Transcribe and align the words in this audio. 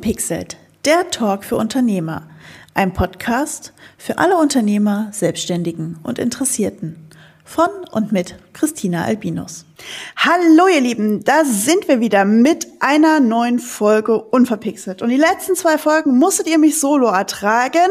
Unverpixelt, 0.00 0.56
der 0.86 1.10
Talk 1.10 1.44
für 1.44 1.56
Unternehmer. 1.56 2.26
Ein 2.72 2.94
Podcast 2.94 3.74
für 3.98 4.16
alle 4.16 4.38
Unternehmer, 4.38 5.10
Selbstständigen 5.12 5.98
und 6.02 6.18
Interessierten. 6.18 6.96
Von 7.44 7.68
und 7.92 8.10
mit 8.10 8.36
Christina 8.54 9.04
Albinus. 9.04 9.66
Hallo 10.16 10.68
ihr 10.74 10.80
Lieben, 10.80 11.22
da 11.22 11.44
sind 11.44 11.86
wir 11.86 12.00
wieder 12.00 12.24
mit 12.24 12.66
einer 12.80 13.20
neuen 13.20 13.58
Folge 13.58 14.18
Unverpixelt. 14.18 15.02
Und 15.02 15.10
die 15.10 15.18
letzten 15.18 15.54
zwei 15.54 15.76
Folgen 15.76 16.16
musstet 16.16 16.48
ihr 16.48 16.58
mich 16.58 16.80
solo 16.80 17.08
ertragen. 17.08 17.90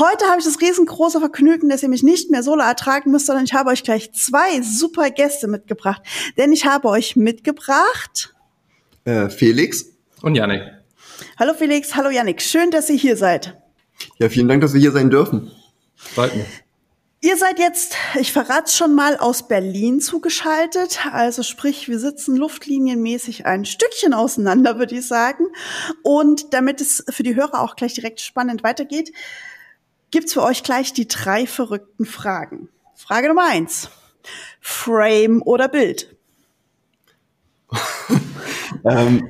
Heute 0.00 0.24
habe 0.24 0.40
ich 0.40 0.46
das 0.46 0.60
riesengroße 0.60 1.20
Vergnügen, 1.20 1.68
dass 1.68 1.84
ihr 1.84 1.88
mich 1.88 2.02
nicht 2.02 2.28
mehr 2.28 2.42
solo 2.42 2.64
ertragen 2.64 3.12
müsst, 3.12 3.26
sondern 3.26 3.44
ich 3.44 3.54
habe 3.54 3.70
euch 3.70 3.84
gleich 3.84 4.12
zwei 4.14 4.62
super 4.62 5.10
Gäste 5.10 5.46
mitgebracht. 5.46 6.02
Denn 6.36 6.52
ich 6.52 6.66
habe 6.66 6.88
euch 6.88 7.14
mitgebracht... 7.14 8.34
Äh, 9.04 9.28
Felix. 9.28 9.86
Und 10.22 10.34
Janik. 10.34 10.76
Hallo 11.38 11.54
Felix, 11.54 11.94
hallo 11.94 12.10
Janik. 12.10 12.42
Schön, 12.42 12.70
dass 12.70 12.90
ihr 12.90 12.96
hier 12.96 13.16
seid. 13.16 13.56
Ja, 14.18 14.28
vielen 14.28 14.48
Dank, 14.48 14.62
dass 14.62 14.74
wir 14.74 14.80
hier 14.80 14.92
sein 14.92 15.10
dürfen. 15.10 15.50
Freut 15.96 16.34
mich. 16.34 16.46
Ihr 17.22 17.36
seid 17.36 17.58
jetzt, 17.58 17.96
ich 18.20 18.32
verrate 18.32 18.70
schon 18.70 18.94
mal, 18.94 19.16
aus 19.16 19.48
Berlin 19.48 20.00
zugeschaltet. 20.00 21.06
Also 21.10 21.42
sprich, 21.42 21.88
wir 21.88 21.98
sitzen 21.98 22.36
luftlinienmäßig 22.36 23.46
ein 23.46 23.64
Stückchen 23.64 24.14
auseinander, 24.14 24.78
würde 24.78 24.96
ich 24.96 25.06
sagen. 25.06 25.46
Und 26.02 26.52
damit 26.52 26.80
es 26.80 27.04
für 27.08 27.22
die 27.22 27.34
Hörer 27.34 27.62
auch 27.62 27.74
gleich 27.74 27.94
direkt 27.94 28.20
spannend 28.20 28.62
weitergeht, 28.62 29.12
gibt's 30.10 30.34
für 30.34 30.42
euch 30.42 30.62
gleich 30.62 30.92
die 30.92 31.08
drei 31.08 31.46
verrückten 31.46 32.04
Fragen. 32.04 32.68
Frage 32.94 33.28
Nummer 33.28 33.46
eins. 33.48 33.90
Frame 34.60 35.42
oder 35.42 35.68
Bild? 35.68 36.14
ähm, 38.84 39.28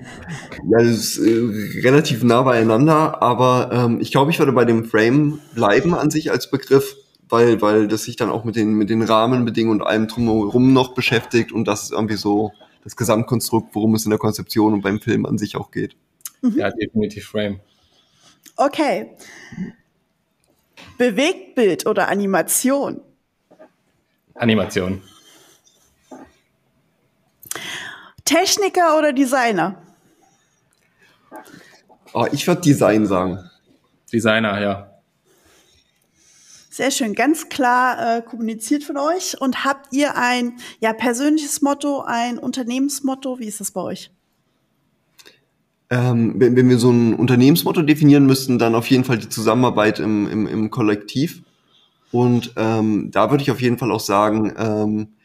ja, 0.69 0.79
das 0.79 1.17
ist 1.17 1.19
äh, 1.19 1.81
relativ 1.83 2.23
nah 2.23 2.43
beieinander, 2.43 3.23
aber 3.23 3.71
ähm, 3.73 4.01
ich 4.01 4.11
glaube, 4.11 4.31
ich 4.31 4.39
würde 4.39 4.53
bei 4.53 4.65
dem 4.65 4.85
Frame 4.85 5.41
bleiben 5.55 5.95
an 5.95 6.11
sich 6.11 6.31
als 6.31 6.51
Begriff, 6.51 6.97
weil, 7.29 7.61
weil 7.63 7.89
das 7.89 8.05
sich 8.05 8.17
dann 8.17 8.31
auch 8.31 8.45
mit 8.45 8.57
den, 8.57 8.75
mit 8.75 8.91
den 8.91 9.03
Rahmenbedingungen 9.03 9.81
und 9.81 9.87
allem 9.87 10.09
drumherum 10.09 10.73
noch 10.73 10.95
beschäftigt 10.95 11.53
und 11.53 11.67
das 11.67 11.85
ist 11.85 11.93
irgendwie 11.93 12.17
so 12.17 12.53
das 12.85 12.97
Gesamtkonstrukt, 12.97 13.75
worum 13.75 13.95
es 13.95 14.05
in 14.05 14.11
der 14.11 14.19
Konzeption 14.19 14.73
und 14.73 14.83
beim 14.83 15.01
Film 15.01 15.27
an 15.27 15.39
sich 15.39 15.57
auch 15.57 15.71
geht. 15.71 15.97
Mhm. 16.41 16.59
Ja, 16.59 16.71
definitiv 16.71 17.27
Frame. 17.27 17.61
Okay. 18.57 19.11
Bewegtbild 20.99 21.87
oder 21.87 22.09
Animation? 22.09 23.01
Animation. 24.35 25.03
Techniker 28.27 28.99
oder 28.99 29.15
Designer? 29.15 29.83
Oh, 32.13 32.27
ich 32.33 32.47
würde 32.47 32.61
Design 32.61 33.07
sagen. 33.07 33.39
Designer, 34.13 34.61
ja. 34.61 34.91
Sehr 36.71 36.91
schön, 36.91 37.15
ganz 37.15 37.49
klar 37.49 38.19
äh, 38.19 38.23
kommuniziert 38.23 38.85
von 38.85 38.99
euch. 38.99 39.41
Und 39.41 39.65
habt 39.65 39.95
ihr 39.95 40.17
ein 40.17 40.59
ja, 40.81 40.93
persönliches 40.93 41.63
Motto, 41.63 42.03
ein 42.03 42.39
Unternehmensmotto? 42.39 43.39
Wie 43.39 43.47
ist 43.47 43.61
das 43.61 43.71
bei 43.71 43.81
euch? 43.81 44.11
Ähm, 45.89 46.35
wenn, 46.37 46.57
wenn 46.57 46.69
wir 46.69 46.79
so 46.79 46.91
ein 46.91 47.15
Unternehmensmotto 47.15 47.81
definieren 47.81 48.27
müssten, 48.27 48.59
dann 48.59 48.75
auf 48.75 48.91
jeden 48.91 49.05
Fall 49.05 49.19
die 49.19 49.29
Zusammenarbeit 49.29 50.01
im, 50.01 50.29
im, 50.29 50.47
im 50.47 50.71
Kollektiv. 50.71 51.43
Und 52.13 52.53
ähm, 52.57 53.11
da 53.11 53.31
würde 53.31 53.43
ich 53.43 53.51
auf 53.51 53.63
jeden 53.63 53.79
Fall 53.79 53.93
auch 53.93 54.01
sagen, 54.01 54.53
ähm, 54.59 55.16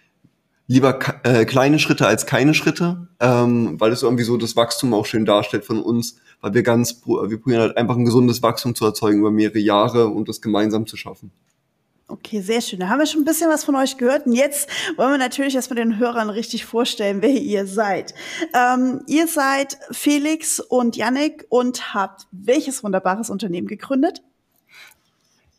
lieber 0.72 0.97
äh, 1.23 1.44
kleine 1.44 1.80
Schritte 1.80 2.08
als 2.08 2.25
keine 2.25 2.53
Schritte, 2.53 3.09
ähm, 3.19 3.77
weil 3.77 3.91
es 3.91 4.03
irgendwie 4.03 4.23
so 4.23 4.38
das 4.38 4.56
Wachstum 4.56 4.94
auch 4.94 5.06
schön 5.06 5.25
darstellt 5.25 5.66
von 5.66 5.81
uns, 5.81 6.16
weil 6.40 6.53
wir 6.53 6.63
ganz, 6.63 7.01
wir 7.06 7.38
probieren 7.41 7.62
halt 7.62 7.78
einfach 7.78 7.97
ein 7.97 8.06
gesundes 8.06 8.41
Wachstum 8.41 8.73
zu 8.73 8.85
erzeugen 8.85 9.19
über 9.19 9.31
mehrere 9.31 9.59
Jahre 9.59 10.07
und 10.07 10.29
das 10.29 10.41
gemeinsam 10.41 10.88
zu 10.88 10.95
schaffen. 10.95 11.31
Okay, 12.07 12.40
sehr 12.40 12.62
schön. 12.62 12.79
Da 12.79 12.88
haben 12.88 13.00
wir 13.00 13.06
schon 13.06 13.22
ein 13.22 13.25
bisschen 13.25 13.50
was 13.50 13.66
von 13.66 13.75
euch 13.75 13.97
gehört. 13.97 14.25
Und 14.25 14.34
jetzt 14.34 14.69
wollen 14.97 15.12
wir 15.12 15.18
natürlich 15.18 15.56
erstmal 15.56 15.78
den 15.78 15.97
Hörern 15.97 16.29
richtig 16.29 16.66
vorstellen, 16.66 17.22
wer 17.22 17.29
ihr 17.29 17.68
seid. 17.68 18.13
Ähm, 18.53 19.01
ihr 19.07 19.28
seid 19.28 19.78
Felix 19.91 20.59
und 20.62 20.95
Yannick 20.95 21.45
und 21.50 21.94
habt 21.94 22.28
welches 22.31 22.84
wunderbares 22.84 23.29
Unternehmen 23.29 23.68
gegründet? 23.68 24.22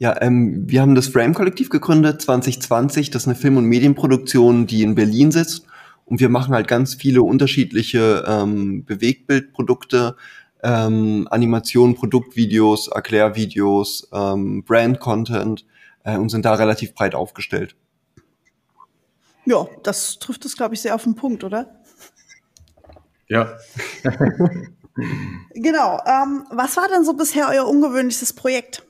Ja, 0.02 0.20
ähm, 0.20 0.64
wir 0.68 0.80
haben 0.80 0.96
das 0.96 1.06
Frame-Kollektiv 1.06 1.70
gegründet 1.70 2.20
2020. 2.22 3.10
Das 3.10 3.22
ist 3.22 3.28
eine 3.28 3.36
Film- 3.36 3.56
und 3.56 3.66
Medienproduktion, 3.66 4.66
die 4.66 4.82
in 4.82 4.96
Berlin 4.96 5.30
sitzt. 5.30 5.64
Und 6.06 6.18
wir 6.18 6.28
machen 6.28 6.52
halt 6.52 6.66
ganz 6.66 6.94
viele 6.94 7.22
unterschiedliche 7.22 8.24
ähm, 8.26 8.84
Bewegtbildprodukte, 8.84 10.16
ähm, 10.64 11.28
Animationen, 11.30 11.94
Produktvideos, 11.94 12.88
Erklärvideos, 12.88 14.08
ähm, 14.12 14.64
Brand-Content 14.64 15.66
äh, 16.02 16.16
und 16.16 16.30
sind 16.30 16.46
da 16.46 16.54
relativ 16.54 16.94
breit 16.94 17.14
aufgestellt. 17.14 17.76
Ja, 19.44 19.68
das 19.84 20.18
trifft 20.18 20.44
es, 20.46 20.56
glaube 20.56 20.74
ich, 20.74 20.80
sehr 20.80 20.96
auf 20.96 21.04
den 21.04 21.14
Punkt, 21.14 21.44
oder? 21.44 21.80
Ja. 23.28 23.56
genau. 25.54 26.00
Ähm, 26.04 26.44
was 26.50 26.76
war 26.76 26.88
denn 26.88 27.04
so 27.04 27.12
bisher 27.12 27.46
euer 27.48 27.68
ungewöhnlichstes 27.68 28.32
Projekt? 28.32 28.82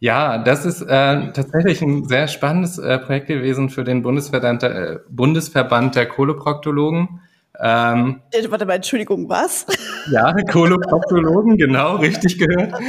Ja, 0.00 0.38
das 0.38 0.64
ist 0.64 0.82
äh, 0.82 1.32
tatsächlich 1.32 1.82
ein 1.82 2.04
sehr 2.04 2.28
spannendes 2.28 2.78
äh, 2.78 2.98
Projekt 2.98 3.26
gewesen 3.26 3.68
für 3.68 3.82
den 3.82 4.02
Bundesverband 4.02 4.62
der, 4.62 4.76
äh, 4.76 4.98
Bundesverband 5.08 5.96
der 5.96 6.06
Kohleproktologen. 6.06 7.20
Ähm, 7.60 8.20
äh, 8.30 8.48
Warte 8.48 8.64
mal, 8.66 8.74
Entschuldigung, 8.74 9.28
was? 9.28 9.66
Ja, 10.10 10.32
Kohleproktologen, 10.32 11.58
genau, 11.58 11.96
richtig 11.96 12.38
gehört. 12.38 12.72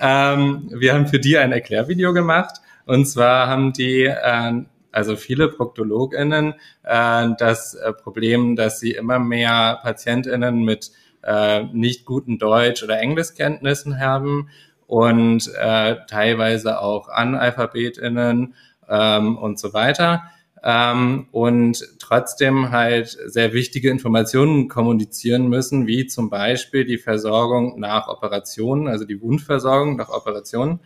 ähm, 0.00 0.70
wir 0.74 0.94
haben 0.94 1.06
für 1.06 1.20
die 1.20 1.36
ein 1.36 1.52
Erklärvideo 1.52 2.12
gemacht. 2.14 2.56
Und 2.86 3.06
zwar 3.06 3.46
haben 3.46 3.72
die, 3.74 4.04
äh, 4.04 4.62
also 4.90 5.16
viele 5.16 5.48
ProktologInnen, 5.48 6.54
äh, 6.82 7.28
das 7.38 7.74
äh, 7.74 7.92
Problem, 7.92 8.56
dass 8.56 8.80
sie 8.80 8.92
immer 8.92 9.18
mehr 9.18 9.80
PatientInnen 9.82 10.64
mit 10.64 10.90
äh, 11.22 11.64
nicht 11.72 12.06
guten 12.06 12.38
Deutsch- 12.38 12.82
oder 12.82 12.98
Englischkenntnissen 12.98 14.00
haben 14.00 14.48
und 14.94 15.52
äh, 15.60 15.96
teilweise 16.06 16.80
auch 16.80 17.08
AnalphabetInnen 17.08 18.54
ähm, 18.88 19.36
und 19.38 19.58
so 19.58 19.74
weiter. 19.74 20.22
Ähm, 20.62 21.26
und 21.32 21.84
trotzdem 21.98 22.70
halt 22.70 23.08
sehr 23.08 23.52
wichtige 23.52 23.90
Informationen 23.90 24.68
kommunizieren 24.68 25.48
müssen, 25.48 25.88
wie 25.88 26.06
zum 26.06 26.30
Beispiel 26.30 26.84
die 26.84 26.98
Versorgung 26.98 27.80
nach 27.80 28.06
Operationen, 28.06 28.86
also 28.86 29.04
die 29.04 29.20
Wundversorgung 29.20 29.96
nach 29.96 30.10
Operationen. 30.10 30.78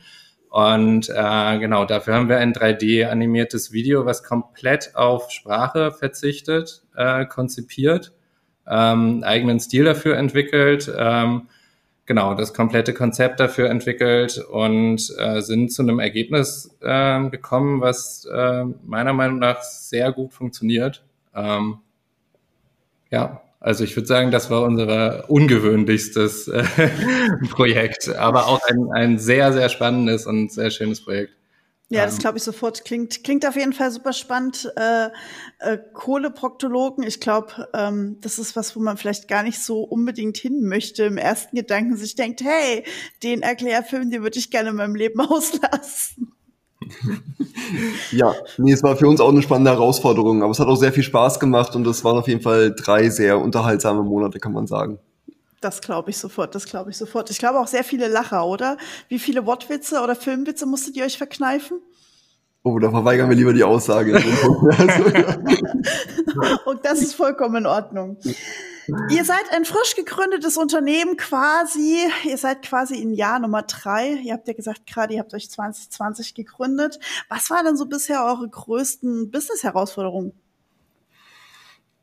Und 0.49 1.11
äh, 1.11 1.59
genau, 1.59 1.85
dafür 1.85 2.15
haben 2.15 2.31
wir 2.31 2.39
ein 2.39 2.55
3D-animiertes 2.55 3.73
Video, 3.73 4.07
was 4.07 4.23
komplett 4.23 4.97
auf 4.97 5.31
Sprache 5.31 5.93
verzichtet, 5.93 6.83
äh, 6.97 7.27
konzipiert, 7.27 8.15
ähm, 8.67 9.23
eigenen 9.23 9.61
Stil 9.61 9.85
dafür 9.85 10.17
entwickelt. 10.17 10.91
Ähm, 10.97 11.49
genau 12.09 12.35
das 12.35 12.55
komplette 12.55 12.95
Konzept 12.95 13.39
dafür 13.39 13.71
entwickelt 13.71 14.39
und 14.39 15.15
äh, 15.19 15.41
sind 15.43 15.73
zu 15.73 15.83
einem 15.83 16.01
Ergebnis 16.01 16.77
äh, 16.81 17.29
gekommen, 17.29 17.81
was 17.81 18.25
äh, 18.25 18.65
meiner 18.85 19.13
Meinung 19.13 19.39
nach 19.39 19.63
sehr 19.63 20.11
gut 20.11 20.33
funktioniert. 20.33 21.05
Ähm, 21.37 21.79
ja, 23.11 23.43
also 23.61 23.85
ich 23.85 23.95
würde 23.95 24.07
sagen, 24.07 24.31
das 24.31 24.51
war 24.51 24.63
unser 24.63 25.29
ungewöhnlichstes 25.31 26.49
äh, 26.49 26.65
Projekt, 27.51 28.09
aber 28.17 28.47
auch 28.47 28.63
ein, 28.69 28.91
ein 28.93 29.19
sehr, 29.19 29.53
sehr 29.53 29.69
spannendes 29.69 30.27
und 30.27 30.51
sehr 30.51 30.71
schönes 30.71 31.05
Projekt. 31.05 31.38
Ja, 31.91 32.05
das 32.05 32.15
ähm. 32.15 32.21
glaube 32.21 32.39
ich 32.39 32.45
sofort. 32.45 32.85
Klingt, 32.85 33.25
klingt 33.25 33.47
auf 33.47 33.57
jeden 33.57 33.73
Fall 33.73 33.91
super 33.91 34.13
spannend. 34.13 34.71
Äh, 34.77 35.09
äh, 35.59 35.79
Kohleproktologen, 35.95 37.03
ich 37.03 37.19
glaube, 37.19 37.69
ähm, 37.73 38.19
das 38.21 38.39
ist 38.39 38.57
was, 38.57 38.77
wo 38.77 38.81
man 38.81 38.99
vielleicht 38.99 39.27
gar 39.27 39.43
nicht 39.43 39.59
so 39.61 39.81
unbedingt 39.81 40.37
hin 40.37 40.67
möchte 40.67 41.05
im 41.05 41.17
ersten 41.17 41.57
Gedanken. 41.57 41.97
Sich 41.97 42.15
denkt, 42.15 42.43
hey, 42.43 42.85
den 43.23 43.41
Erklärfilm, 43.41 44.11
den 44.11 44.23
würde 44.23 44.39
ich 44.39 44.51
gerne 44.51 44.71
in 44.71 44.77
meinem 44.77 44.95
Leben 44.95 45.21
auslassen. 45.21 46.33
ja, 48.13 48.35
nee, 48.59 48.73
es 48.73 48.83
war 48.83 48.97
für 48.97 49.09
uns 49.09 49.21
auch 49.21 49.31
eine 49.31 49.43
spannende 49.43 49.73
Herausforderung, 49.73 50.43
aber 50.43 50.53
es 50.53 50.61
hat 50.61 50.69
auch 50.69 50.77
sehr 50.77 50.93
viel 50.93 51.03
Spaß 51.03 51.41
gemacht 51.41 51.75
und 51.75 51.87
es 51.87 52.05
waren 52.05 52.19
auf 52.19 52.29
jeden 52.29 52.41
Fall 52.41 52.75
drei 52.75 53.09
sehr 53.09 53.39
unterhaltsame 53.39 54.03
Monate, 54.03 54.39
kann 54.39 54.53
man 54.53 54.67
sagen. 54.67 54.99
Das 55.61 55.81
glaube 55.81 56.11
ich 56.11 56.19
sofort, 56.19 56.55
das 56.55 56.67
glaube 56.67 56.91
ich 56.91 56.97
sofort. 56.97 57.31
Ich 57.31 57.39
glaube 57.39 57.59
auch 57.59 57.67
sehr 57.67 57.85
viele 57.85 58.09
Lacher, 58.09 58.47
oder? 58.47 58.77
Wie 59.09 59.19
viele 59.19 59.47
Wortwitze 59.47 60.03
oder 60.03 60.15
Filmwitze 60.15 60.67
musstet 60.67 60.97
ihr 60.97 61.05
euch 61.05 61.19
verkneifen? 61.19 61.81
Oh, 62.63 62.79
da 62.79 62.91
verweigern 62.91 63.29
wir 63.29 63.37
lieber 63.37 63.53
die 63.53 63.65
Aussage. 63.65 64.13
Und 66.67 66.85
das 66.85 67.01
ist 67.01 67.15
vollkommen 67.15 67.57
in 67.57 67.67
Ordnung. 67.67 68.19
Ihr 69.11 69.25
seid 69.25 69.53
ein 69.53 69.65
frisch 69.65 69.97
gegründetes 69.97 70.57
Unternehmen 70.57 71.17
quasi. 71.17 71.99
Ihr 72.25 72.39
seid 72.39 72.63
quasi 72.63 72.97
in 72.97 73.13
Jahr 73.13 73.39
Nummer 73.39 73.63
drei. 73.63 74.15
Ihr 74.15 74.33
habt 74.33 74.49
ja 74.49 74.55
gesagt, 74.55 74.87
gerade 74.87 75.15
ihr 75.15 75.21
habt 75.21 75.35
euch 75.35 75.51
2020 75.51 76.35
gegründet. 76.35 76.99
Was 77.29 77.51
waren 77.51 77.67
denn 77.67 77.77
so 77.77 77.87
bisher 77.87 78.25
eure 78.25 78.49
größten 78.49 79.31
Business-Herausforderungen? 79.31 80.33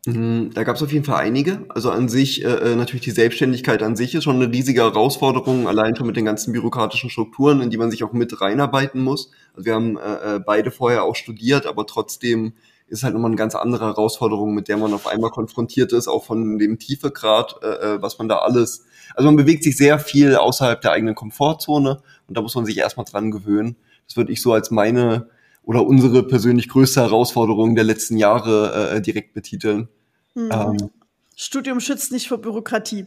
Mhm, 0.05 0.51
da 0.53 0.63
gab 0.63 0.75
es 0.75 0.83
auf 0.83 0.91
jeden 0.91 1.05
Fall 1.05 1.17
einige. 1.23 1.65
Also 1.69 1.89
an 1.89 2.09
sich, 2.09 2.43
äh, 2.45 2.47
äh, 2.47 2.75
natürlich 2.75 3.03
die 3.03 3.11
Selbstständigkeit 3.11 3.81
an 3.81 3.95
sich 3.95 4.13
ist 4.13 4.23
schon 4.23 4.35
eine 4.35 4.51
riesige 4.51 4.81
Herausforderung, 4.81 5.67
allein 5.67 5.95
schon 5.95 6.05
mit 6.05 6.15
den 6.15 6.25
ganzen 6.25 6.53
bürokratischen 6.53 7.09
Strukturen, 7.09 7.61
in 7.61 7.71
die 7.71 7.77
man 7.77 7.89
sich 7.89 8.03
auch 8.03 8.13
mit 8.13 8.39
reinarbeiten 8.39 9.01
muss. 9.01 9.31
Also 9.53 9.65
wir 9.65 9.73
haben 9.73 9.97
äh, 9.97 10.35
äh 10.35 10.39
beide 10.39 10.69
vorher 10.69 11.03
auch 11.03 11.15
studiert, 11.15 11.65
aber 11.65 11.87
trotzdem 11.87 12.53
ist 12.87 13.03
halt 13.03 13.15
nochmal 13.15 13.29
eine 13.29 13.37
ganz 13.37 13.55
andere 13.55 13.85
Herausforderung, 13.85 14.53
mit 14.53 14.67
der 14.67 14.77
man 14.77 14.93
auf 14.93 15.07
einmal 15.07 15.31
konfrontiert 15.31 15.91
ist, 15.91 16.07
auch 16.07 16.23
von 16.23 16.59
dem 16.59 16.77
Tiefegrad, 16.77 17.55
äh, 17.63 17.67
äh, 17.67 18.01
was 18.01 18.19
man 18.19 18.29
da 18.29 18.37
alles. 18.39 18.85
Also 19.15 19.27
man 19.27 19.35
bewegt 19.35 19.63
sich 19.63 19.75
sehr 19.75 19.97
viel 19.97 20.35
außerhalb 20.35 20.81
der 20.81 20.91
eigenen 20.91 21.15
Komfortzone 21.15 22.01
und 22.27 22.37
da 22.37 22.41
muss 22.41 22.53
man 22.53 22.65
sich 22.65 22.77
erstmal 22.77 23.05
dran 23.05 23.31
gewöhnen. 23.31 23.75
Das 24.07 24.17
würde 24.17 24.31
ich 24.31 24.41
so 24.41 24.53
als 24.53 24.69
meine 24.69 25.29
oder 25.65 25.85
unsere 25.85 26.23
persönlich 26.23 26.69
größte 26.69 27.01
Herausforderung 27.01 27.75
der 27.75 27.83
letzten 27.83 28.17
Jahre 28.17 28.91
äh, 28.95 29.01
direkt 29.01 29.33
betiteln. 29.33 29.87
Mhm. 30.35 30.49
Ähm, 30.51 30.89
Studium 31.35 31.79
schützt 31.79 32.11
nicht 32.11 32.27
vor 32.27 32.37
Bürokratie. 32.37 33.05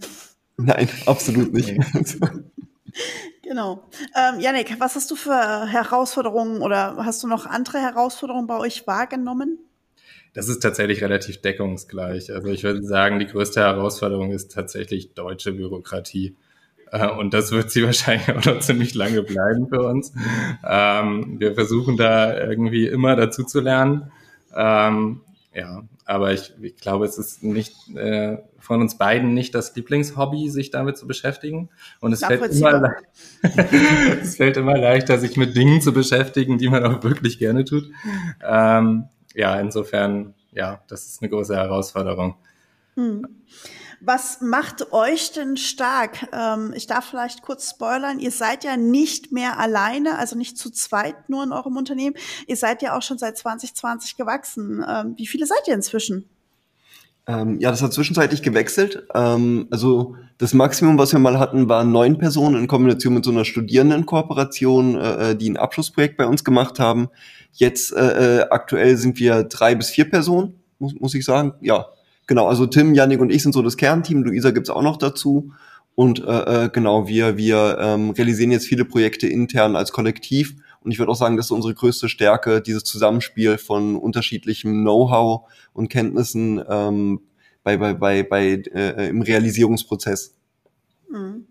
Nein, 0.56 0.88
absolut 1.06 1.52
nicht. 1.52 1.76
genau. 3.42 3.84
Ähm, 4.14 4.40
Janik, 4.40 4.78
was 4.80 4.96
hast 4.96 5.10
du 5.10 5.16
für 5.16 5.66
Herausforderungen 5.66 6.60
oder 6.60 6.96
hast 7.04 7.22
du 7.22 7.28
noch 7.28 7.46
andere 7.46 7.78
Herausforderungen 7.78 8.46
bei 8.46 8.58
euch 8.58 8.86
wahrgenommen? 8.86 9.58
Das 10.34 10.48
ist 10.48 10.60
tatsächlich 10.60 11.02
relativ 11.02 11.40
deckungsgleich. 11.40 12.32
Also 12.32 12.48
ich 12.48 12.62
würde 12.62 12.82
sagen, 12.84 13.18
die 13.18 13.26
größte 13.26 13.60
Herausforderung 13.60 14.32
ist 14.32 14.52
tatsächlich 14.52 15.14
deutsche 15.14 15.52
Bürokratie. 15.52 16.36
Äh, 16.92 17.08
und 17.10 17.34
das 17.34 17.52
wird 17.52 17.70
sie 17.70 17.82
wahrscheinlich 17.84 18.28
auch 18.30 18.44
noch 18.44 18.60
ziemlich 18.60 18.94
lange 18.94 19.22
bleiben 19.22 19.68
für 19.68 19.82
uns. 19.82 20.12
Ähm, 20.66 21.36
wir 21.38 21.54
versuchen 21.54 21.96
da 21.96 22.38
irgendwie 22.38 22.86
immer 22.86 23.16
dazu 23.16 23.44
zu 23.44 23.60
lernen. 23.60 24.10
Ähm, 24.54 25.20
ja, 25.54 25.82
aber 26.04 26.32
ich, 26.32 26.52
ich 26.60 26.76
glaube, 26.76 27.04
es 27.04 27.18
ist 27.18 27.42
nicht 27.42 27.74
äh, 27.96 28.38
von 28.58 28.80
uns 28.80 28.96
beiden 28.96 29.34
nicht 29.34 29.54
das 29.54 29.74
Lieblingshobby, 29.74 30.50
sich 30.50 30.70
damit 30.70 30.96
zu 30.96 31.06
beschäftigen. 31.06 31.70
Und 32.00 32.12
es 32.12 32.24
fällt, 32.24 32.42
immer 32.52 32.94
es 34.22 34.36
fällt 34.36 34.56
immer 34.56 34.78
leichter, 34.78 35.18
sich 35.18 35.36
mit 35.36 35.56
Dingen 35.56 35.80
zu 35.80 35.92
beschäftigen, 35.92 36.58
die 36.58 36.68
man 36.68 36.84
auch 36.84 37.02
wirklich 37.02 37.38
gerne 37.38 37.64
tut. 37.64 37.90
Ähm, 38.46 39.04
ja, 39.34 39.58
insofern, 39.58 40.34
ja, 40.52 40.82
das 40.88 41.06
ist 41.06 41.22
eine 41.22 41.30
große 41.30 41.56
Herausforderung. 41.56 42.36
Hm. 42.94 43.26
Was 44.00 44.40
macht 44.40 44.92
euch 44.92 45.32
denn 45.32 45.56
stark? 45.56 46.28
Ähm, 46.32 46.72
ich 46.76 46.86
darf 46.86 47.06
vielleicht 47.06 47.42
kurz 47.42 47.70
spoilern. 47.70 48.20
Ihr 48.20 48.30
seid 48.30 48.62
ja 48.62 48.76
nicht 48.76 49.32
mehr 49.32 49.58
alleine, 49.58 50.18
also 50.18 50.36
nicht 50.36 50.56
zu 50.56 50.70
zweit 50.70 51.28
nur 51.28 51.42
in 51.42 51.52
eurem 51.52 51.76
Unternehmen. 51.76 52.14
Ihr 52.46 52.56
seid 52.56 52.80
ja 52.82 52.96
auch 52.96 53.02
schon 53.02 53.18
seit 53.18 53.36
2020 53.36 54.16
gewachsen. 54.16 54.84
Ähm, 54.88 55.14
wie 55.16 55.26
viele 55.26 55.46
seid 55.46 55.66
ihr 55.66 55.74
inzwischen? 55.74 56.28
Ähm, 57.26 57.58
ja, 57.60 57.70
das 57.70 57.82
hat 57.82 57.92
zwischenzeitlich 57.92 58.42
gewechselt. 58.42 59.06
Ähm, 59.14 59.66
also 59.70 60.16
das 60.38 60.54
Maximum, 60.54 60.96
was 60.96 61.12
wir 61.12 61.18
mal 61.18 61.38
hatten, 61.38 61.68
waren 61.68 61.90
neun 61.90 62.18
Personen 62.18 62.56
in 62.56 62.68
Kombination 62.68 63.14
mit 63.14 63.24
so 63.24 63.32
einer 63.32 63.44
Studierendenkooperation, 63.44 64.96
äh, 64.96 65.30
äh 65.30 65.36
die 65.36 65.50
ein 65.50 65.56
Abschlussprojekt 65.56 66.16
bei 66.16 66.26
uns 66.26 66.44
gemacht 66.44 66.78
haben. 66.78 67.08
Jetzt 67.52 67.92
äh, 67.92 68.38
äh, 68.38 68.46
aktuell 68.48 68.96
sind 68.96 69.18
wir 69.18 69.42
drei 69.42 69.74
bis 69.74 69.90
vier 69.90 70.08
Personen, 70.08 70.54
muss, 70.78 70.94
muss 70.94 71.14
ich 71.14 71.24
sagen. 71.24 71.52
Ja, 71.60 71.88
genau, 72.28 72.46
also 72.46 72.66
Tim, 72.66 72.94
Yannick 72.94 73.20
und 73.20 73.30
ich 73.30 73.42
sind 73.42 73.52
so 73.52 73.62
das 73.62 73.76
Kernteam, 73.76 74.22
Luisa 74.22 74.52
gibt's 74.52 74.70
auch 74.70 74.82
noch 74.82 74.98
dazu. 74.98 75.52
Und 75.96 76.22
äh, 76.24 76.66
äh, 76.66 76.68
genau, 76.68 77.08
wir, 77.08 77.36
wir 77.36 77.76
ähm, 77.80 78.10
realisieren 78.10 78.52
jetzt 78.52 78.66
viele 78.66 78.84
Projekte 78.84 79.26
intern 79.26 79.74
als 79.74 79.90
Kollektiv. 79.90 80.54
Und 80.80 80.92
ich 80.92 81.00
würde 81.00 81.10
auch 81.10 81.16
sagen, 81.16 81.36
das 81.36 81.46
ist 81.46 81.50
unsere 81.50 81.74
größte 81.74 82.08
Stärke, 82.08 82.60
dieses 82.60 82.84
Zusammenspiel 82.84 83.58
von 83.58 83.96
unterschiedlichem 83.96 84.82
Know-how 84.82 85.50
und 85.72 85.88
Kenntnissen 85.88 86.62
ähm, 86.68 87.20
bei, 87.64 87.76
bei, 87.76 87.94
bei, 87.94 88.22
bei 88.22 88.62
äh, 88.72 89.08
im 89.08 89.22
Realisierungsprozess. 89.22 90.36
Mhm. 91.10 91.48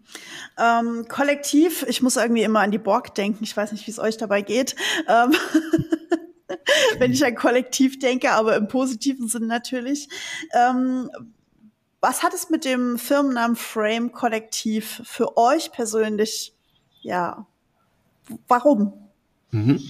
Ähm, 0.57 1.05
kollektiv, 1.09 1.85
ich 1.89 2.01
muss 2.01 2.15
irgendwie 2.15 2.43
immer 2.43 2.61
an 2.61 2.71
die 2.71 2.77
Borg 2.77 3.15
denken. 3.15 3.43
Ich 3.43 3.57
weiß 3.57 3.73
nicht, 3.73 3.85
wie 3.85 3.91
es 3.91 3.99
euch 3.99 4.15
dabei 4.15 4.43
geht. 4.43 4.77
Ähm 5.09 5.33
wenn 6.99 7.11
ich 7.11 7.25
an 7.25 7.35
Kollektiv 7.35 7.99
denke, 7.99 8.31
aber 8.31 8.55
im 8.55 8.67
positiven 8.67 9.27
Sinn 9.27 9.47
natürlich. 9.47 10.09
Ähm, 10.53 11.09
was 11.99 12.23
hat 12.23 12.33
es 12.33 12.49
mit 12.49 12.63
dem 12.65 12.97
Firmennamen 12.97 13.55
Frame 13.55 14.11
Kollektiv 14.11 15.01
für 15.03 15.37
euch 15.37 15.71
persönlich? 15.71 16.53
Ja, 17.01 17.47
warum? 18.47 18.93
Mhm. 19.51 19.81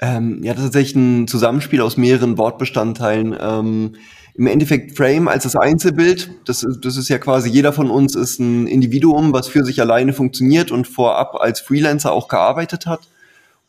Ähm, 0.00 0.42
ja, 0.42 0.52
das 0.52 0.62
ist 0.62 0.68
tatsächlich 0.68 0.96
ein 0.96 1.28
Zusammenspiel 1.28 1.80
aus 1.80 1.96
mehreren 1.96 2.38
Wortbestandteilen. 2.38 3.36
Ähm, 3.38 3.96
Im 4.34 4.46
Endeffekt 4.46 4.96
Frame 4.96 5.28
als 5.28 5.44
das 5.44 5.56
Einzelbild, 5.56 6.30
das 6.44 6.66
das 6.82 6.96
ist 6.96 7.08
ja 7.08 7.18
quasi 7.18 7.48
jeder 7.48 7.72
von 7.72 7.90
uns 7.90 8.14
ist 8.14 8.38
ein 8.38 8.66
Individuum, 8.66 9.32
was 9.32 9.48
für 9.48 9.64
sich 9.64 9.80
alleine 9.80 10.12
funktioniert 10.12 10.70
und 10.70 10.86
vorab 10.86 11.34
als 11.36 11.60
Freelancer 11.60 12.12
auch 12.12 12.28
gearbeitet 12.28 12.86
hat. 12.86 13.08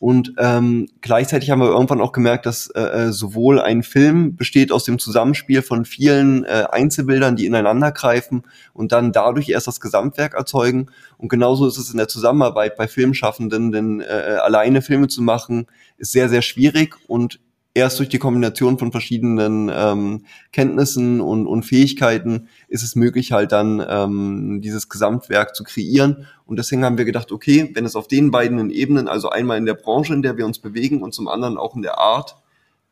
Und 0.00 0.34
ähm, 0.38 0.88
gleichzeitig 1.00 1.50
haben 1.50 1.60
wir 1.60 1.70
irgendwann 1.70 2.00
auch 2.00 2.12
gemerkt, 2.12 2.46
dass 2.46 2.68
äh, 2.68 2.80
äh, 2.80 3.12
sowohl 3.12 3.60
ein 3.60 3.82
Film 3.82 4.36
besteht 4.36 4.70
aus 4.70 4.84
dem 4.84 5.00
Zusammenspiel 5.00 5.60
von 5.60 5.84
vielen 5.84 6.44
äh, 6.44 6.66
Einzelbildern, 6.70 7.34
die 7.34 7.46
ineinander 7.46 7.90
greifen 7.90 8.44
und 8.72 8.92
dann 8.92 9.10
dadurch 9.10 9.48
erst 9.48 9.66
das 9.66 9.80
Gesamtwerk 9.80 10.34
erzeugen. 10.34 10.86
Und 11.16 11.28
genauso 11.28 11.66
ist 11.66 11.78
es 11.78 11.90
in 11.90 11.96
der 11.96 12.06
Zusammenarbeit 12.06 12.76
bei 12.76 12.86
Filmschaffenden, 12.86 13.72
denn 13.72 14.00
äh, 14.00 14.34
äh 14.34 14.36
alleine 14.36 14.82
Filme 14.82 15.08
zu 15.08 15.20
machen 15.20 15.66
ist 15.96 16.12
sehr, 16.12 16.28
sehr 16.28 16.42
schwierig 16.42 16.94
und 17.08 17.40
erst 17.78 17.98
durch 17.98 18.08
die 18.08 18.18
Kombination 18.18 18.78
von 18.78 18.92
verschiedenen 18.92 19.70
ähm, 19.72 20.24
Kenntnissen 20.52 21.20
und, 21.20 21.46
und 21.46 21.62
Fähigkeiten 21.62 22.48
ist 22.68 22.82
es 22.82 22.96
möglich, 22.96 23.32
halt 23.32 23.52
dann 23.52 23.84
ähm, 23.88 24.60
dieses 24.60 24.88
Gesamtwerk 24.88 25.54
zu 25.54 25.64
kreieren. 25.64 26.26
Und 26.44 26.58
deswegen 26.58 26.84
haben 26.84 26.98
wir 26.98 27.04
gedacht, 27.04 27.32
okay, 27.32 27.70
wenn 27.74 27.84
es 27.84 27.96
auf 27.96 28.08
den 28.08 28.30
beiden 28.30 28.70
Ebenen, 28.70 29.08
also 29.08 29.30
einmal 29.30 29.58
in 29.58 29.66
der 29.66 29.74
Branche, 29.74 30.12
in 30.12 30.22
der 30.22 30.36
wir 30.36 30.46
uns 30.46 30.58
bewegen 30.58 31.02
und 31.02 31.14
zum 31.14 31.28
anderen 31.28 31.56
auch 31.56 31.76
in 31.76 31.82
der 31.82 31.98
Art 31.98 32.36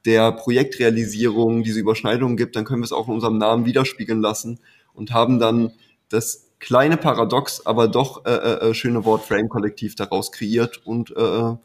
der 0.04 0.32
Projektrealisierung 0.32 1.64
diese 1.64 1.80
Überschneidungen 1.80 2.36
gibt, 2.36 2.54
dann 2.54 2.64
können 2.64 2.80
wir 2.80 2.86
es 2.86 2.92
auch 2.92 3.08
in 3.08 3.14
unserem 3.14 3.38
Namen 3.38 3.66
widerspiegeln 3.66 4.20
lassen 4.20 4.60
und 4.94 5.12
haben 5.12 5.38
dann 5.38 5.72
das 6.08 6.46
kleine 6.60 6.96
Paradox, 6.96 7.66
aber 7.66 7.88
doch 7.88 8.24
äh, 8.24 8.30
äh, 8.30 8.70
äh 8.70 8.74
schöne 8.74 9.04
Wort 9.04 9.24
Frame 9.24 9.48
Kollektiv 9.48 9.96
daraus 9.96 10.30
kreiert 10.32 10.86
und 10.86 11.10
äh, 11.16 11.56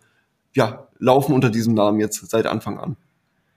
ja, 0.54 0.88
laufen 1.00 1.34
unter 1.34 1.50
diesem 1.50 1.74
Namen 1.74 2.00
jetzt 2.00 2.30
seit 2.30 2.46
Anfang 2.46 2.78
an. 2.80 2.98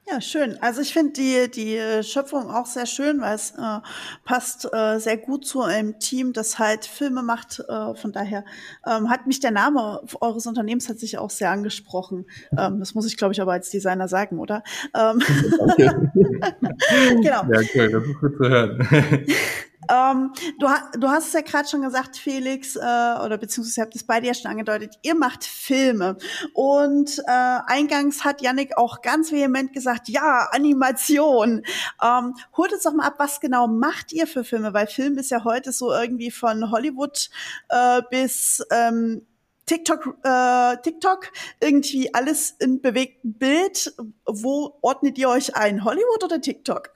Ja, 0.06 0.20
schön. 0.20 0.58
Also 0.61 0.82
ich 0.82 0.92
finde 0.92 1.12
die, 1.12 1.50
die 1.50 2.02
Schöpfung 2.02 2.50
auch 2.50 2.66
sehr 2.66 2.84
schön, 2.84 3.23
weil 3.23 3.34
es 3.34 3.52
äh, 3.52 3.80
passt 4.25 4.68
äh, 4.70 4.99
sehr 4.99 5.16
gut 5.16 5.46
zu 5.46 5.62
einem 5.62 5.99
Team, 5.99 6.34
das 6.34 6.58
halt 6.58 6.84
Filme 6.84 7.23
macht. 7.23 7.61
Äh, 7.66 7.94
von 7.94 8.12
daher 8.12 8.44
ähm, 8.87 9.08
hat 9.08 9.26
mich 9.26 9.40
der 9.40 9.50
Name 9.50 10.02
eures 10.20 10.46
Unternehmens 10.46 10.90
hat 10.90 10.99
sich 10.99 11.16
auch 11.16 11.30
sehr 11.30 11.50
angesprochen. 11.50 12.26
Ähm, 12.56 12.80
das 12.80 12.94
muss 12.94 13.06
ich, 13.06 13.16
glaube 13.16 13.32
ich, 13.32 13.40
aber 13.40 13.52
als 13.52 13.70
Designer 13.70 14.06
sagen, 14.06 14.38
oder? 14.38 14.62
Ähm 14.94 15.20
genau. 17.23 17.44
Ja, 17.44 17.61
cool, 17.75 17.90
das 17.90 18.04
ist 18.04 18.20
gut 18.20 18.37
zu 18.37 18.49
hören. 18.49 18.88
Ähm, 19.91 20.33
du, 20.59 20.69
du, 20.99 21.09
hast 21.09 21.29
es 21.29 21.33
ja 21.33 21.41
gerade 21.41 21.69
schon 21.69 21.83
gesagt, 21.83 22.17
Felix, 22.17 22.76
äh, 22.76 22.81
oder 22.81 23.38
beziehungsweise 23.38 23.83
habt 23.83 23.95
es 23.95 24.05
beide 24.05 24.26
ja 24.26 24.35
schon 24.35 24.50
angedeutet, 24.50 24.99
ihr 25.03 25.14
macht 25.14 25.45
Filme. 25.45 26.17
Und 26.53 27.19
äh, 27.26 27.59
eingangs 27.67 28.25
hat 28.25 28.43
Yannick 28.43 28.76
auch 28.76 29.03
ganz 29.03 29.33
vehement 29.33 29.73
gesagt, 29.73 30.09
ja, 30.09 30.49
Animation. 30.53 31.62
Ähm, 32.03 32.35
holt 32.57 32.73
uns 32.73 32.83
doch 32.83 32.95
mal 32.95 33.07
ab, 33.07 33.14
was 33.19 33.41
genau 33.41 33.67
macht 33.67 34.12
ihr 34.12 34.26
für 34.26 34.45
Filme? 34.45 34.75
Weil 34.75 34.87
Film 34.87 35.19
ist 35.19 35.31
ja 35.31 35.45
heute 35.45 35.73
so 35.73 35.93
irgendwie 35.93 36.31
von 36.31 36.71
Hollywood 36.71 37.31
äh, 37.69 38.03
bis 38.11 38.64
ähm, 38.71 39.26
TikTok, 39.67 40.19
äh, 40.23 40.76
TikTok, 40.83 41.31
irgendwie 41.61 42.12
alles 42.12 42.50
in 42.50 42.83
bewegtem 42.83 43.35
Bild. 43.35 43.95
Wo 44.26 44.79
ordnet 44.83 45.17
ihr 45.19 45.29
euch 45.29 45.57
ein? 45.57 45.85
Hollywood 45.85 46.25
oder 46.25 46.41
TikTok? 46.41 46.91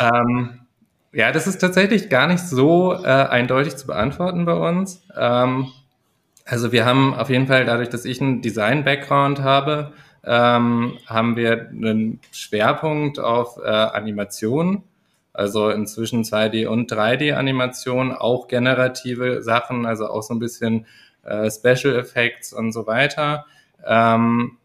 Ähm, 0.00 0.65
ja, 1.16 1.32
das 1.32 1.46
ist 1.46 1.58
tatsächlich 1.58 2.10
gar 2.10 2.26
nicht 2.26 2.40
so 2.40 2.92
äh, 2.92 3.06
eindeutig 3.06 3.76
zu 3.76 3.86
beantworten 3.86 4.44
bei 4.44 4.52
uns. 4.52 5.02
Ähm, 5.16 5.68
also 6.44 6.72
wir 6.72 6.84
haben 6.84 7.14
auf 7.14 7.30
jeden 7.30 7.46
Fall, 7.46 7.64
dadurch, 7.64 7.88
dass 7.88 8.04
ich 8.04 8.20
einen 8.20 8.42
Design-Background 8.42 9.40
habe, 9.40 9.94
ähm, 10.24 10.98
haben 11.06 11.36
wir 11.36 11.70
einen 11.70 12.20
Schwerpunkt 12.32 13.18
auf 13.18 13.56
äh, 13.56 13.66
Animation. 13.66 14.82
Also 15.32 15.70
inzwischen 15.70 16.22
2D 16.22 16.66
und 16.66 16.92
3D-Animation, 16.92 18.12
auch 18.12 18.46
generative 18.46 19.42
Sachen, 19.42 19.86
also 19.86 20.08
auch 20.08 20.22
so 20.22 20.34
ein 20.34 20.38
bisschen 20.38 20.84
äh, 21.24 21.50
Special 21.50 21.96
Effects 21.96 22.52
und 22.52 22.72
so 22.72 22.86
weiter. 22.86 23.46
Ähm, 23.86 24.58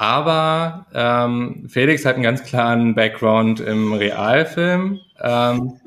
aber 0.00 0.86
ähm, 0.94 1.66
Felix 1.68 2.06
hat 2.06 2.14
einen 2.14 2.22
ganz 2.22 2.42
klaren 2.42 2.94
Background 2.94 3.60
im 3.60 3.92
Realfilm. 3.92 4.98
Ähm, 5.20 5.78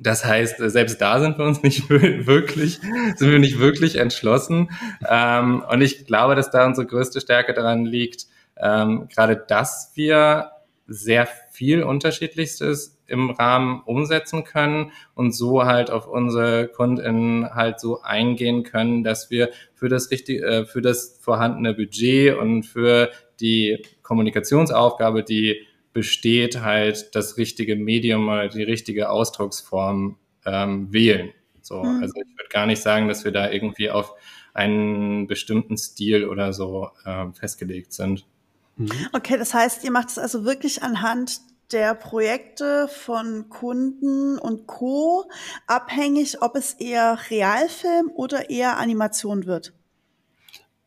das 0.00 0.24
heißt, 0.24 0.56
selbst 0.58 1.00
da 1.00 1.20
sind 1.20 1.38
wir 1.38 1.44
uns 1.44 1.62
nicht 1.62 1.88
wirklich, 1.88 2.80
sind 3.14 3.30
wir 3.30 3.38
nicht 3.38 3.60
wirklich 3.60 3.94
entschlossen. 3.94 4.72
Ähm, 5.08 5.62
und 5.70 5.82
ich 5.82 6.04
glaube, 6.04 6.34
dass 6.34 6.50
da 6.50 6.66
unsere 6.66 6.84
größte 6.84 7.20
Stärke 7.20 7.54
daran 7.54 7.84
liegt, 7.84 8.26
ähm, 8.56 9.06
gerade 9.08 9.36
dass 9.36 9.92
wir 9.94 10.50
sehr 10.88 11.28
viel 11.52 11.84
Unterschiedlichstes 11.84 12.91
im 13.06 13.30
Rahmen 13.30 13.82
umsetzen 13.84 14.44
können 14.44 14.92
und 15.14 15.32
so 15.32 15.64
halt 15.64 15.90
auf 15.90 16.06
unsere 16.06 16.68
KundInnen 16.68 17.54
halt 17.54 17.80
so 17.80 18.00
eingehen 18.02 18.62
können, 18.62 19.04
dass 19.04 19.30
wir 19.30 19.50
für 19.74 19.88
das 19.88 20.10
richtige, 20.10 20.44
äh, 20.44 20.64
für 20.64 20.82
das 20.82 21.18
vorhandene 21.20 21.74
Budget 21.74 22.36
und 22.36 22.62
für 22.62 23.10
die 23.40 23.84
Kommunikationsaufgabe, 24.02 25.22
die 25.22 25.66
besteht, 25.92 26.62
halt 26.62 27.14
das 27.14 27.36
richtige 27.36 27.76
Medium 27.76 28.28
oder 28.28 28.48
die 28.48 28.62
richtige 28.62 29.10
Ausdrucksform 29.10 30.16
ähm, 30.46 30.92
wählen. 30.92 31.32
So, 31.60 31.82
mhm. 31.82 32.02
also 32.02 32.14
ich 32.16 32.38
würde 32.38 32.48
gar 32.50 32.66
nicht 32.66 32.82
sagen, 32.82 33.08
dass 33.08 33.24
wir 33.24 33.32
da 33.32 33.50
irgendwie 33.50 33.90
auf 33.90 34.14
einen 34.54 35.26
bestimmten 35.26 35.76
Stil 35.76 36.26
oder 36.26 36.52
so 36.52 36.90
äh, 37.04 37.26
festgelegt 37.32 37.92
sind. 37.92 38.24
Mhm. 38.76 38.90
Okay, 39.12 39.36
das 39.38 39.54
heißt, 39.54 39.84
ihr 39.84 39.90
macht 39.90 40.08
es 40.08 40.18
also 40.18 40.44
wirklich 40.44 40.82
anhand 40.82 41.40
der 41.72 41.94
Projekte 41.94 42.88
von 42.88 43.48
Kunden 43.48 44.38
und 44.38 44.66
Co. 44.66 45.24
abhängig, 45.66 46.42
ob 46.42 46.56
es 46.56 46.74
eher 46.74 47.18
Realfilm 47.30 48.10
oder 48.14 48.50
eher 48.50 48.78
Animation 48.78 49.46
wird. 49.46 49.72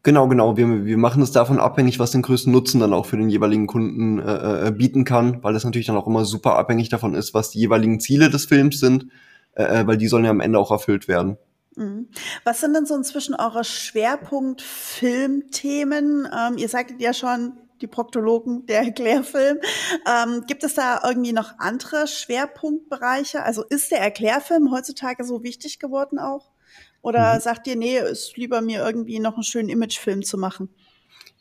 Genau, 0.03 0.27
genau. 0.27 0.55
Wir, 0.55 0.85
wir 0.85 0.97
machen 0.97 1.23
es 1.23 1.31
davon 1.31 1.59
abhängig, 1.59 1.97
was 1.97 2.11
den 2.11 2.21
größten 2.21 2.51
Nutzen 2.51 2.79
dann 2.79 2.93
auch 2.93 3.07
für 3.07 3.17
den 3.17 3.29
jeweiligen 3.29 3.65
Kunden 3.65 4.19
äh, 4.19 4.67
äh 4.67 4.71
bieten 4.71 5.03
kann, 5.03 5.43
weil 5.43 5.53
das 5.53 5.63
natürlich 5.63 5.87
dann 5.87 5.97
auch 5.97 6.05
immer 6.05 6.25
super 6.25 6.57
abhängig 6.57 6.89
davon 6.89 7.15
ist, 7.15 7.33
was 7.33 7.49
die 7.49 7.59
jeweiligen 7.59 7.99
Ziele 7.99 8.29
des 8.29 8.45
Films 8.45 8.79
sind, 8.79 9.07
äh, 9.55 9.63
äh 9.63 9.87
weil 9.87 9.97
die 9.97 10.07
sollen 10.07 10.25
ja 10.25 10.29
am 10.29 10.41
Ende 10.41 10.59
auch 10.59 10.69
erfüllt 10.69 11.07
werden. 11.07 11.37
Mhm. 11.75 12.09
Was 12.43 12.61
sind 12.61 12.75
denn 12.75 12.85
so 12.85 12.95
inzwischen 12.95 13.33
eure 13.33 13.63
Schwerpunkt-Filmthemen? 13.63 16.27
Ähm, 16.31 16.57
ihr 16.57 16.69
sagtet 16.69 17.01
ja 17.01 17.13
schon, 17.13 17.53
die 17.81 17.87
Proktologen, 17.87 18.65
der 18.65 18.79
Erklärfilm. 18.79 19.57
Ähm, 20.07 20.43
gibt 20.47 20.63
es 20.63 20.73
da 20.75 21.01
irgendwie 21.05 21.33
noch 21.33 21.53
andere 21.57 22.07
Schwerpunktbereiche? 22.07 23.43
Also 23.43 23.63
ist 23.63 23.91
der 23.91 23.99
Erklärfilm 23.99 24.71
heutzutage 24.71 25.23
so 25.23 25.43
wichtig 25.43 25.79
geworden 25.79 26.19
auch? 26.19 26.51
Oder 27.01 27.35
mhm. 27.35 27.39
sagt 27.41 27.67
ihr, 27.67 27.75
nee, 27.75 27.99
ist 27.99 28.35
lieber 28.37 28.61
mir 28.61 28.83
irgendwie 28.83 29.19
noch 29.19 29.35
einen 29.35 29.43
schönen 29.43 29.69
Imagefilm 29.69 30.23
zu 30.23 30.37
machen? 30.37 30.69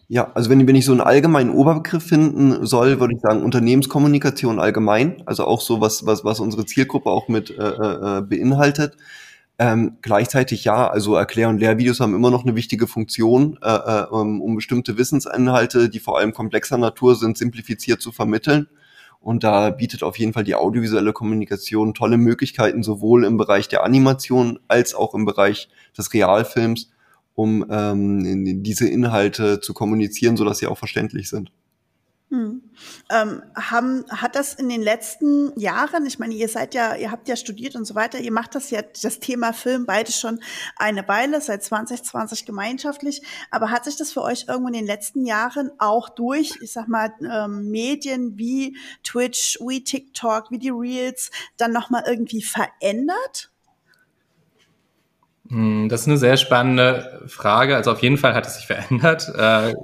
Ja, 0.09 0.31
also 0.35 0.51
wenn, 0.51 0.67
wenn 0.67 0.77
ich 0.77 0.85
so 0.85 0.93
einen 0.93 1.01
allgemeinen 1.01 1.51
Oberbegriff 1.51 2.05
finden 2.05 2.67
soll, 2.67 3.01
würde 3.01 3.15
ich 3.15 3.21
sagen 3.23 3.43
Unternehmenskommunikation 3.43 4.61
allgemein, 4.61 5.23
also 5.25 5.45
auch 5.45 5.63
so 5.63 5.81
was, 5.81 6.05
was, 6.05 6.25
was 6.25 6.41
unsere 6.41 6.67
Zielgruppe 6.67 7.09
auch 7.09 7.29
mit 7.29 7.51
äh, 7.51 7.55
äh, 7.55 8.21
beinhaltet. 8.21 8.97
Ähm, 9.57 9.99
gleichzeitig 10.03 10.65
ja, 10.65 10.89
also 10.89 11.15
Erklär- 11.15 11.49
und 11.49 11.59
Lehrvideos 11.59 12.01
haben 12.01 12.15
immer 12.15 12.31
noch 12.31 12.45
eine 12.45 12.57
wichtige 12.57 12.89
Funktion, 12.89 13.57
äh, 13.63 13.69
äh, 13.69 14.07
um 14.07 14.57
bestimmte 14.57 14.99
Wissensinhalte, 14.99 15.89
die 15.89 16.01
vor 16.01 16.19
allem 16.19 16.33
komplexer 16.33 16.77
Natur 16.77 17.15
sind, 17.15 17.39
simplifiziert 17.39 18.01
zu 18.01 18.11
vermitteln. 18.11 18.69
Und 19.21 19.45
da 19.45 19.71
bietet 19.71 20.03
auf 20.03 20.19
jeden 20.19 20.33
Fall 20.33 20.45
die 20.45 20.57
audiovisuelle 20.57 21.13
Kommunikation 21.13 21.95
tolle 21.95 22.19
Möglichkeiten, 22.19 22.83
sowohl 22.83 23.25
im 23.25 23.37
Bereich 23.37 23.69
der 23.69 23.85
Animation 23.85 24.59
als 24.69 24.95
auch 24.95 25.15
im 25.15 25.25
Bereich 25.25 25.71
des 25.97 26.13
Realfilms, 26.13 26.91
um 27.35 27.65
ähm, 27.71 28.63
diese 28.63 28.89
Inhalte 28.89 29.61
zu 29.61 29.73
kommunizieren, 29.73 30.37
sodass 30.37 30.59
sie 30.59 30.67
auch 30.67 30.79
verständlich 30.79 31.31
sind. 31.31 31.53
Hm. 32.31 32.63
Ähm, 33.11 33.43
haben, 33.55 34.05
hat 34.09 34.35
das 34.35 34.55
in 34.55 34.71
den 34.71 34.81
letzten 34.81 35.59
Jahren, 35.59 36.07
ich 36.07 36.19
meine, 36.19 36.35
ihr 36.35 36.49
seid 36.49 36.75
ja, 36.75 36.97
ihr 36.97 37.11
habt 37.11 37.29
ja 37.29 37.37
studiert 37.37 37.77
und 37.77 37.85
so 37.85 37.95
weiter, 37.95 38.19
ihr 38.19 38.33
macht 38.33 38.55
das 38.55 38.71
ja, 38.71 38.81
das 38.83 39.21
Thema 39.21 39.53
Film 39.53 39.85
beide 39.85 40.11
schon 40.11 40.41
eine 40.77 41.07
Weile, 41.07 41.43
seit 41.43 41.63
2020 41.63 42.47
gemeinschaftlich, 42.47 43.23
aber 43.51 43.71
hat 43.71 43.85
sich 43.85 43.97
das 43.97 44.11
für 44.11 44.23
euch 44.23 44.47
irgendwo 44.49 44.69
in 44.69 44.75
den 44.75 44.87
letzten 44.87 45.27
Jahren 45.27 45.71
auch 45.79 46.09
durch, 46.09 46.55
ich 46.63 46.73
sag 46.73 46.89
mal, 46.89 47.13
ähm, 47.21 47.71
Medien 47.71 48.39
wie 48.39 48.79
Twitch, 49.05 49.59
wie 49.61 49.85
TikTok, 49.85 50.51
wie 50.51 50.59
die 50.59 50.71
Reels 50.71 51.31
dann 51.59 51.73
nochmal 51.73 52.05
irgendwie 52.07 52.43
verändert? 52.43 53.51
Hm, 55.51 55.89
das 55.91 56.03
ist 56.03 56.09
eine 56.09 56.17
sehr 56.17 56.37
spannende 56.39 57.23
Frage. 57.27 57.77
Also 57.77 57.93
auf 57.93 58.03
jeden 58.03 58.17
Fall 58.17 58.35
hat 58.35 58.47
es 58.47 58.57
sich 58.57 58.67
verändert. 58.67 59.29
Äh, 59.37 59.75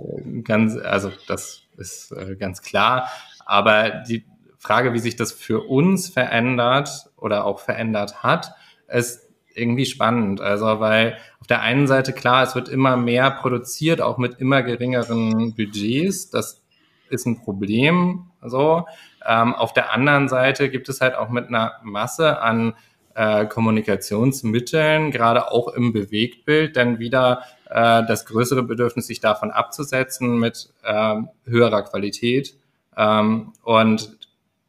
ganz, 0.43 0.77
also 0.77 1.13
das 1.29 1.63
ist 1.81 2.13
äh, 2.13 2.37
ganz 2.37 2.63
klar. 2.63 3.09
Aber 3.45 3.91
die 3.91 4.25
Frage, 4.59 4.93
wie 4.93 4.99
sich 4.99 5.17
das 5.17 5.33
für 5.33 5.67
uns 5.67 6.09
verändert 6.09 7.11
oder 7.17 7.45
auch 7.47 7.61
verändert 7.61 8.23
hat, 8.23 8.55
ist 8.89 9.29
irgendwie 9.55 9.87
spannend. 9.87 10.41
Also, 10.41 10.81
weil 10.81 11.17
auf 11.41 11.47
der 11.47 11.63
einen 11.63 11.87
Seite 11.87 12.13
klar, 12.13 12.45
es 12.45 12.55
wird 12.55 12.69
immer 12.69 12.97
mehr 12.97 13.31
produziert, 13.31 14.01
auch 14.01 14.19
mit 14.19 14.35
immer 14.39 14.63
geringeren 14.63 15.55
Budgets. 15.55 16.31
Das 16.31 16.63
ist 17.09 17.27
ein 17.27 17.43
Problem. 17.43 18.31
So. 18.43 18.87
Ähm, 19.27 19.55
auf 19.55 19.73
der 19.73 19.93
anderen 19.93 20.29
Seite 20.29 20.71
gibt 20.71 20.89
es 20.89 21.01
halt 21.01 21.15
auch 21.15 21.29
mit 21.29 21.49
einer 21.49 21.75
Masse 21.83 22.41
an 22.41 22.75
äh, 23.15 23.47
Kommunikationsmitteln, 23.47 25.11
gerade 25.11 25.51
auch 25.51 25.69
im 25.69 25.93
Bewegtbild, 25.93 26.77
dann 26.77 26.99
wieder 26.99 27.43
äh, 27.69 28.05
das 28.07 28.27
größere 28.27 28.63
Bedürfnis, 28.63 29.07
sich 29.07 29.21
davon 29.21 29.51
abzusetzen 29.51 30.39
mit 30.39 30.73
äh, 30.83 31.17
höherer 31.45 31.83
Qualität. 31.83 32.55
Ähm, 32.97 33.53
und 33.63 34.19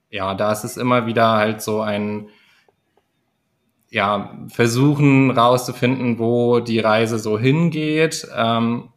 ja, 0.10 0.33
da 0.33 0.51
ist 0.51 0.63
es 0.63 0.77
immer 0.77 1.05
wieder 1.05 1.31
halt 1.31 1.62
so 1.62 1.81
ein 1.81 2.29
ja, 3.89 4.38
versuchen 4.48 5.31
rauszufinden, 5.31 6.17
wo 6.17 6.62
die 6.62 6.79
Reise 6.79 7.19
so 7.19 7.38
hingeht. 7.38 8.25
Ähm, 8.33 8.89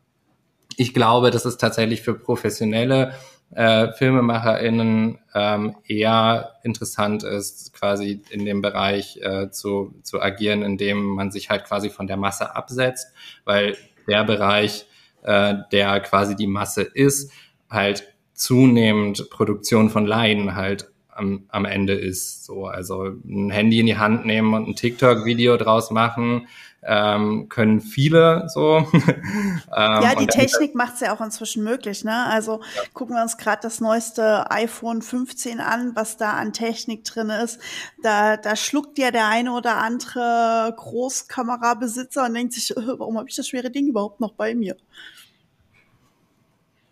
ich 0.76 0.94
glaube, 0.94 1.30
das 1.30 1.44
ist 1.46 1.58
tatsächlich 1.58 2.02
für 2.02 2.14
professionelle 2.14 3.12
äh, 3.50 3.92
FilmemacherInnen 3.92 5.18
ähm, 5.34 5.76
eher 5.86 6.54
interessant 6.62 7.22
ist, 7.22 7.72
quasi 7.72 8.22
in 8.30 8.44
dem 8.44 8.62
Bereich 8.62 9.18
äh, 9.22 9.50
zu, 9.50 9.94
zu 10.02 10.20
agieren, 10.20 10.62
indem 10.62 11.04
man 11.04 11.30
sich 11.30 11.50
halt 11.50 11.64
quasi 11.64 11.90
von 11.90 12.06
der 12.06 12.16
Masse 12.16 12.54
absetzt, 12.54 13.12
weil 13.44 13.76
der 14.08 14.24
Bereich, 14.24 14.86
äh, 15.22 15.54
der 15.72 16.00
quasi 16.00 16.36
die 16.36 16.46
Masse 16.46 16.82
ist, 16.82 17.32
halt 17.70 18.04
zunehmend 18.34 19.30
Produktion 19.30 19.90
von 19.90 20.06
Laien 20.06 20.56
halt 20.56 20.90
am, 21.14 21.44
am 21.48 21.64
Ende 21.64 21.94
ist. 21.94 22.44
So, 22.44 22.66
also 22.66 23.04
ein 23.24 23.50
Handy 23.50 23.80
in 23.80 23.86
die 23.86 23.98
Hand 23.98 24.26
nehmen 24.26 24.54
und 24.54 24.68
ein 24.68 24.76
TikTok-Video 24.76 25.56
draus 25.56 25.90
machen, 25.90 26.46
ähm, 26.86 27.48
können 27.48 27.80
viele 27.80 28.48
so. 28.48 28.86
ähm, 28.92 29.62
ja, 29.74 30.14
die 30.14 30.26
Technik 30.26 30.74
macht 30.74 30.94
es 30.94 31.00
ja 31.00 31.14
auch 31.14 31.20
inzwischen 31.20 31.64
möglich. 31.64 32.04
Ne? 32.04 32.26
Also 32.26 32.60
ja. 32.76 32.82
gucken 32.92 33.16
wir 33.16 33.22
uns 33.22 33.38
gerade 33.38 33.62
das 33.62 33.80
neueste 33.80 34.50
iPhone 34.50 35.00
15 35.00 35.60
an, 35.60 35.92
was 35.94 36.16
da 36.16 36.32
an 36.32 36.52
Technik 36.52 37.04
drin 37.04 37.30
ist. 37.30 37.58
Da, 38.02 38.36
da 38.36 38.54
schluckt 38.56 38.98
ja 38.98 39.10
der 39.10 39.28
eine 39.28 39.52
oder 39.52 39.78
andere 39.78 40.74
Großkamerabesitzer 40.76 42.26
und 42.26 42.34
denkt 42.34 42.52
sich, 42.52 42.74
warum 42.76 43.18
habe 43.18 43.28
ich 43.28 43.36
das 43.36 43.48
schwere 43.48 43.70
Ding 43.70 43.88
überhaupt 43.88 44.20
noch 44.20 44.32
bei 44.32 44.54
mir? 44.54 44.76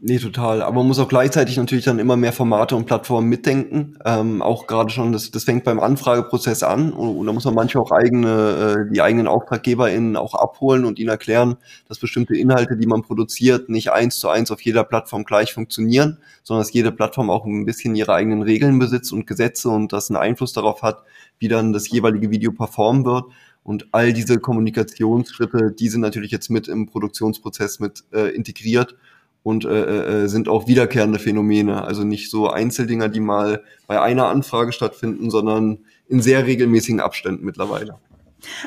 Nee, 0.05 0.19
total. 0.19 0.63
Aber 0.63 0.79
man 0.79 0.89
muss 0.89 0.99
auch 0.99 1.07
gleichzeitig 1.07 1.57
natürlich 1.57 1.85
dann 1.85 2.01
immer 2.01 2.17
mehr 2.17 2.33
Formate 2.33 2.75
und 2.75 2.87
Plattformen 2.87 3.29
mitdenken. 3.29 3.97
Ähm, 4.05 4.43
auch 4.43 4.67
gerade 4.67 4.91
schon, 4.91 5.13
das, 5.13 5.31
das 5.31 5.45
fängt 5.45 5.63
beim 5.63 5.79
Anfrageprozess 5.79 6.65
an 6.65 6.93
und, 6.93 7.19
und 7.19 7.25
da 7.25 7.33
muss 7.33 7.45
man 7.45 7.55
manchmal 7.55 7.85
auch 7.85 7.93
eigene, 7.93 8.87
äh, 8.89 8.93
die 8.93 9.01
eigenen 9.01 9.29
AuftraggeberInnen 9.29 10.17
auch 10.17 10.35
abholen 10.35 10.87
und 10.87 10.99
ihnen 10.99 11.09
erklären, 11.11 11.57
dass 11.87 12.01
bestimmte 12.01 12.37
Inhalte, 12.37 12.77
die 12.77 12.89
man 12.89 13.03
produziert, 13.03 13.69
nicht 13.69 13.93
eins 13.93 14.19
zu 14.19 14.29
eins 14.29 14.51
auf 14.51 14.61
jeder 14.63 14.83
Plattform 14.83 15.23
gleich 15.23 15.53
funktionieren, 15.53 16.19
sondern 16.43 16.65
dass 16.65 16.73
jede 16.73 16.91
Plattform 16.91 17.31
auch 17.31 17.45
ein 17.45 17.65
bisschen 17.65 17.95
ihre 17.95 18.13
eigenen 18.13 18.43
Regeln 18.43 18.81
besitzt 18.81 19.13
und 19.13 19.29
Gesetze 19.29 19.69
und 19.69 19.93
das 19.93 20.11
einen 20.11 20.17
Einfluss 20.17 20.53
darauf 20.53 20.83
hat, 20.83 21.05
wie 21.39 21.47
dann 21.47 21.73
das 21.73 21.89
jeweilige 21.89 22.33
Video 22.33 22.51
performen 22.51 23.05
wird. 23.05 23.27
Und 23.63 23.87
all 23.93 24.13
diese 24.13 24.41
Kommunikationsschritte, 24.41 25.71
die 25.71 25.89
sind 25.89 26.01
natürlich 26.01 26.33
jetzt 26.33 26.51
mit 26.51 26.67
im 26.67 26.87
Produktionsprozess 26.87 27.79
mit 27.79 28.03
äh, 28.13 28.35
integriert 28.35 28.97
und 29.43 29.65
äh, 29.65 30.25
äh, 30.25 30.29
sind 30.29 30.49
auch 30.49 30.69
wiederkehrende 30.69 31.19
Phänomene. 31.19 31.85
Also 31.85 32.05
nicht 32.05 32.31
so 32.31 32.49
Einzeldinger, 32.49 33.09
die 33.09 33.21
mal 33.21 33.63
bei 33.87 34.01
einer 34.01 34.29
Anfrage 34.29 34.73
stattfinden, 34.73 35.31
sondern 35.31 35.79
in 36.09 36.21
sehr 36.21 36.47
regelmäßigen 36.47 37.01
Abständen 37.01 37.45
mittlerweile. 37.45 37.99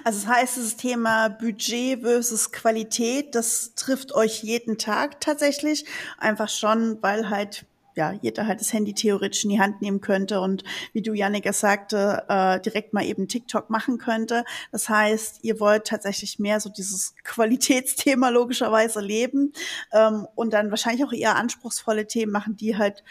Also 0.03 0.25
das 0.25 0.27
heißt, 0.27 0.57
das 0.57 0.77
Thema 0.77 1.29
Budget 1.29 2.01
versus 2.01 2.51
Qualität, 2.51 3.35
das 3.35 3.73
trifft 3.75 4.13
euch 4.15 4.43
jeden 4.43 4.77
Tag 4.77 5.19
tatsächlich. 5.21 5.85
Einfach 6.17 6.49
schon, 6.49 6.97
weil 7.01 7.29
halt 7.29 7.65
ja, 7.95 8.13
jeder 8.21 8.45
halt 8.47 8.59
das 8.59 8.73
Handy 8.73 8.93
theoretisch 8.93 9.43
in 9.43 9.49
die 9.49 9.59
Hand 9.59 9.81
nehmen 9.81 10.01
könnte 10.01 10.41
und 10.41 10.63
wie 10.93 11.01
du, 11.01 11.13
Janik, 11.13 11.45
es 11.45 11.59
sagte, 11.59 12.25
äh, 12.27 12.59
direkt 12.59 12.93
mal 12.93 13.05
eben 13.05 13.27
TikTok 13.27 13.69
machen 13.69 13.97
könnte. 13.97 14.43
Das 14.71 14.89
heißt, 14.89 15.39
ihr 15.43 15.59
wollt 15.59 15.85
tatsächlich 15.85 16.37
mehr 16.39 16.59
so 16.59 16.69
dieses 16.69 17.15
Qualitätsthema 17.23 18.29
logischerweise 18.29 18.99
leben 18.99 19.53
ähm, 19.93 20.27
und 20.35 20.53
dann 20.53 20.69
wahrscheinlich 20.69 21.05
auch 21.05 21.13
eher 21.13 21.35
anspruchsvolle 21.37 22.07
Themen 22.07 22.31
machen, 22.31 22.57
die 22.57 22.77
halt 22.77 23.03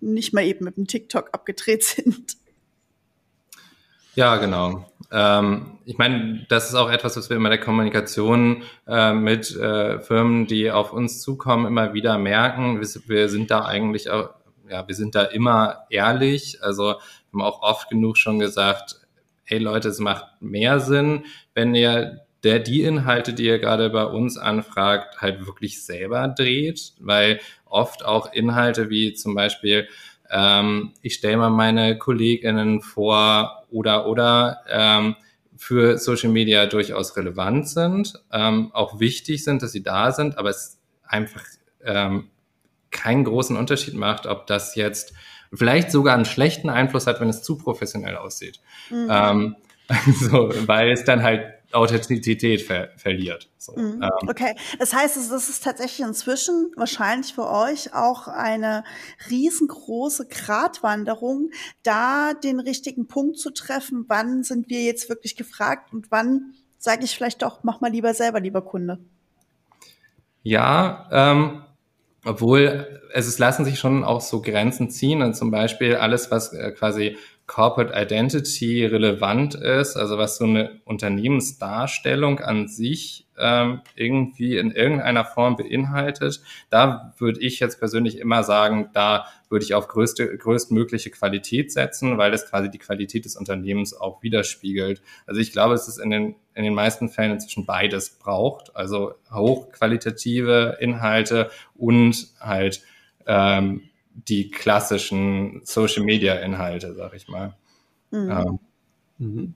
nicht 0.00 0.32
mal 0.32 0.44
eben 0.44 0.64
mit 0.64 0.76
dem 0.76 0.86
TikTok 0.86 1.30
abgedreht 1.32 1.84
sind. 1.84 2.36
Ja, 4.14 4.36
genau. 4.36 4.86
Ähm, 5.12 5.78
ich 5.84 5.98
meine, 5.98 6.46
das 6.48 6.68
ist 6.68 6.74
auch 6.74 6.90
etwas, 6.90 7.16
was 7.16 7.30
wir 7.30 7.36
immer 7.36 7.48
der 7.48 7.60
Kommunikation 7.60 8.62
äh, 8.86 9.12
mit 9.12 9.54
äh, 9.56 10.00
Firmen, 10.00 10.46
die 10.46 10.70
auf 10.70 10.92
uns 10.92 11.20
zukommen, 11.20 11.66
immer 11.66 11.94
wieder 11.94 12.18
merken. 12.18 12.80
Wir, 12.80 12.88
wir, 13.06 13.28
sind 13.28 13.50
da 13.50 13.64
eigentlich 13.64 14.10
auch 14.10 14.30
ja, 14.70 14.86
wir 14.86 14.94
sind 14.94 15.14
da 15.14 15.24
immer 15.24 15.86
ehrlich. 15.90 16.62
Also 16.62 16.84
wir 16.84 16.94
haben 17.32 17.42
auch 17.42 17.62
oft 17.62 17.90
genug 17.90 18.16
schon 18.16 18.38
gesagt, 18.38 19.00
hey 19.44 19.58
Leute, 19.58 19.88
es 19.88 19.98
macht 19.98 20.26
mehr 20.40 20.80
Sinn, 20.80 21.24
wenn 21.54 21.74
ihr 21.74 22.20
der 22.42 22.58
die 22.58 22.82
Inhalte, 22.82 23.34
die 23.34 23.44
ihr 23.44 23.58
gerade 23.58 23.90
bei 23.90 24.04
uns 24.04 24.38
anfragt, 24.38 25.20
halt 25.20 25.46
wirklich 25.46 25.84
selber 25.84 26.26
dreht, 26.28 26.94
weil 26.98 27.40
oft 27.66 28.02
auch 28.02 28.32
Inhalte 28.32 28.88
wie 28.88 29.12
zum 29.12 29.34
Beispiel 29.34 29.88
ähm, 30.30 30.92
ich 31.02 31.14
stelle 31.14 31.36
mal 31.36 31.50
meine 31.50 31.98
KollegInnen 31.98 32.80
vor 32.80 33.64
oder 33.70 34.06
oder 34.06 34.60
ähm, 34.68 35.16
für 35.56 35.98
Social 35.98 36.30
Media 36.30 36.66
durchaus 36.66 37.16
relevant 37.16 37.68
sind, 37.68 38.14
ähm, 38.32 38.70
auch 38.72 38.98
wichtig 38.98 39.44
sind, 39.44 39.62
dass 39.62 39.72
sie 39.72 39.82
da 39.82 40.12
sind, 40.12 40.38
aber 40.38 40.50
es 40.50 40.78
einfach 41.06 41.42
ähm, 41.84 42.30
keinen 42.90 43.24
großen 43.24 43.56
Unterschied 43.56 43.94
macht, 43.94 44.26
ob 44.26 44.46
das 44.46 44.74
jetzt 44.74 45.12
vielleicht 45.52 45.90
sogar 45.90 46.14
einen 46.14 46.24
schlechten 46.24 46.70
Einfluss 46.70 47.06
hat, 47.06 47.20
wenn 47.20 47.28
es 47.28 47.42
zu 47.42 47.58
professionell 47.58 48.16
aussieht. 48.16 48.60
Mhm. 48.90 49.08
Ähm, 49.10 49.56
so, 50.20 50.50
weil 50.66 50.92
es 50.92 51.04
dann 51.04 51.22
halt 51.22 51.42
Authentizität 51.72 52.62
ver 52.62 52.90
verliert. 52.96 53.48
So, 53.58 53.72
mhm. 53.76 54.02
ähm. 54.02 54.28
Okay, 54.28 54.54
das 54.78 54.92
heißt, 54.92 55.16
das 55.16 55.48
ist 55.48 55.64
tatsächlich 55.64 56.06
inzwischen 56.06 56.72
wahrscheinlich 56.76 57.34
für 57.34 57.48
euch 57.48 57.94
auch 57.94 58.28
eine 58.28 58.84
riesengroße 59.28 60.26
Gratwanderung, 60.28 61.50
da 61.82 62.34
den 62.34 62.60
richtigen 62.60 63.06
Punkt 63.06 63.38
zu 63.38 63.50
treffen, 63.50 64.04
wann 64.08 64.42
sind 64.42 64.68
wir 64.68 64.82
jetzt 64.82 65.08
wirklich 65.08 65.36
gefragt 65.36 65.92
und 65.92 66.10
wann 66.10 66.54
sage 66.78 67.04
ich 67.04 67.14
vielleicht 67.14 67.42
doch, 67.42 67.62
mach 67.62 67.80
mal 67.80 67.90
lieber 67.90 68.14
selber, 68.14 68.40
lieber 68.40 68.62
Kunde. 68.62 68.98
Ja, 70.42 71.08
ähm, 71.12 71.62
obwohl 72.24 73.00
es, 73.12 73.26
es 73.26 73.38
lassen 73.38 73.64
sich 73.64 73.78
schon 73.78 74.04
auch 74.04 74.20
so 74.20 74.42
Grenzen 74.42 74.90
ziehen 74.90 75.22
und 75.22 75.34
zum 75.34 75.50
Beispiel 75.50 75.96
alles, 75.96 76.30
was 76.30 76.52
äh, 76.52 76.72
quasi 76.72 77.16
Corporate 77.50 77.92
Identity 77.92 78.86
relevant 78.86 79.56
ist, 79.56 79.96
also 79.96 80.18
was 80.18 80.36
so 80.36 80.44
eine 80.44 80.80
Unternehmensdarstellung 80.84 82.38
an 82.38 82.68
sich 82.68 83.26
ähm, 83.36 83.80
irgendwie 83.96 84.56
in 84.56 84.70
irgendeiner 84.70 85.24
Form 85.24 85.56
beinhaltet, 85.56 86.42
da 86.70 87.12
würde 87.18 87.40
ich 87.40 87.58
jetzt 87.58 87.80
persönlich 87.80 88.18
immer 88.18 88.44
sagen, 88.44 88.90
da 88.92 89.26
würde 89.48 89.64
ich 89.64 89.74
auf 89.74 89.88
größte, 89.88 90.38
größtmögliche 90.38 91.10
Qualität 91.10 91.72
setzen, 91.72 92.18
weil 92.18 92.30
das 92.30 92.48
quasi 92.48 92.70
die 92.70 92.78
Qualität 92.78 93.24
des 93.24 93.34
Unternehmens 93.34 93.94
auch 93.94 94.22
widerspiegelt. 94.22 95.02
Also 95.26 95.40
ich 95.40 95.50
glaube, 95.50 95.74
es 95.74 95.98
in 95.98 96.10
den, 96.10 96.36
in 96.54 96.62
den 96.62 96.74
meisten 96.74 97.08
Fällen 97.08 97.32
inzwischen 97.32 97.66
beides 97.66 98.10
braucht, 98.10 98.76
also 98.76 99.14
hochqualitative 99.28 100.76
Inhalte 100.78 101.50
und 101.74 102.28
halt 102.38 102.80
ähm, 103.26 103.89
die 104.28 104.50
klassischen 104.50 105.60
Social-Media-Inhalte, 105.64 106.94
sag 106.94 107.14
ich 107.14 107.28
mal. 107.28 107.56
Mhm. 108.10 108.30
Ähm. 108.30 108.58
Mhm. 109.18 109.54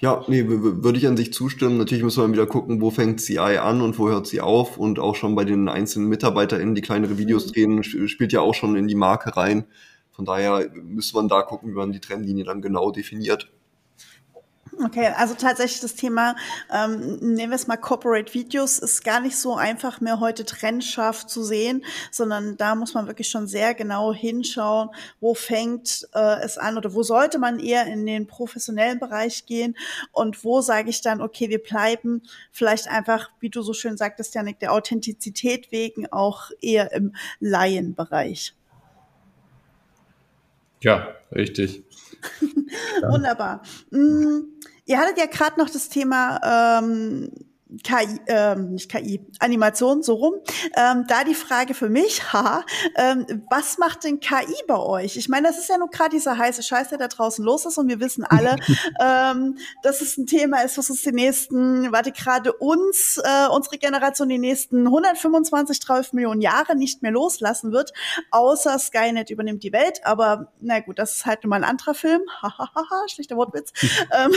Ja, 0.00 0.24
nee, 0.28 0.44
würde 0.46 0.98
ich 0.98 1.06
an 1.06 1.18
sich 1.18 1.30
zustimmen. 1.34 1.76
Natürlich 1.76 2.02
muss 2.02 2.16
man 2.16 2.32
wieder 2.32 2.46
gucken, 2.46 2.80
wo 2.80 2.90
fängt 2.90 3.20
CI 3.20 3.58
an 3.58 3.82
und 3.82 3.98
wo 3.98 4.08
hört 4.08 4.26
sie 4.26 4.40
auf. 4.40 4.78
Und 4.78 4.98
auch 4.98 5.14
schon 5.14 5.34
bei 5.34 5.44
den 5.44 5.68
einzelnen 5.68 6.08
MitarbeiterInnen, 6.08 6.74
die 6.74 6.80
kleinere 6.80 7.18
Videos 7.18 7.48
mhm. 7.48 7.52
drehen, 7.52 8.08
spielt 8.08 8.32
ja 8.32 8.40
auch 8.40 8.54
schon 8.54 8.76
in 8.76 8.88
die 8.88 8.94
Marke 8.94 9.36
rein. 9.36 9.66
Von 10.10 10.24
daher 10.24 10.70
müsste 10.74 11.16
man 11.16 11.28
da 11.28 11.42
gucken, 11.42 11.70
wie 11.70 11.74
man 11.74 11.92
die 11.92 12.00
Trennlinie 12.00 12.44
dann 12.44 12.62
genau 12.62 12.90
definiert. 12.90 13.50
Okay, 14.82 15.08
also 15.16 15.34
tatsächlich 15.34 15.80
das 15.80 15.94
Thema, 15.94 16.36
ähm, 16.72 17.18
nehmen 17.20 17.50
wir 17.50 17.56
es 17.56 17.66
mal 17.66 17.76
Corporate 17.76 18.32
Videos, 18.32 18.78
ist 18.78 19.04
gar 19.04 19.20
nicht 19.20 19.36
so 19.36 19.54
einfach 19.54 20.00
mehr 20.00 20.20
heute 20.20 20.46
trennscharf 20.46 21.26
zu 21.26 21.42
sehen, 21.42 21.84
sondern 22.10 22.56
da 22.56 22.74
muss 22.74 22.94
man 22.94 23.06
wirklich 23.06 23.28
schon 23.28 23.46
sehr 23.46 23.74
genau 23.74 24.14
hinschauen, 24.14 24.88
wo 25.20 25.34
fängt 25.34 26.08
äh, 26.14 26.40
es 26.42 26.56
an 26.56 26.78
oder 26.78 26.94
wo 26.94 27.02
sollte 27.02 27.38
man 27.38 27.58
eher 27.58 27.86
in 27.86 28.06
den 28.06 28.26
professionellen 28.26 28.98
Bereich 28.98 29.44
gehen 29.44 29.76
und 30.12 30.44
wo 30.44 30.62
sage 30.62 30.88
ich 30.88 31.02
dann, 31.02 31.20
okay, 31.20 31.50
wir 31.50 31.62
bleiben 31.62 32.22
vielleicht 32.50 32.88
einfach, 32.88 33.30
wie 33.40 33.50
du 33.50 33.60
so 33.60 33.74
schön 33.74 33.98
sagtest, 33.98 34.34
Janik, 34.34 34.60
der 34.60 34.72
Authentizität 34.72 35.70
wegen 35.72 36.10
auch 36.10 36.50
eher 36.62 36.92
im 36.92 37.14
Laienbereich. 37.38 38.54
Ja, 40.82 41.14
richtig. 41.32 41.84
Wunderbar. 43.02 43.62
Mm, 43.90 44.40
ihr 44.84 44.98
hattet 44.98 45.18
ja 45.18 45.26
gerade 45.26 45.58
noch 45.58 45.70
das 45.70 45.88
Thema 45.88 46.80
ähm, 46.82 47.30
KI, 47.84 48.20
ähm, 48.26 48.72
nicht 48.72 48.90
KI, 48.90 49.20
Animation, 49.38 50.02
so 50.02 50.14
rum. 50.14 50.34
Ähm, 50.76 51.04
da 51.06 51.24
die 51.24 51.34
Frage 51.34 51.74
für 51.74 51.88
mich, 51.88 52.22
haha, 52.32 52.64
ähm, 52.96 53.44
was 53.50 53.78
macht 53.78 54.04
denn 54.04 54.20
KI 54.20 54.54
bei 54.66 54.78
euch? 54.78 55.16
Ich 55.16 55.28
meine, 55.28 55.48
das 55.48 55.58
ist 55.58 55.68
ja 55.68 55.78
nur 55.78 55.88
gerade 55.88 56.10
dieser 56.10 56.36
heiße 56.36 56.62
Scheiß, 56.62 56.88
der 56.88 56.98
da 56.98 57.08
draußen 57.08 57.44
los 57.44 57.66
ist 57.66 57.78
und 57.78 57.88
wir 57.88 58.00
wissen 58.00 58.24
alle, 58.24 58.56
ähm, 59.00 59.58
dass 59.82 60.00
es 60.00 60.16
ein 60.16 60.26
Thema 60.26 60.62
ist, 60.62 60.78
was 60.78 60.90
uns 60.90 61.02
die 61.02 61.12
nächsten, 61.12 61.92
warte, 61.92 62.12
gerade 62.12 62.52
uns, 62.52 63.20
äh, 63.22 63.48
unsere 63.48 63.78
Generation 63.78 64.28
die 64.28 64.38
nächsten 64.38 64.86
125, 64.86 65.80
12 65.80 66.12
Millionen 66.12 66.40
Jahre 66.40 66.76
nicht 66.76 67.02
mehr 67.02 67.12
loslassen 67.12 67.72
wird, 67.72 67.92
außer 68.30 68.78
Skynet 68.78 69.30
übernimmt 69.30 69.62
die 69.62 69.72
Welt. 69.72 70.00
Aber 70.04 70.52
na 70.60 70.80
gut, 70.80 70.98
das 70.98 71.16
ist 71.16 71.26
halt 71.26 71.44
nun 71.44 71.50
mal 71.50 71.56
ein 71.56 71.64
anderer 71.64 71.94
Film. 71.94 72.22
Hahaha, 72.42 73.08
schlechter 73.08 73.36
Wortwitz. 73.36 73.72
ähm, 74.12 74.32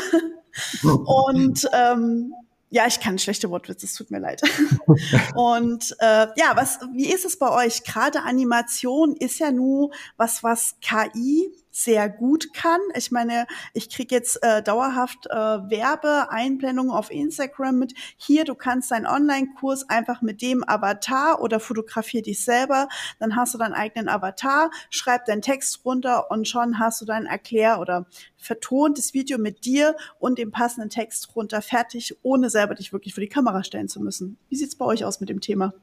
und 1.06 1.68
ähm, 1.74 2.34
ja, 2.74 2.88
ich 2.88 3.00
kann 3.00 3.20
schlechte 3.20 3.52
Wortwitze, 3.52 3.86
es 3.86 3.94
tut 3.94 4.10
mir 4.10 4.18
leid. 4.18 4.42
und 5.36 5.96
äh, 6.00 6.28
ja, 6.36 6.56
was, 6.56 6.80
wie 6.92 7.06
ist 7.06 7.24
es 7.24 7.38
bei 7.38 7.52
euch? 7.52 7.84
Gerade 7.84 8.24
Animation 8.24 9.16
ist 9.16 9.38
ja 9.38 9.52
nur 9.52 9.92
was, 10.18 10.42
was 10.42 10.76
KI 10.82 11.52
sehr 11.74 12.08
gut 12.08 12.54
kann. 12.54 12.80
Ich 12.96 13.12
meine, 13.12 13.48
ich 13.74 13.90
kriege 13.90 14.14
jetzt 14.14 14.38
äh, 14.44 14.62
dauerhaft 14.62 15.26
äh, 15.26 15.34
Werbeeinblendungen 15.34 16.92
auf 16.92 17.10
Instagram 17.10 17.80
mit, 17.80 17.94
hier, 18.16 18.46
du 18.46 18.54
kannst 18.54 18.92
deinen 18.92 19.08
Online-Kurs 19.08 19.90
einfach 19.90 20.22
mit 20.22 20.44
dem 20.44 20.64
Avatar 20.68 21.42
oder 21.42 21.60
fotografier 21.60 22.22
dich 22.22 22.46
selber, 22.46 22.88
dann 23.20 23.36
hast 23.36 23.56
du 23.56 23.58
deinen 23.58 23.74
eigenen 23.74 24.08
Avatar, 24.08 24.70
schreib 24.92 25.26
deinen 25.26 25.42
Text 25.42 25.84
runter 25.84 26.30
und 26.30 26.48
schon 26.48 26.78
hast 26.78 27.02
du 27.02 27.06
dein 27.06 27.26
Erklär- 27.26 27.80
oder 27.80 28.06
vertontes 28.38 29.16
Video 29.16 29.40
mit 29.40 29.66
dir 29.66 29.96
und 30.20 30.38
dem 30.38 30.52
passenden 30.52 30.92
Text 30.92 31.36
runter 31.36 31.64
fertig, 31.64 32.16
ohne 32.22 32.52
selber 32.52 32.76
dich 32.76 32.94
wirklich 32.94 33.16
vor 33.16 33.22
die 33.22 33.30
Kamera 33.30 33.64
stellen 33.64 33.88
zu 33.88 34.00
müssen. 34.00 34.38
Wie 34.50 34.56
sieht's 34.56 34.76
bei 34.76 34.86
euch 34.86 35.06
aus 35.06 35.20
mit 35.20 35.30
dem 35.30 35.42
Thema? 35.42 35.74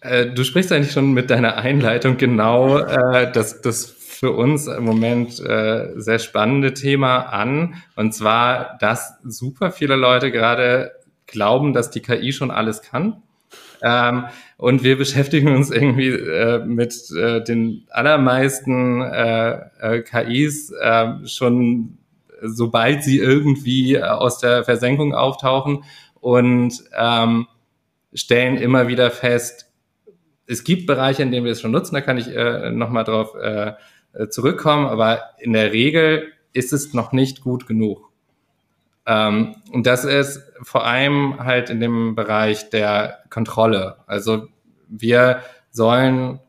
Äh, 0.00 0.32
du 0.32 0.44
sprichst 0.44 0.72
eigentlich 0.72 0.92
schon 0.92 1.12
mit 1.12 1.28
deiner 1.28 1.56
Einleitung 1.56 2.16
genau 2.16 2.78
äh, 2.78 3.30
das, 3.30 3.60
das 3.60 4.03
für 4.24 4.32
uns 4.32 4.68
im 4.68 4.84
Moment 4.84 5.38
äh, 5.38 6.00
sehr 6.00 6.18
spannende 6.18 6.72
Thema 6.72 7.24
an. 7.24 7.74
Und 7.94 8.14
zwar, 8.14 8.78
dass 8.80 9.18
super 9.22 9.70
viele 9.70 9.96
Leute 9.96 10.30
gerade 10.32 10.92
glauben, 11.26 11.74
dass 11.74 11.90
die 11.90 12.00
KI 12.00 12.32
schon 12.32 12.50
alles 12.50 12.80
kann. 12.80 13.22
Ähm, 13.82 14.24
und 14.56 14.82
wir 14.82 14.96
beschäftigen 14.96 15.54
uns 15.54 15.70
irgendwie 15.70 16.08
äh, 16.08 16.64
mit 16.64 16.94
äh, 17.10 17.44
den 17.44 17.86
allermeisten 17.90 19.02
äh, 19.02 19.58
äh, 19.80 20.00
KIs 20.00 20.70
äh, 20.70 21.26
schon, 21.26 21.98
sobald 22.40 23.04
sie 23.04 23.18
irgendwie 23.18 24.02
aus 24.02 24.38
der 24.38 24.64
Versenkung 24.64 25.14
auftauchen 25.14 25.84
und 26.14 26.82
ähm, 26.98 27.46
stellen 28.14 28.56
immer 28.56 28.88
wieder 28.88 29.10
fest, 29.10 29.70
es 30.46 30.64
gibt 30.64 30.86
Bereiche, 30.86 31.22
in 31.22 31.30
denen 31.30 31.44
wir 31.44 31.52
es 31.52 31.60
schon 31.60 31.72
nutzen, 31.72 31.94
da 31.94 32.00
kann 32.00 32.16
ich 32.16 32.28
äh, 32.28 32.70
nochmal 32.70 33.04
drauf 33.04 33.34
äh, 33.34 33.68
äh, 33.68 33.72
zurückkommen, 34.28 34.86
aber 34.86 35.22
in 35.38 35.52
der 35.52 35.72
Regel 35.72 36.32
ist 36.52 36.72
es 36.72 36.94
noch 36.94 37.12
nicht 37.12 37.42
gut 37.42 37.66
genug. 37.66 38.10
Ähm, 39.06 39.56
und 39.72 39.86
das 39.86 40.04
ist 40.04 40.40
vor 40.62 40.86
allem 40.86 41.44
halt 41.44 41.68
in 41.68 41.80
dem 41.80 42.14
Bereich 42.14 42.70
der 42.70 43.18
Kontrolle. 43.28 43.96
Also 44.06 44.48
wir 44.88 45.40
sollen 45.70 46.40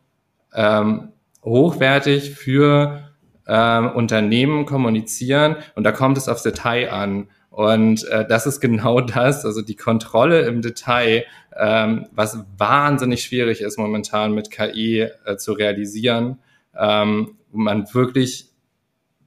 ähm, 0.54 1.10
hochwertig 1.44 2.32
für 2.32 3.10
ähm, 3.48 3.92
Unternehmen 3.92 4.66
kommunizieren 4.66 5.58
und 5.76 5.84
da 5.84 5.92
kommt 5.92 6.18
es 6.18 6.30
aufs 6.30 6.44
Detail 6.44 6.92
an. 6.92 7.28
Und 7.50 8.06
äh, 8.10 8.28
das 8.28 8.46
ist 8.46 8.60
genau 8.60 9.02
das, 9.02 9.46
also 9.46 9.62
die 9.62 9.76
Kontrolle 9.76 10.42
im 10.42 10.62
Detail, 10.62 11.26
ähm, 11.58 12.08
was 12.12 12.40
wahnsinnig 12.58 13.24
schwierig 13.24 13.62
ist 13.62 13.78
momentan 13.78 14.34
mit 14.34 14.52
KI 14.52 15.08
äh, 15.26 15.38
zu 15.38 15.54
realisieren 15.54 16.40
ähm, 16.80 17.38
man 17.52 17.94
wirklich 17.94 18.50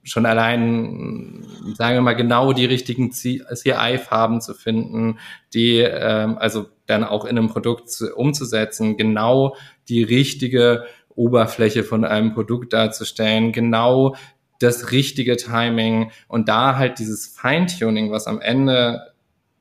schon 0.05 0.27
allein, 0.27 1.45
sagen 1.75 1.97
wir 1.97 2.01
mal, 2.01 2.17
genau 2.17 2.53
die 2.53 2.65
richtigen 2.65 3.13
CI-Farben 3.13 4.41
zu 4.41 4.55
finden, 4.55 5.19
die 5.53 5.79
ähm, 5.79 6.39
also 6.39 6.67
dann 6.87 7.05
auch 7.05 7.25
in 7.25 7.37
einem 7.37 7.49
Produkt 7.49 7.91
zu, 7.91 8.15
umzusetzen, 8.15 8.97
genau 8.97 9.57
die 9.89 10.03
richtige 10.03 10.85
Oberfläche 11.15 11.85
von 11.85 12.05
einem 12.05 12.33
Produkt 12.33 12.73
darzustellen, 12.73 13.53
genau 13.53 14.15
das 14.61 14.91
richtige 14.93 15.37
Timing 15.37 16.11
und 16.27 16.49
da 16.49 16.77
halt 16.77 16.99
dieses 16.99 17.27
Feintuning, 17.27 18.11
was 18.11 18.27
am 18.27 18.41
Ende 18.41 19.13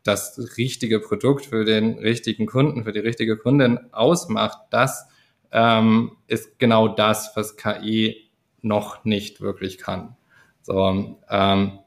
das 0.04 0.58
richtige 0.58 1.00
Produkt 1.00 1.48
für 1.48 1.66
den 1.66 2.00
richtigen 2.00 2.46
Kunden, 2.46 2.84
für 2.84 2.94
die 2.94 3.00
richtige 3.00 3.38
Kundin 3.38 3.80
ausmacht, 3.92 4.60
das 4.70 5.08
ähm, 5.52 6.12
ist 6.28 6.60
genau 6.60 6.88
das, 6.88 7.32
was 7.36 7.58
KI 7.58 8.30
noch 8.62 9.06
nicht 9.06 9.42
wirklich 9.42 9.78
kann. 9.78 10.16
So, 10.62 11.18
ähm, 11.30 11.80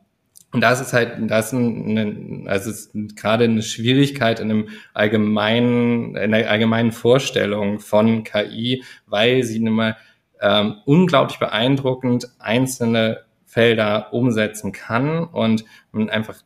und 0.53 0.63
das 0.63 0.81
ist 0.81 0.93
halt, 0.93 1.31
das 1.31 1.53
ist 1.53 1.59
eine, 1.59 2.45
also 2.47 2.71
ist 2.71 2.93
gerade 3.15 3.45
eine 3.45 3.63
Schwierigkeit 3.63 4.41
in 4.41 4.51
einem 4.51 4.69
allgemeinen, 4.95 6.17
in 6.17 6.33
der 6.33 6.51
allgemeinen 6.51 6.91
Vorstellung 6.91 7.79
von 7.79 8.25
KI, 8.25 8.83
weil 9.07 9.45
sie 9.45 9.61
nun 9.61 9.75
mal 9.75 9.97
ähm, 10.41 10.77
unglaublich 10.87 11.39
beeindruckend 11.39 12.29
einzelne 12.41 13.21
Felder 13.45 14.13
umsetzen 14.13 14.73
kann 14.73 15.25
und 15.25 15.65
man 15.93 16.11
einfach 16.11 16.43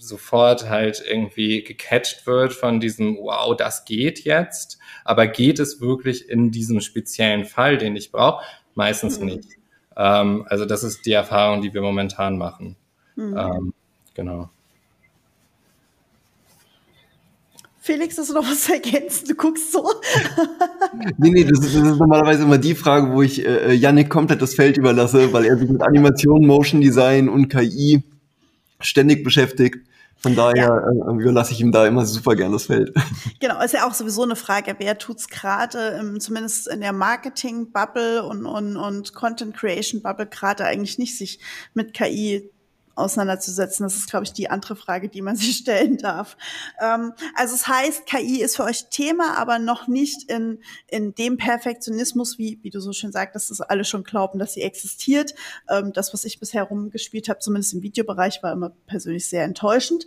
sofort 0.00 0.68
halt 0.68 1.02
irgendwie 1.06 1.62
gecatcht 1.62 2.26
wird 2.26 2.52
von 2.52 2.80
diesem, 2.80 3.16
wow, 3.16 3.56
das 3.56 3.84
geht 3.84 4.24
jetzt, 4.24 4.78
aber 5.04 5.26
geht 5.26 5.58
es 5.58 5.80
wirklich 5.80 6.28
in 6.28 6.50
diesem 6.50 6.80
speziellen 6.80 7.44
Fall, 7.44 7.78
den 7.78 7.96
ich 7.96 8.10
brauche? 8.10 8.44
Meistens 8.74 9.20
mhm. 9.20 9.26
nicht. 9.26 9.48
Ähm, 9.96 10.46
also 10.48 10.64
das 10.64 10.82
ist 10.82 11.04
die 11.06 11.12
Erfahrung, 11.12 11.62
die 11.62 11.72
wir 11.74 11.82
momentan 11.82 12.38
machen. 12.38 12.76
Mhm. 13.16 13.36
Ähm, 13.36 13.74
genau. 14.14 14.50
Felix, 17.82 18.18
hast 18.18 18.30
du 18.30 18.34
noch 18.34 18.44
was 18.44 18.68
ergänzen? 18.68 19.26
Du 19.26 19.34
guckst 19.34 19.72
so. 19.72 19.82
nee, 21.18 21.30
nee, 21.30 21.44
das 21.44 21.60
ist, 21.60 21.74
das 21.74 21.82
ist, 21.82 21.98
normalerweise 21.98 22.42
immer 22.42 22.58
die 22.58 22.74
Frage, 22.74 23.12
wo 23.12 23.22
ich 23.22 23.44
äh, 23.44 23.72
Yannick 23.72 24.10
komplett 24.10 24.42
das 24.42 24.54
Feld 24.54 24.76
überlasse, 24.76 25.32
weil 25.32 25.46
er 25.46 25.56
sich 25.56 25.68
mit 25.68 25.82
Animation, 25.82 26.46
Motion 26.46 26.80
Design 26.80 27.28
und 27.28 27.48
KI 27.48 28.02
ständig 28.80 29.24
beschäftigt. 29.24 29.78
Von 30.20 30.36
daher 30.36 30.54
ja. 30.54 31.10
äh, 31.10 31.14
überlasse 31.14 31.52
ich 31.52 31.60
ihm 31.60 31.72
da 31.72 31.86
immer 31.86 32.04
super 32.04 32.36
gern 32.36 32.52
das 32.52 32.66
Feld. 32.66 32.94
Genau, 33.40 33.62
ist 33.62 33.72
ja 33.72 33.86
auch 33.86 33.94
sowieso 33.94 34.22
eine 34.22 34.36
Frage, 34.36 34.74
wer 34.78 34.98
tut's 34.98 35.28
gerade, 35.28 35.98
zumindest 36.18 36.68
in 36.68 36.80
der 36.80 36.92
Marketing-Bubble 36.92 38.22
und, 38.22 38.44
und, 38.44 38.76
und 38.76 39.14
Content-Creation-Bubble 39.14 40.26
gerade 40.26 40.64
eigentlich 40.66 40.98
nicht 40.98 41.16
sich 41.16 41.40
mit 41.72 41.94
KI 41.94 42.50
auseinanderzusetzen. 43.00 43.84
Das 43.84 43.96
ist, 43.96 44.10
glaube 44.10 44.24
ich, 44.24 44.32
die 44.32 44.50
andere 44.50 44.76
Frage, 44.76 45.08
die 45.08 45.22
man 45.22 45.36
sich 45.36 45.56
stellen 45.56 45.98
darf. 45.98 46.36
Ähm, 46.80 47.12
also 47.34 47.54
es 47.54 47.66
heißt, 47.66 48.06
KI 48.06 48.42
ist 48.42 48.56
für 48.56 48.64
euch 48.64 48.86
Thema, 48.90 49.36
aber 49.36 49.58
noch 49.58 49.88
nicht 49.88 50.30
in, 50.30 50.60
in 50.88 51.14
dem 51.14 51.36
Perfektionismus, 51.36 52.38
wie, 52.38 52.58
wie 52.62 52.70
du 52.70 52.80
so 52.80 52.92
schön 52.92 53.12
sagst, 53.12 53.50
dass 53.50 53.60
alle 53.60 53.84
schon 53.84 54.04
glauben, 54.04 54.38
dass 54.38 54.54
sie 54.54 54.62
existiert. 54.62 55.34
Ähm, 55.68 55.92
das, 55.92 56.12
was 56.12 56.24
ich 56.24 56.40
bisher 56.40 56.64
rumgespielt 56.64 57.28
habe, 57.28 57.40
zumindest 57.40 57.74
im 57.74 57.82
Videobereich, 57.82 58.42
war 58.42 58.52
immer 58.52 58.70
persönlich 58.86 59.28
sehr 59.28 59.44
enttäuschend. 59.44 60.06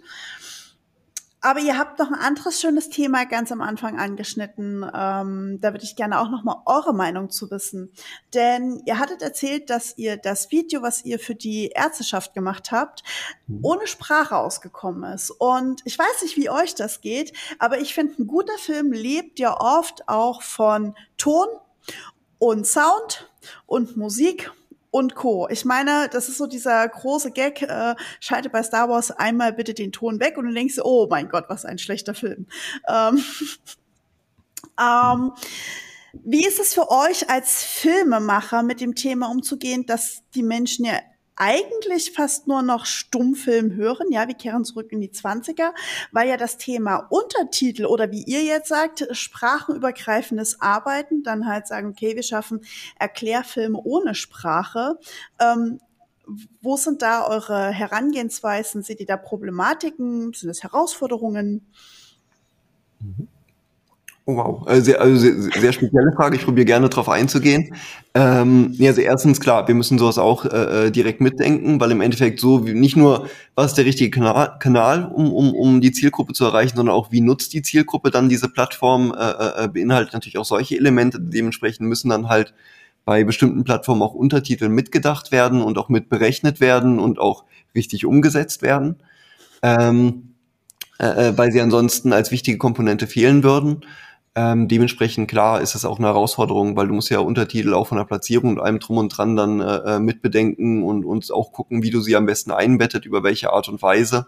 Aber 1.44 1.60
ihr 1.60 1.78
habt 1.78 2.00
noch 2.00 2.08
ein 2.08 2.18
anderes 2.18 2.62
schönes 2.62 2.90
Thema 2.90 3.26
ganz 3.26 3.52
am 3.52 3.60
Anfang 3.60 4.00
angeschnitten. 4.00 4.82
Ähm, 4.94 5.60
da 5.60 5.74
würde 5.74 5.84
ich 5.84 5.98
gerne 5.98 6.22
auch 6.22 6.30
noch 6.30 6.46
mal 6.46 6.62
eure 6.66 6.94
Meinung 6.94 7.30
zu 7.30 7.52
wissen. 7.52 7.92
Denn 8.34 8.82
ihr 8.86 8.98
hattet 8.98 9.22
erzählt, 9.22 9.70
dass 9.70 9.98
ihr 9.98 10.16
das 10.16 10.52
Video, 10.52 10.82
was 10.82 11.04
ihr 11.04 11.20
für 11.20 11.36
die 11.36 11.68
Ärzteschaft 11.76 12.34
gemacht 12.34 12.72
habt, 12.72 13.04
mhm. 13.48 13.60
ohne 13.62 13.88
Sprache 13.88 14.38
ausgekommen 14.38 15.12
ist. 15.14 15.32
Und 15.32 15.82
ich 15.84 16.00
weiß 16.00 16.22
nicht, 16.22 16.38
wie 16.38 16.50
euch 16.50 16.76
das 16.76 17.02
geht, 17.02 17.34
aber 17.60 17.78
ich 17.80 17.94
finde, 17.94 18.22
ein 18.22 18.28
guter 18.28 18.58
Film 18.58 18.94
lebt 18.94 19.38
ja 19.38 19.60
oft 19.60 20.08
auch 20.08 20.44
von 20.44 20.96
Ton 21.18 21.48
und 22.40 22.66
Sound 22.66 23.30
und 23.66 23.98
Musik 23.98 24.50
und 24.94 25.16
Co. 25.16 25.48
Ich 25.50 25.66
meine, 25.66 26.08
das 26.12 26.30
ist 26.30 26.38
so 26.38 26.46
dieser 26.46 26.88
große 26.88 27.32
Gag, 27.32 27.64
äh, 27.64 27.96
schalte 28.20 28.52
bei 28.52 28.62
Star 28.62 28.90
Wars 28.90 29.10
einmal 29.10 29.52
bitte 29.52 29.74
den 29.74 29.92
Ton 29.92 30.20
weg 30.20 30.38
und 30.38 30.46
du 30.46 30.54
denkst, 30.54 30.78
oh 30.84 31.08
mein 31.10 31.30
Gott, 31.30 31.46
was 31.48 31.66
ein 31.66 31.80
schlechter 31.80 32.14
Film. 32.14 32.46
Ähm, 32.88 33.18
ähm, 34.80 35.32
wie 36.14 36.46
ist 36.46 36.60
es 36.60 36.76
für 36.76 36.92
euch 36.92 37.28
als 37.28 37.64
Filmemacher 37.64 38.62
mit 38.62 38.82
dem 38.82 38.94
Thema 38.94 39.32
umzugehen, 39.32 39.88
dass 39.88 40.22
die 40.36 40.44
Menschen 40.44 40.86
ja 40.86 41.00
eigentlich 41.36 42.12
fast 42.12 42.48
nur 42.48 42.62
noch 42.62 42.86
Stummfilm 42.86 43.74
hören. 43.74 44.12
Ja, 44.12 44.28
wir 44.28 44.36
kehren 44.36 44.65
zurück 44.65 44.91
in 44.91 45.02
die 45.02 45.10
20er, 45.10 45.72
weil 46.12 46.30
ja 46.30 46.38
das 46.38 46.58
Thema 46.58 47.08
Untertitel 47.10 47.86
oder 47.86 48.12
wie 48.12 48.24
ihr 48.24 48.43
jetzt 48.43 48.69
sagt, 48.69 49.08
sprachenübergreifendes 49.12 50.62
Arbeiten, 50.62 51.24
dann 51.24 51.48
halt 51.48 51.67
sagen, 51.67 51.89
okay, 51.89 52.15
wir 52.15 52.24
schaffen 52.24 52.62
Erklärfilme 53.00 53.80
ohne 53.84 54.15
Sprache. 54.15 55.00
Ähm, 55.39 55.80
wo 56.62 56.78
sind 56.78 57.02
da 57.02 57.28
eure 57.28 57.69
Herangehensweisen? 57.69 58.84
Seht 58.84 59.00
ihr 59.00 59.06
da 59.06 59.17
Problematiken? 59.17 60.34
Sind 60.34 60.50
es 60.50 60.63
Herausforderungen? 60.63 61.67
Mhm. 63.00 63.28
Oh, 64.26 64.38
wow, 64.38 64.66
also 64.68 64.86
sehr, 64.86 65.02
also 65.02 65.18
sehr, 65.18 65.34
sehr 65.60 65.74
spezielle 65.74 66.14
Frage. 66.16 66.38
Ich 66.38 66.46
probiere 66.46 66.64
gerne 66.66 66.88
darauf 66.88 67.10
einzugehen. 67.10 67.76
Ähm, 68.14 68.74
ja, 68.78 68.92
also 68.92 69.02
erstens 69.02 69.42
klar, 69.42 69.68
wir 69.68 69.76
müssen 69.76 70.00
sowas 70.00 70.18
auch 70.18 70.46
äh, 70.46 70.86
äh, 70.88 70.92
direkt 70.92 71.20
mitdenken, 71.20 71.82
weil 71.82 71.92
im 71.92 72.00
Endeffekt 72.00 72.40
so 72.40 72.66
wie, 72.66 72.74
nicht 72.74 72.96
nur 72.96 73.28
was 73.56 73.72
ist 73.72 73.78
der 73.78 73.84
richtige 73.84 74.12
Kanal, 74.12 74.56
Kanal 74.60 75.12
um, 75.14 75.34
um, 75.34 75.54
um 75.54 75.82
die 75.82 75.92
Zielgruppe 75.92 76.32
zu 76.32 76.46
erreichen, 76.46 76.78
sondern 76.78 76.96
auch 76.96 77.12
wie 77.12 77.20
nutzt 77.20 77.52
die 77.52 77.64
Zielgruppe 77.64 78.12
dann 78.12 78.30
diese 78.30 78.48
Plattform, 78.48 79.14
äh, 79.14 79.30
äh, 79.30 79.66
äh, 79.66 79.68
beinhaltet 79.68 80.14
natürlich 80.14 80.38
auch 80.38 80.46
solche 80.46 80.78
Elemente. 80.78 81.20
Dementsprechend 81.20 81.90
müssen 81.90 82.08
dann 82.08 82.30
halt 82.30 82.54
bei 83.04 83.26
bestimmten 83.26 83.66
Plattformen 83.66 84.02
auch 84.02 84.14
Untertitel 84.14 84.70
mitgedacht 84.70 85.34
werden 85.34 85.62
und 85.62 85.78
auch 85.78 85.90
mit 85.90 86.08
berechnet 86.08 86.62
werden 86.62 86.98
und 86.98 87.20
auch 87.20 87.44
richtig 87.76 88.06
umgesetzt 88.06 88.62
werden, 88.62 88.96
ähm, 89.62 90.36
äh, 90.98 91.28
äh 91.28 91.38
weil 91.38 91.52
sie 91.52 91.60
ansonsten 91.60 92.14
als 92.14 92.32
wichtige 92.32 92.58
Komponente 92.58 93.06
fehlen 93.06 93.44
würden. 93.44 93.84
Ähm, 94.36 94.67
dementsprechend 94.67 95.30
klar 95.30 95.62
ist 95.62 95.76
es 95.76 95.86
auch 95.86 96.00
eine 96.00 96.08
Herausforderung, 96.08 96.76
weil 96.76 96.88
du 96.88 96.96
musst 96.96 97.12
ja 97.12 97.19
Untertitel 97.19 97.76
auch 97.76 97.88
von 97.88 98.00
der 98.00 98.06
Platzierung 98.06 98.50
und 98.52 98.60
allem 98.60 98.80
drum 98.80 98.98
und 98.98 99.10
dran 99.10 99.36
dann 99.36 99.62
äh, 99.62 99.96
äh, 99.96 100.00
mitbedenken 100.00 100.84
und 100.84 101.06
uns 101.06 101.30
auch 101.30 101.52
gucken, 101.52 101.84
wie 101.84 101.91
du 101.91 102.02
sie 102.02 102.15
am 102.15 102.26
besten 102.26 102.52
einbettet, 102.52 103.06
über 103.06 103.24
welche 103.24 103.54
Art 103.54 103.69
und 103.69 103.82
Weise. 103.84 104.26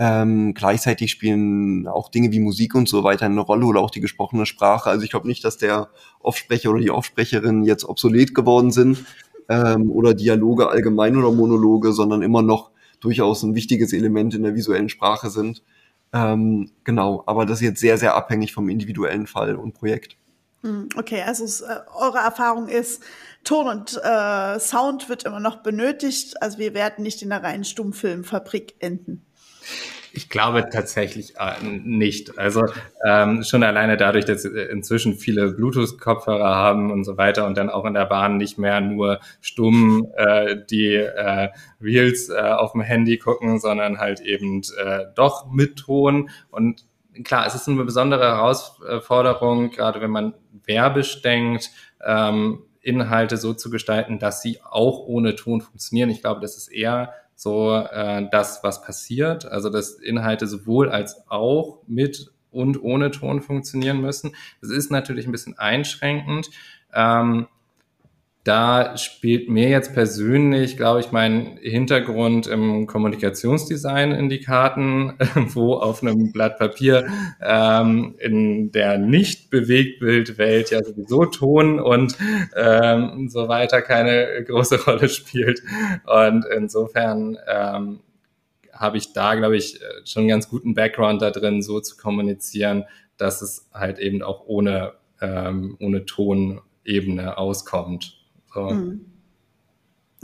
Ähm, 0.00 0.54
gleichzeitig 0.54 1.10
spielen 1.12 1.86
auch 1.86 2.08
Dinge 2.08 2.32
wie 2.32 2.40
Musik 2.40 2.74
und 2.74 2.88
so 2.88 3.04
weiter 3.04 3.26
eine 3.26 3.40
Rolle 3.40 3.66
oder 3.66 3.80
auch 3.80 3.90
die 3.90 4.00
gesprochene 4.00 4.46
Sprache. 4.46 4.90
Also 4.90 5.04
ich 5.04 5.10
glaube 5.10 5.28
nicht, 5.28 5.44
dass 5.44 5.56
der 5.56 5.88
Offsprecher 6.20 6.70
oder 6.70 6.80
die 6.80 6.90
Offsprecherin 6.90 7.64
jetzt 7.64 7.84
obsolet 7.84 8.34
geworden 8.34 8.72
sind 8.72 9.04
ähm, 9.48 9.90
oder 9.90 10.14
Dialoge 10.14 10.68
allgemein 10.68 11.16
oder 11.16 11.32
Monologe, 11.32 11.92
sondern 11.92 12.22
immer 12.22 12.42
noch 12.42 12.70
durchaus 13.00 13.42
ein 13.44 13.54
wichtiges 13.54 13.92
Element 13.92 14.34
in 14.34 14.42
der 14.42 14.54
visuellen 14.54 14.88
Sprache 14.88 15.30
sind. 15.30 15.62
Ähm, 16.12 16.70
genau, 16.84 17.22
aber 17.26 17.44
das 17.44 17.58
ist 17.58 17.64
jetzt 17.66 17.80
sehr, 17.80 17.98
sehr 17.98 18.14
abhängig 18.14 18.52
vom 18.52 18.68
individuellen 18.68 19.26
Fall 19.26 19.56
und 19.56 19.74
Projekt. 19.74 20.16
Hm, 20.62 20.88
okay, 20.96 21.22
also 21.22 21.44
äh, 21.64 21.80
eure 21.94 22.18
Erfahrung 22.18 22.68
ist, 22.68 23.02
Ton 23.44 23.68
und 23.68 24.00
äh, 24.02 24.58
Sound 24.58 25.08
wird 25.08 25.24
immer 25.24 25.40
noch 25.40 25.62
benötigt. 25.62 26.42
Also 26.42 26.58
wir 26.58 26.74
werden 26.74 27.02
nicht 27.02 27.22
in 27.22 27.28
der 27.28 27.42
reinen 27.42 27.64
Stummfilmfabrik 27.64 28.74
enden. 28.80 29.24
Ich 30.18 30.28
glaube 30.28 30.68
tatsächlich 30.68 31.36
äh, 31.36 31.64
nicht. 31.64 32.40
Also 32.40 32.64
ähm, 33.06 33.44
schon 33.44 33.62
alleine 33.62 33.96
dadurch, 33.96 34.24
dass 34.24 34.44
inzwischen 34.44 35.14
viele 35.14 35.52
Bluetooth-Kopfhörer 35.52 36.56
haben 36.56 36.90
und 36.90 37.04
so 37.04 37.16
weiter 37.16 37.46
und 37.46 37.56
dann 37.56 37.70
auch 37.70 37.84
in 37.84 37.94
der 37.94 38.06
Bahn 38.06 38.36
nicht 38.36 38.58
mehr 38.58 38.80
nur 38.80 39.20
stumm 39.40 40.08
äh, 40.16 40.56
die 40.68 40.94
äh, 40.94 41.50
Reels 41.80 42.30
äh, 42.30 42.34
auf 42.36 42.72
dem 42.72 42.80
Handy 42.80 43.18
gucken, 43.18 43.60
sondern 43.60 44.00
halt 44.00 44.18
eben 44.18 44.62
äh, 44.84 45.04
doch 45.14 45.52
mit 45.52 45.76
Ton. 45.76 46.30
Und 46.50 46.84
klar, 47.22 47.46
es 47.46 47.54
ist 47.54 47.68
eine 47.68 47.84
besondere 47.84 48.24
Herausforderung, 48.24 49.70
gerade 49.70 50.00
wenn 50.00 50.10
man 50.10 50.34
werbisch 50.64 51.22
denkt, 51.22 51.70
ähm, 52.04 52.64
Inhalte 52.80 53.36
so 53.36 53.54
zu 53.54 53.70
gestalten, 53.70 54.18
dass 54.18 54.42
sie 54.42 54.58
auch 54.68 54.98
ohne 55.06 55.36
Ton 55.36 55.60
funktionieren. 55.60 56.10
Ich 56.10 56.22
glaube, 56.22 56.40
das 56.40 56.56
ist 56.56 56.72
eher 56.72 57.12
so 57.38 57.72
äh, 57.72 58.28
das, 58.32 58.64
was 58.64 58.82
passiert. 58.82 59.46
Also 59.46 59.70
dass 59.70 59.92
Inhalte 59.92 60.48
sowohl 60.48 60.90
als 60.90 61.22
auch 61.28 61.78
mit 61.86 62.32
und 62.50 62.82
ohne 62.82 63.12
Ton 63.12 63.42
funktionieren 63.42 64.00
müssen. 64.00 64.34
Das 64.60 64.70
ist 64.70 64.90
natürlich 64.90 65.26
ein 65.26 65.32
bisschen 65.32 65.56
einschränkend. 65.56 66.50
Ähm, 66.92 67.46
da 68.48 68.96
spielt 68.96 69.50
mir 69.50 69.68
jetzt 69.68 69.92
persönlich, 69.92 70.78
glaube 70.78 71.00
ich, 71.00 71.12
mein 71.12 71.58
Hintergrund 71.60 72.46
im 72.46 72.86
Kommunikationsdesign 72.86 74.12
in 74.12 74.30
die 74.30 74.40
Karten, 74.40 75.12
wo 75.34 75.74
auf 75.74 76.02
einem 76.02 76.32
Blatt 76.32 76.58
Papier 76.58 77.06
ähm, 77.42 78.14
in 78.18 78.72
der 78.72 78.96
Nicht-Bewegtbildwelt 78.96 80.70
ja 80.70 80.82
sowieso 80.82 81.26
Ton 81.26 81.78
und 81.78 82.16
ähm, 82.56 83.28
so 83.28 83.48
weiter 83.48 83.82
keine 83.82 84.42
große 84.46 84.82
Rolle 84.86 85.10
spielt. 85.10 85.60
Und 86.06 86.46
insofern 86.46 87.36
ähm, 87.46 88.00
habe 88.72 88.96
ich 88.96 89.12
da, 89.12 89.34
glaube 89.34 89.58
ich, 89.58 89.78
schon 90.06 90.22
einen 90.22 90.30
ganz 90.30 90.48
guten 90.48 90.72
Background 90.72 91.20
da 91.20 91.30
drin, 91.30 91.60
so 91.60 91.80
zu 91.80 91.98
kommunizieren, 91.98 92.84
dass 93.18 93.42
es 93.42 93.68
halt 93.74 93.98
eben 93.98 94.22
auch 94.22 94.46
ohne, 94.46 94.94
ähm, 95.20 95.76
ohne 95.80 96.06
Tonebene 96.06 97.36
auskommt. 97.36 98.17
So. 98.52 98.70
Mhm. 98.70 99.18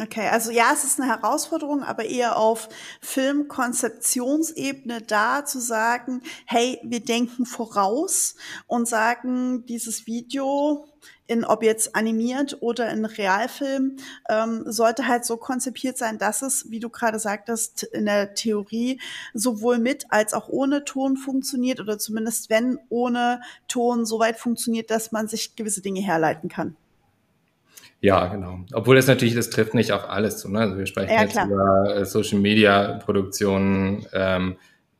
Okay, 0.00 0.28
also 0.28 0.50
ja, 0.50 0.70
es 0.72 0.82
ist 0.82 1.00
eine 1.00 1.08
Herausforderung, 1.08 1.84
aber 1.84 2.04
eher 2.04 2.36
auf 2.36 2.68
Filmkonzeptionsebene 3.00 5.02
da 5.02 5.44
zu 5.44 5.60
sagen, 5.60 6.20
hey, 6.46 6.80
wir 6.82 6.98
denken 6.98 7.46
voraus 7.46 8.34
und 8.66 8.88
sagen, 8.88 9.64
dieses 9.66 10.08
Video 10.08 10.88
in 11.26 11.44
ob 11.44 11.62
jetzt 11.62 11.94
animiert 11.94 12.58
oder 12.60 12.90
in 12.90 13.04
Realfilm, 13.04 13.96
ähm, 14.28 14.64
sollte 14.66 15.06
halt 15.06 15.24
so 15.24 15.36
konzipiert 15.36 15.96
sein, 15.96 16.18
dass 16.18 16.42
es, 16.42 16.70
wie 16.70 16.80
du 16.80 16.90
gerade 16.90 17.20
sagtest, 17.20 17.84
in 17.84 18.06
der 18.06 18.34
Theorie 18.34 19.00
sowohl 19.32 19.78
mit 19.78 20.06
als 20.10 20.34
auch 20.34 20.48
ohne 20.48 20.84
Ton 20.84 21.16
funktioniert 21.16 21.80
oder 21.80 21.98
zumindest 21.98 22.50
wenn 22.50 22.78
ohne 22.88 23.40
Ton 23.68 24.04
so 24.04 24.18
weit 24.18 24.38
funktioniert, 24.38 24.90
dass 24.90 25.12
man 25.12 25.28
sich 25.28 25.54
gewisse 25.56 25.82
Dinge 25.82 26.00
herleiten 26.00 26.48
kann. 26.48 26.76
Ja, 28.04 28.26
genau. 28.26 28.58
Obwohl 28.74 28.96
das 28.96 29.06
natürlich, 29.06 29.34
das 29.34 29.48
trifft 29.48 29.72
nicht 29.72 29.90
auf 29.92 30.10
alles 30.10 30.36
zu. 30.36 30.50
Ne? 30.50 30.60
Also 30.60 30.76
wir 30.76 30.84
sprechen 30.84 31.14
ja, 31.14 31.22
jetzt 31.22 31.32
klar. 31.32 31.46
über 31.46 31.96
äh, 31.96 32.04
Social 32.04 32.38
Media 32.38 32.98
Produktionen 32.98 34.06
ähm, 34.12 34.58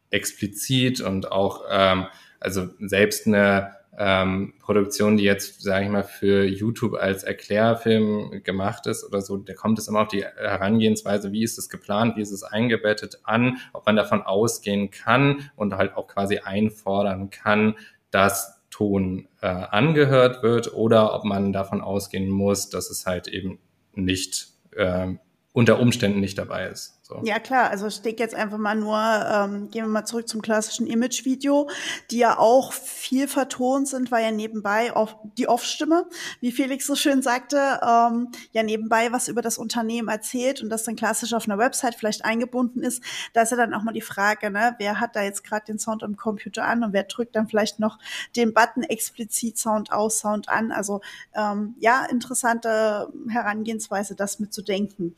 explizit 0.08 1.02
und 1.02 1.30
auch 1.30 1.64
ähm, 1.70 2.06
also 2.40 2.68
selbst 2.80 3.26
eine 3.26 3.74
ähm, 3.98 4.54
Produktion, 4.58 5.18
die 5.18 5.24
jetzt, 5.24 5.60
sage 5.60 5.84
ich 5.84 5.90
mal, 5.90 6.02
für 6.02 6.44
YouTube 6.44 6.94
als 6.94 7.24
Erklärfilm 7.24 8.42
gemacht 8.42 8.86
ist 8.86 9.04
oder 9.04 9.20
so, 9.20 9.36
da 9.36 9.52
kommt 9.52 9.78
es 9.78 9.86
immer 9.86 10.00
auf 10.00 10.08
die 10.08 10.24
Herangehensweise, 10.24 11.30
wie 11.30 11.44
ist 11.44 11.58
es 11.58 11.68
geplant, 11.68 12.16
wie 12.16 12.22
ist 12.22 12.32
es 12.32 12.42
eingebettet 12.42 13.20
an, 13.24 13.58
ob 13.74 13.84
man 13.84 13.96
davon 13.96 14.22
ausgehen 14.22 14.90
kann 14.90 15.50
und 15.56 15.74
halt 15.74 15.94
auch 15.94 16.08
quasi 16.08 16.38
einfordern 16.38 17.28
kann, 17.28 17.74
dass 18.10 18.53
Ton 18.74 19.28
äh, 19.40 19.46
angehört 19.46 20.42
wird 20.42 20.74
oder 20.74 21.14
ob 21.14 21.22
man 21.22 21.52
davon 21.52 21.80
ausgehen 21.80 22.28
muss, 22.28 22.70
dass 22.70 22.90
es 22.90 23.06
halt 23.06 23.28
eben 23.28 23.60
nicht 23.94 24.48
äh, 24.72 25.12
unter 25.52 25.78
Umständen 25.78 26.18
nicht 26.18 26.38
dabei 26.38 26.66
ist. 26.66 27.00
So. 27.06 27.20
Ja 27.22 27.38
klar, 27.38 27.68
also 27.68 27.86
ich 27.86 28.00
denke 28.00 28.22
jetzt 28.22 28.34
einfach 28.34 28.56
mal 28.56 28.74
nur, 28.74 28.96
ähm, 28.98 29.68
gehen 29.68 29.84
wir 29.84 29.90
mal 29.90 30.06
zurück 30.06 30.26
zum 30.26 30.40
klassischen 30.40 30.86
Image-Video, 30.86 31.68
die 32.10 32.16
ja 32.16 32.38
auch 32.38 32.72
viel 32.72 33.28
vertont 33.28 33.88
sind, 33.88 34.10
weil 34.10 34.24
ja 34.24 34.30
nebenbei 34.30 34.90
auf 34.96 35.14
die 35.36 35.46
Off-Stimme, 35.46 36.08
wie 36.40 36.50
Felix 36.50 36.86
so 36.86 36.96
schön 36.96 37.20
sagte, 37.20 37.78
ähm, 37.86 38.32
ja 38.52 38.62
nebenbei 38.62 39.12
was 39.12 39.28
über 39.28 39.42
das 39.42 39.58
Unternehmen 39.58 40.08
erzählt 40.08 40.62
und 40.62 40.70
das 40.70 40.84
dann 40.84 40.96
klassisch 40.96 41.34
auf 41.34 41.46
einer 41.46 41.58
Website 41.58 41.94
vielleicht 41.94 42.24
eingebunden 42.24 42.82
ist. 42.82 43.02
Da 43.34 43.42
ist 43.42 43.50
ja 43.50 43.58
dann 43.58 43.74
auch 43.74 43.82
mal 43.82 43.92
die 43.92 44.00
Frage, 44.00 44.50
ne, 44.50 44.74
wer 44.78 44.98
hat 44.98 45.14
da 45.14 45.22
jetzt 45.22 45.44
gerade 45.44 45.66
den 45.66 45.78
Sound 45.78 46.02
am 46.04 46.16
Computer 46.16 46.64
an 46.64 46.84
und 46.84 46.94
wer 46.94 47.04
drückt 47.04 47.36
dann 47.36 47.48
vielleicht 47.48 47.80
noch 47.80 47.98
den 48.34 48.54
Button 48.54 48.82
explizit 48.82 49.58
Sound 49.58 49.92
aus, 49.92 50.20
Sound 50.20 50.48
an. 50.48 50.72
Also 50.72 51.02
ähm, 51.34 51.74
ja, 51.80 52.06
interessante 52.06 53.12
Herangehensweise, 53.28 54.14
das 54.14 54.38
mitzudenken. 54.38 55.14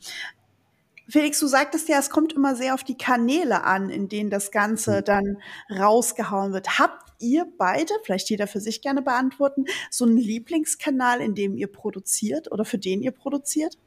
Felix, 1.09 1.39
du 1.39 1.47
sagtest 1.47 1.87
ja, 1.89 1.99
es 1.99 2.09
kommt 2.09 2.33
immer 2.33 2.55
sehr 2.55 2.73
auf 2.73 2.83
die 2.83 2.97
Kanäle 2.97 3.63
an, 3.63 3.89
in 3.89 4.09
denen 4.09 4.29
das 4.29 4.51
Ganze 4.51 4.99
mhm. 4.99 5.05
dann 5.05 5.37
rausgehauen 5.69 6.53
wird. 6.53 6.79
Habt 6.79 7.13
ihr 7.19 7.47
beide, 7.57 7.93
vielleicht 8.03 8.29
jeder 8.29 8.47
für 8.47 8.59
sich 8.59 8.81
gerne 8.81 9.01
beantworten, 9.01 9.65
so 9.89 10.05
einen 10.05 10.17
Lieblingskanal, 10.17 11.21
in 11.21 11.35
dem 11.35 11.55
ihr 11.55 11.67
produziert 11.67 12.51
oder 12.51 12.65
für 12.65 12.77
den 12.77 13.01
ihr 13.01 13.11
produziert? 13.11 13.77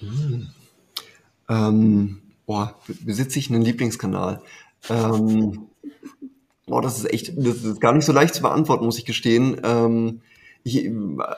Hm. 0.00 0.48
Ähm, 1.48 2.22
boah, 2.46 2.78
besitze 3.00 3.38
ich 3.38 3.50
einen 3.50 3.62
Lieblingskanal? 3.62 4.42
Ähm, 4.88 5.68
boah, 6.66 6.82
das 6.82 6.98
ist 6.98 7.10
echt, 7.10 7.32
das 7.36 7.64
ist 7.64 7.80
gar 7.80 7.92
nicht 7.92 8.04
so 8.04 8.12
leicht 8.12 8.34
zu 8.34 8.42
beantworten, 8.42 8.84
muss 8.84 8.98
ich 8.98 9.06
gestehen. 9.06 9.60
Ähm, 9.64 10.20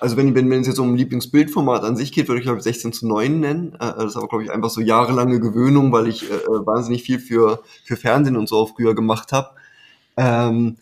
also 0.01 0.16
wenn, 0.16 0.35
wenn, 0.35 0.51
wenn 0.51 0.61
es 0.61 0.66
jetzt 0.66 0.79
um 0.79 0.95
Lieblingsbildformat 0.95 1.83
an 1.85 1.97
sich 1.97 2.12
geht, 2.12 2.29
würde 2.29 2.40
ich 2.40 2.45
glaube 2.45 2.59
ich 2.59 2.64
16 2.64 2.93
zu 2.93 3.07
9 3.07 3.40
nennen. 3.40 3.75
Äh, 3.75 3.79
das 3.79 4.05
ist 4.07 4.16
aber 4.16 4.29
glaube 4.29 4.45
ich 4.45 4.51
einfach 4.51 4.71
so 4.71 4.81
jahrelange 4.81 5.40
Gewöhnung, 5.40 5.93
weil 5.93 6.09
ich 6.09 6.31
äh, 6.31 6.35
äh, 6.35 6.66
wahnsinnig 6.66 7.03
viel 7.03 7.19
für, 7.19 7.62
für 7.85 7.97
Fernsehen 7.97 8.37
und 8.37 8.49
so 8.49 8.57
auch 8.57 8.75
früher 8.77 8.95
gemacht 8.95 9.33
habe. 9.33 9.51
Ähm, 10.16 10.77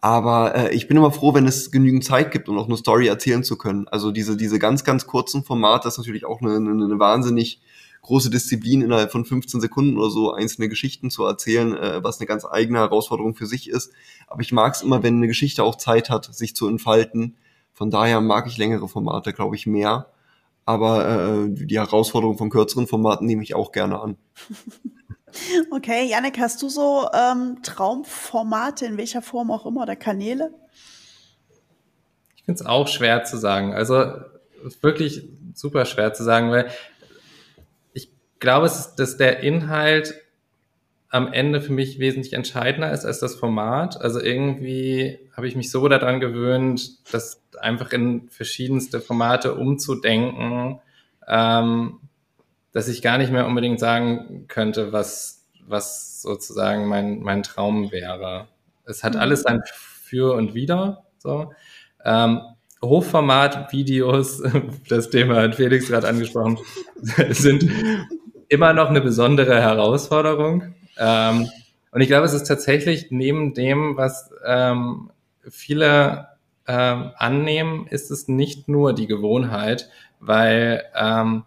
aber 0.00 0.54
äh, 0.54 0.74
ich 0.74 0.86
bin 0.86 0.96
immer 0.96 1.12
froh, 1.12 1.32
wenn 1.32 1.46
es 1.46 1.70
genügend 1.70 2.04
Zeit 2.04 2.30
gibt, 2.30 2.48
um 2.48 2.58
auch 2.58 2.66
eine 2.66 2.76
Story 2.76 3.06
erzählen 3.06 3.42
zu 3.42 3.56
können. 3.56 3.88
Also 3.88 4.10
diese, 4.10 4.36
diese 4.36 4.58
ganz, 4.58 4.84
ganz 4.84 5.06
kurzen 5.06 5.44
Formate, 5.44 5.84
das 5.84 5.94
ist 5.94 5.98
natürlich 5.98 6.26
auch 6.26 6.42
eine, 6.42 6.56
eine, 6.56 6.70
eine 6.70 6.98
wahnsinnig 6.98 7.62
große 8.02 8.28
Disziplin, 8.28 8.82
innerhalb 8.82 9.10
von 9.10 9.24
15 9.24 9.62
Sekunden 9.62 9.96
oder 9.96 10.10
so 10.10 10.32
einzelne 10.32 10.68
Geschichten 10.68 11.10
zu 11.10 11.24
erzählen, 11.24 11.74
äh, 11.74 12.04
was 12.04 12.20
eine 12.20 12.26
ganz 12.26 12.44
eigene 12.44 12.80
Herausforderung 12.80 13.34
für 13.34 13.46
sich 13.46 13.68
ist. 13.68 13.92
Aber 14.26 14.42
ich 14.42 14.52
mag 14.52 14.74
es 14.74 14.82
immer, 14.82 15.02
wenn 15.02 15.16
eine 15.16 15.26
Geschichte 15.26 15.64
auch 15.64 15.76
Zeit 15.76 16.10
hat, 16.10 16.34
sich 16.34 16.54
zu 16.54 16.68
entfalten 16.68 17.36
von 17.74 17.90
daher 17.90 18.20
mag 18.20 18.46
ich 18.46 18.56
längere 18.56 18.88
Formate, 18.88 19.32
glaube 19.32 19.56
ich, 19.56 19.66
mehr. 19.66 20.06
Aber 20.64 21.06
äh, 21.06 21.50
die 21.50 21.78
Herausforderung 21.78 22.38
von 22.38 22.48
kürzeren 22.48 22.86
Formaten 22.86 23.26
nehme 23.26 23.42
ich 23.42 23.54
auch 23.54 23.72
gerne 23.72 24.00
an. 24.00 24.16
Okay, 25.72 26.06
Janik, 26.08 26.38
hast 26.38 26.62
du 26.62 26.68
so 26.68 27.08
ähm, 27.12 27.58
Traumformate 27.64 28.86
in 28.86 28.96
welcher 28.96 29.20
Form 29.20 29.50
auch 29.50 29.66
immer 29.66 29.82
oder 29.82 29.96
Kanäle? 29.96 30.54
Ich 32.36 32.44
finde 32.44 32.60
es 32.60 32.66
auch 32.66 32.86
schwer 32.86 33.24
zu 33.24 33.36
sagen. 33.36 33.74
Also 33.74 34.12
wirklich 34.80 35.28
super 35.54 35.86
schwer 35.86 36.14
zu 36.14 36.22
sagen, 36.22 36.52
weil 36.52 36.70
ich 37.94 38.10
glaube, 38.38 38.70
dass 38.96 39.16
der 39.16 39.40
Inhalt 39.40 40.14
am 41.14 41.32
Ende 41.32 41.60
für 41.60 41.72
mich 41.72 42.00
wesentlich 42.00 42.32
entscheidender 42.32 42.90
ist 42.90 43.04
als 43.04 43.20
das 43.20 43.36
Format. 43.36 44.00
Also 44.00 44.20
irgendwie 44.20 45.20
habe 45.36 45.46
ich 45.46 45.54
mich 45.54 45.70
so 45.70 45.86
daran 45.86 46.18
gewöhnt, 46.18 46.98
das 47.12 47.40
einfach 47.60 47.92
in 47.92 48.28
verschiedenste 48.30 49.00
Formate 49.00 49.54
umzudenken, 49.54 50.80
ähm, 51.28 52.00
dass 52.72 52.88
ich 52.88 53.00
gar 53.00 53.18
nicht 53.18 53.30
mehr 53.30 53.46
unbedingt 53.46 53.78
sagen 53.78 54.46
könnte, 54.48 54.92
was, 54.92 55.46
was 55.64 56.20
sozusagen 56.20 56.88
mein, 56.88 57.20
mein 57.20 57.44
Traum 57.44 57.92
wäre. 57.92 58.48
Es 58.84 59.04
hat 59.04 59.14
mhm. 59.14 59.20
alles 59.20 59.46
ein 59.46 59.62
Für 59.72 60.34
und 60.34 60.52
Wider. 60.54 61.04
So. 61.18 61.52
Ähm, 62.04 62.40
Hochformat-Videos, 62.82 64.42
das 64.88 65.10
Thema 65.10 65.42
hat 65.42 65.54
Felix 65.54 65.86
gerade 65.86 66.08
angesprochen, 66.08 66.58
sind 67.30 67.70
immer 68.48 68.72
noch 68.72 68.90
eine 68.90 69.00
besondere 69.00 69.60
Herausforderung. 69.60 70.74
Ähm, 70.98 71.48
und 71.90 72.00
ich 72.00 72.08
glaube, 72.08 72.26
es 72.26 72.32
ist 72.32 72.46
tatsächlich 72.46 73.10
neben 73.10 73.54
dem, 73.54 73.96
was 73.96 74.30
ähm, 74.44 75.10
viele 75.48 76.28
ähm, 76.66 77.10
annehmen, 77.16 77.86
ist 77.88 78.10
es 78.10 78.28
nicht 78.28 78.68
nur 78.68 78.94
die 78.94 79.06
Gewohnheit, 79.06 79.88
weil 80.20 80.84
ähm, 80.94 81.44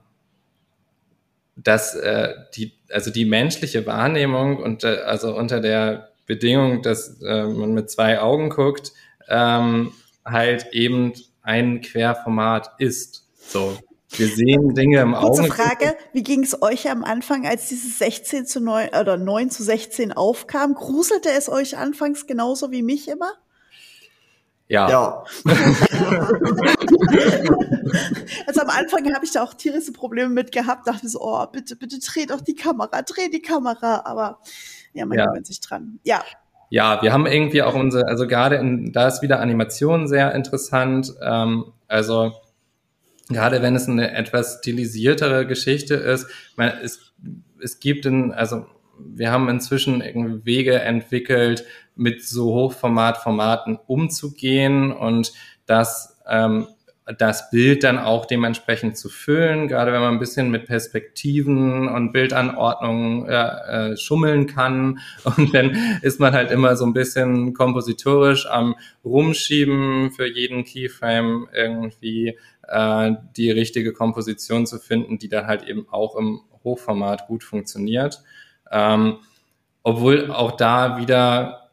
dass 1.56 1.96
äh, 1.96 2.34
die 2.56 2.74
also 2.92 3.12
die 3.12 3.26
menschliche 3.26 3.86
Wahrnehmung 3.86 4.58
und 4.58 4.84
äh, 4.84 5.00
also 5.06 5.36
unter 5.36 5.60
der 5.60 6.10
Bedingung, 6.26 6.82
dass 6.82 7.22
äh, 7.22 7.46
man 7.46 7.74
mit 7.74 7.90
zwei 7.90 8.20
Augen 8.20 8.50
guckt, 8.50 8.92
ähm, 9.28 9.92
halt 10.24 10.68
eben 10.74 11.14
ein 11.42 11.82
Querformat 11.82 12.72
ist. 12.78 13.28
So, 13.38 13.78
wir 14.10 14.28
sehen 14.28 14.74
Dinge 14.74 15.02
im 15.02 15.14
Auge. 15.14 15.42
Kurze 15.42 15.52
Frage, 15.52 15.98
wie 16.14 16.24
ging 16.24 16.44
es 16.44 16.62
euch 16.62 16.90
am 16.90 17.04
Anfang, 17.04 17.46
als 17.46 17.68
dieses 17.68 18.00
16 18.00 18.46
zu 18.46 18.62
9 18.62 18.90
oder 19.00 19.18
9 19.18 19.50
zu 19.50 19.64
16 19.64 20.14
aufkam? 20.14 20.76
Gruselte 20.76 21.30
es 21.30 21.50
euch 21.50 21.78
anfangs 21.78 22.26
genauso 22.26 22.72
wie 22.72 22.84
mich 22.84 23.10
immer? 23.10 23.34
Ja. 24.70 24.90
ja. 24.90 25.24
also 28.48 28.62
am 28.62 28.70
Anfang 28.70 29.14
habe 29.14 29.24
ich 29.24 29.32
da 29.32 29.44
auch 29.44 29.54
tierische 29.54 29.94
Probleme 29.94 30.30
mit 30.30 30.52
gehabt, 30.52 30.88
dachte 30.88 31.08
so, 31.08 31.22
oh, 31.22 31.46
bitte, 31.48 31.76
bitte 31.78 32.00
dreh 32.00 32.26
doch 32.26 32.42
die 32.42 32.56
Kamera, 32.56 33.02
dreh 33.02 33.30
die 33.30 33.42
Kamera, 33.42 34.02
aber 34.06 34.40
ja, 34.94 35.06
man 35.06 35.18
ja. 35.18 35.26
gewöhnt 35.28 35.48
sich 35.48 35.62
dran. 35.62 36.00
Ja. 36.04 36.22
Ja, 36.70 37.02
wir 37.02 37.14
haben 37.14 37.26
irgendwie 37.26 37.64
auch 37.64 37.76
unsere, 37.76 38.08
also 38.08 38.28
gerade 38.28 38.58
in, 38.58 38.92
da 38.92 39.08
ist 39.08 39.22
wieder 39.22 39.40
Animation 39.40 40.06
sehr 40.10 40.36
interessant. 40.36 41.14
Ähm, 41.22 41.72
also 41.88 42.34
gerade 43.30 43.62
wenn 43.62 43.76
es 43.76 43.88
eine 43.88 44.14
etwas 44.14 44.60
stilisiertere 44.60 45.46
Geschichte 45.46 45.96
ist, 45.96 46.28
man, 46.56 46.72
es, 46.84 47.14
es 47.62 47.80
gibt 47.80 48.06
in, 48.06 48.32
also 48.32 48.66
wir 49.00 49.32
haben 49.32 49.50
inzwischen 49.50 50.02
irgendwie 50.02 50.46
Wege 50.46 50.80
entwickelt, 50.80 51.66
mit 51.96 52.24
so 52.24 52.54
Hochformatformaten 52.54 53.78
umzugehen 53.88 54.92
und 54.92 55.34
das, 55.66 56.20
ähm, 56.28 56.68
das 57.18 57.50
Bild 57.50 57.84
dann 57.84 57.98
auch 57.98 58.26
dementsprechend 58.26 58.98
zu 58.98 59.10
füllen, 59.10 59.68
gerade 59.68 59.94
wenn 59.94 60.02
man 60.02 60.14
ein 60.14 60.20
bisschen 60.20 60.52
mit 60.52 60.66
Perspektiven 60.66 61.88
und 61.88 62.12
Bildanordnungen 62.12 63.28
äh, 63.30 63.92
äh, 63.92 63.98
schummeln 63.98 64.46
kann. 64.46 65.00
Und 65.24 65.54
dann 65.54 65.72
ist 66.02 66.20
man 66.20 66.34
halt 66.34 66.52
immer 66.52 66.76
so 66.76 66.86
ein 66.86 66.92
bisschen 66.92 67.54
kompositorisch 67.54 68.46
am 68.46 68.76
Rumschieben 69.06 70.12
für 70.12 70.28
jeden 70.28 70.66
Keyframe 70.66 71.48
irgendwie 71.54 72.38
äh, 72.68 73.12
die 73.36 73.52
richtige 73.52 73.94
Komposition 73.94 74.66
zu 74.66 74.80
finden, 74.80 75.20
die 75.20 75.30
dann 75.30 75.48
halt 75.48 75.64
eben 75.64 75.88
auch 75.90 76.16
im 76.16 76.42
Hochformat 76.64 77.28
gut 77.28 77.44
funktioniert. 77.44 78.22
Ähm, 78.72 79.18
obwohl 79.84 80.32
auch 80.32 80.52
da 80.52 80.98
wieder 80.98 81.68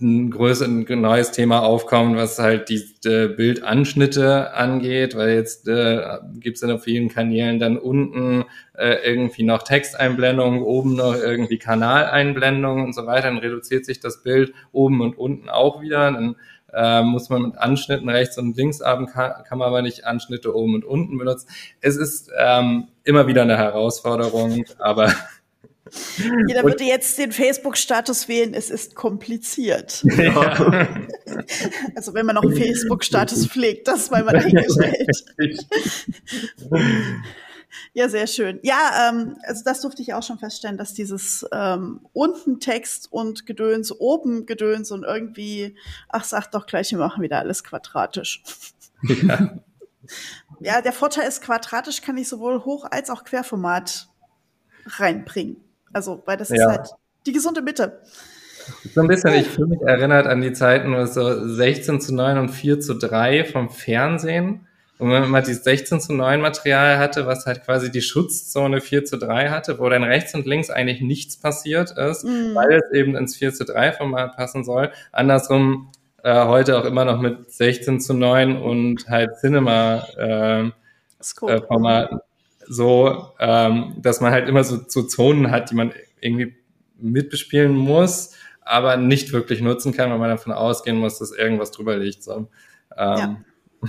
ein 0.00 0.30
größeres, 0.30 0.88
neues 0.88 1.30
Thema 1.30 1.62
aufkommen, 1.62 2.16
was 2.16 2.38
halt 2.38 2.68
die 2.68 2.82
äh, 3.04 3.28
Bildanschnitte 3.28 4.52
angeht, 4.54 5.14
weil 5.14 5.30
jetzt 5.36 5.68
äh, 5.68 6.18
gibt 6.40 6.56
es 6.56 6.62
in 6.62 6.78
vielen 6.80 7.08
Kanälen 7.08 7.60
dann 7.60 7.78
unten 7.78 8.44
äh, 8.76 8.96
irgendwie 9.04 9.44
noch 9.44 9.62
Texteinblendungen, 9.62 10.62
oben 10.62 10.96
noch 10.96 11.14
irgendwie 11.14 11.58
Kanaleinblendungen 11.58 12.84
und 12.84 12.94
so 12.94 13.06
weiter. 13.06 13.28
Dann 13.28 13.38
reduziert 13.38 13.84
sich 13.84 14.00
das 14.00 14.22
Bild 14.22 14.52
oben 14.72 15.00
und 15.00 15.16
unten 15.16 15.48
auch 15.48 15.80
wieder. 15.80 16.10
Dann 16.10 16.34
äh, 16.72 17.02
muss 17.02 17.28
man 17.28 17.42
mit 17.42 17.58
Anschnitten 17.58 18.08
rechts 18.08 18.38
und 18.38 18.56
links 18.56 18.80
haben, 18.80 19.06
kann, 19.06 19.32
kann 19.44 19.58
man 19.58 19.68
aber 19.68 19.82
nicht 19.82 20.04
Anschnitte 20.04 20.54
oben 20.54 20.74
und 20.74 20.84
unten 20.84 21.18
benutzen. 21.18 21.48
Es 21.80 21.96
ist 21.96 22.30
ähm, 22.38 22.88
immer 23.04 23.26
wieder 23.26 23.42
eine 23.42 23.56
Herausforderung, 23.56 24.64
aber 24.78 25.12
jeder 26.48 26.62
würde 26.64 26.84
jetzt 26.84 27.18
den 27.18 27.32
Facebook-Status 27.32 28.28
wählen, 28.28 28.54
es 28.54 28.70
ist 28.70 28.94
kompliziert. 28.94 30.04
Ja. 30.16 30.88
Also 31.94 32.12
wenn 32.12 32.26
man 32.26 32.34
noch 32.34 32.42
einen 32.42 32.56
Facebook-Status 32.56 33.46
pflegt, 33.46 33.86
das 33.86 34.10
mal 34.10 34.24
mal 34.24 34.32
dahingestellt. 34.32 35.08
Ja, 37.92 38.08
sehr 38.08 38.26
schön. 38.26 38.60
Ja, 38.62 39.10
ähm, 39.10 39.36
also 39.42 39.62
das 39.64 39.80
durfte 39.80 40.02
ich 40.02 40.14
auch 40.14 40.22
schon 40.22 40.38
feststellen, 40.38 40.76
dass 40.76 40.94
dieses 40.94 41.46
ähm, 41.52 42.00
unten 42.12 42.60
Text 42.60 43.08
und 43.12 43.46
Gedöns, 43.46 43.92
oben 43.92 44.46
Gedöns 44.46 44.90
und 44.90 45.04
irgendwie, 45.04 45.76
ach, 46.08 46.24
sag 46.24 46.50
doch 46.50 46.66
gleich, 46.66 46.90
wir 46.90 46.98
machen 46.98 47.22
wieder 47.22 47.38
alles 47.38 47.64
quadratisch. 47.64 48.42
Ja. 49.02 49.58
ja, 50.60 50.80
der 50.82 50.92
Vorteil 50.92 51.28
ist, 51.28 51.42
quadratisch 51.42 52.02
kann 52.02 52.16
ich 52.16 52.28
sowohl 52.28 52.64
Hoch- 52.64 52.86
als 52.90 53.10
auch 53.10 53.24
Querformat 53.24 54.08
reinbringen. 54.86 55.56
Also, 55.92 56.22
weil 56.26 56.36
das 56.36 56.50
ja. 56.50 56.56
ist 56.56 56.66
halt 56.66 56.90
die 57.26 57.32
gesunde 57.32 57.62
Mitte. 57.62 58.02
So 58.94 59.00
ein 59.00 59.08
bisschen, 59.08 59.34
ich 59.34 59.48
fühle 59.48 59.68
mich 59.68 59.80
erinnert 59.82 60.26
an 60.26 60.40
die 60.40 60.52
Zeiten, 60.52 60.92
wo 60.92 60.98
es 60.98 61.14
so 61.14 61.48
16 61.48 62.00
zu 62.00 62.14
9 62.14 62.38
und 62.38 62.48
4 62.50 62.80
zu 62.80 62.94
3 62.94 63.44
vom 63.44 63.70
Fernsehen. 63.70 64.66
Und 65.00 65.10
wenn 65.10 65.28
man 65.30 65.42
dieses 65.42 65.64
16 65.64 66.00
zu 66.00 66.12
9 66.12 66.40
Material 66.40 66.98
hatte, 66.98 67.26
was 67.26 67.46
halt 67.46 67.64
quasi 67.64 67.90
die 67.90 68.02
Schutzzone 68.02 68.80
4 68.80 69.04
zu 69.04 69.16
3 69.16 69.48
hatte, 69.48 69.78
wo 69.78 69.88
dann 69.88 70.04
rechts 70.04 70.34
und 70.34 70.46
links 70.46 70.70
eigentlich 70.70 71.00
nichts 71.00 71.38
passiert 71.38 71.92
ist, 71.92 72.24
mm. 72.24 72.54
weil 72.54 72.74
es 72.74 72.92
eben 72.92 73.16
ins 73.16 73.36
4 73.36 73.54
zu 73.54 73.64
3 73.64 73.92
Format 73.92 74.36
passen 74.36 74.62
soll. 74.62 74.90
Andersrum 75.10 75.90
äh, 76.22 76.44
heute 76.44 76.78
auch 76.78 76.84
immer 76.84 77.04
noch 77.04 77.20
mit 77.20 77.50
16 77.50 78.00
zu 78.00 78.14
9 78.14 78.56
und 78.56 79.08
halt 79.08 79.38
Cinema 79.40 80.06
äh, 80.18 80.66
äh, 80.66 81.60
Formaten 81.66 82.20
so, 82.72 83.32
ähm, 83.40 83.96
dass 83.98 84.20
man 84.20 84.32
halt 84.32 84.48
immer 84.48 84.62
so, 84.62 84.78
so 84.86 85.02
Zonen 85.02 85.50
hat, 85.50 85.70
die 85.70 85.74
man 85.74 85.92
irgendwie 86.20 86.54
mitbespielen 86.98 87.74
muss, 87.74 88.36
aber 88.60 88.96
nicht 88.96 89.32
wirklich 89.32 89.60
nutzen 89.60 89.92
kann, 89.92 90.10
weil 90.10 90.18
man 90.18 90.30
davon 90.30 90.52
ausgehen 90.52 90.96
muss, 90.96 91.18
dass 91.18 91.32
irgendwas 91.32 91.72
drüber 91.72 91.96
liegt. 91.96 92.22
So. 92.22 92.48
Ähm, 92.96 93.16
ja. 93.18 93.36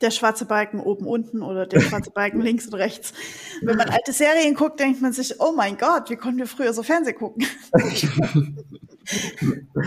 Der 0.00 0.10
schwarze 0.10 0.44
Balken 0.44 0.80
oben 0.80 1.06
unten 1.06 1.42
oder 1.42 1.66
der 1.66 1.80
schwarze 1.80 2.10
Balken 2.10 2.40
links 2.42 2.66
und 2.66 2.74
rechts. 2.74 3.12
Wenn 3.62 3.76
man 3.76 3.88
alte 3.88 4.12
Serien 4.12 4.54
guckt, 4.54 4.80
denkt 4.80 5.00
man 5.00 5.12
sich, 5.12 5.40
oh 5.40 5.52
mein 5.52 5.78
Gott, 5.78 6.10
wie 6.10 6.16
konnten 6.16 6.38
wir 6.38 6.46
früher 6.46 6.72
so 6.72 6.82
Fernsehen 6.82 7.16
gucken? 7.16 7.46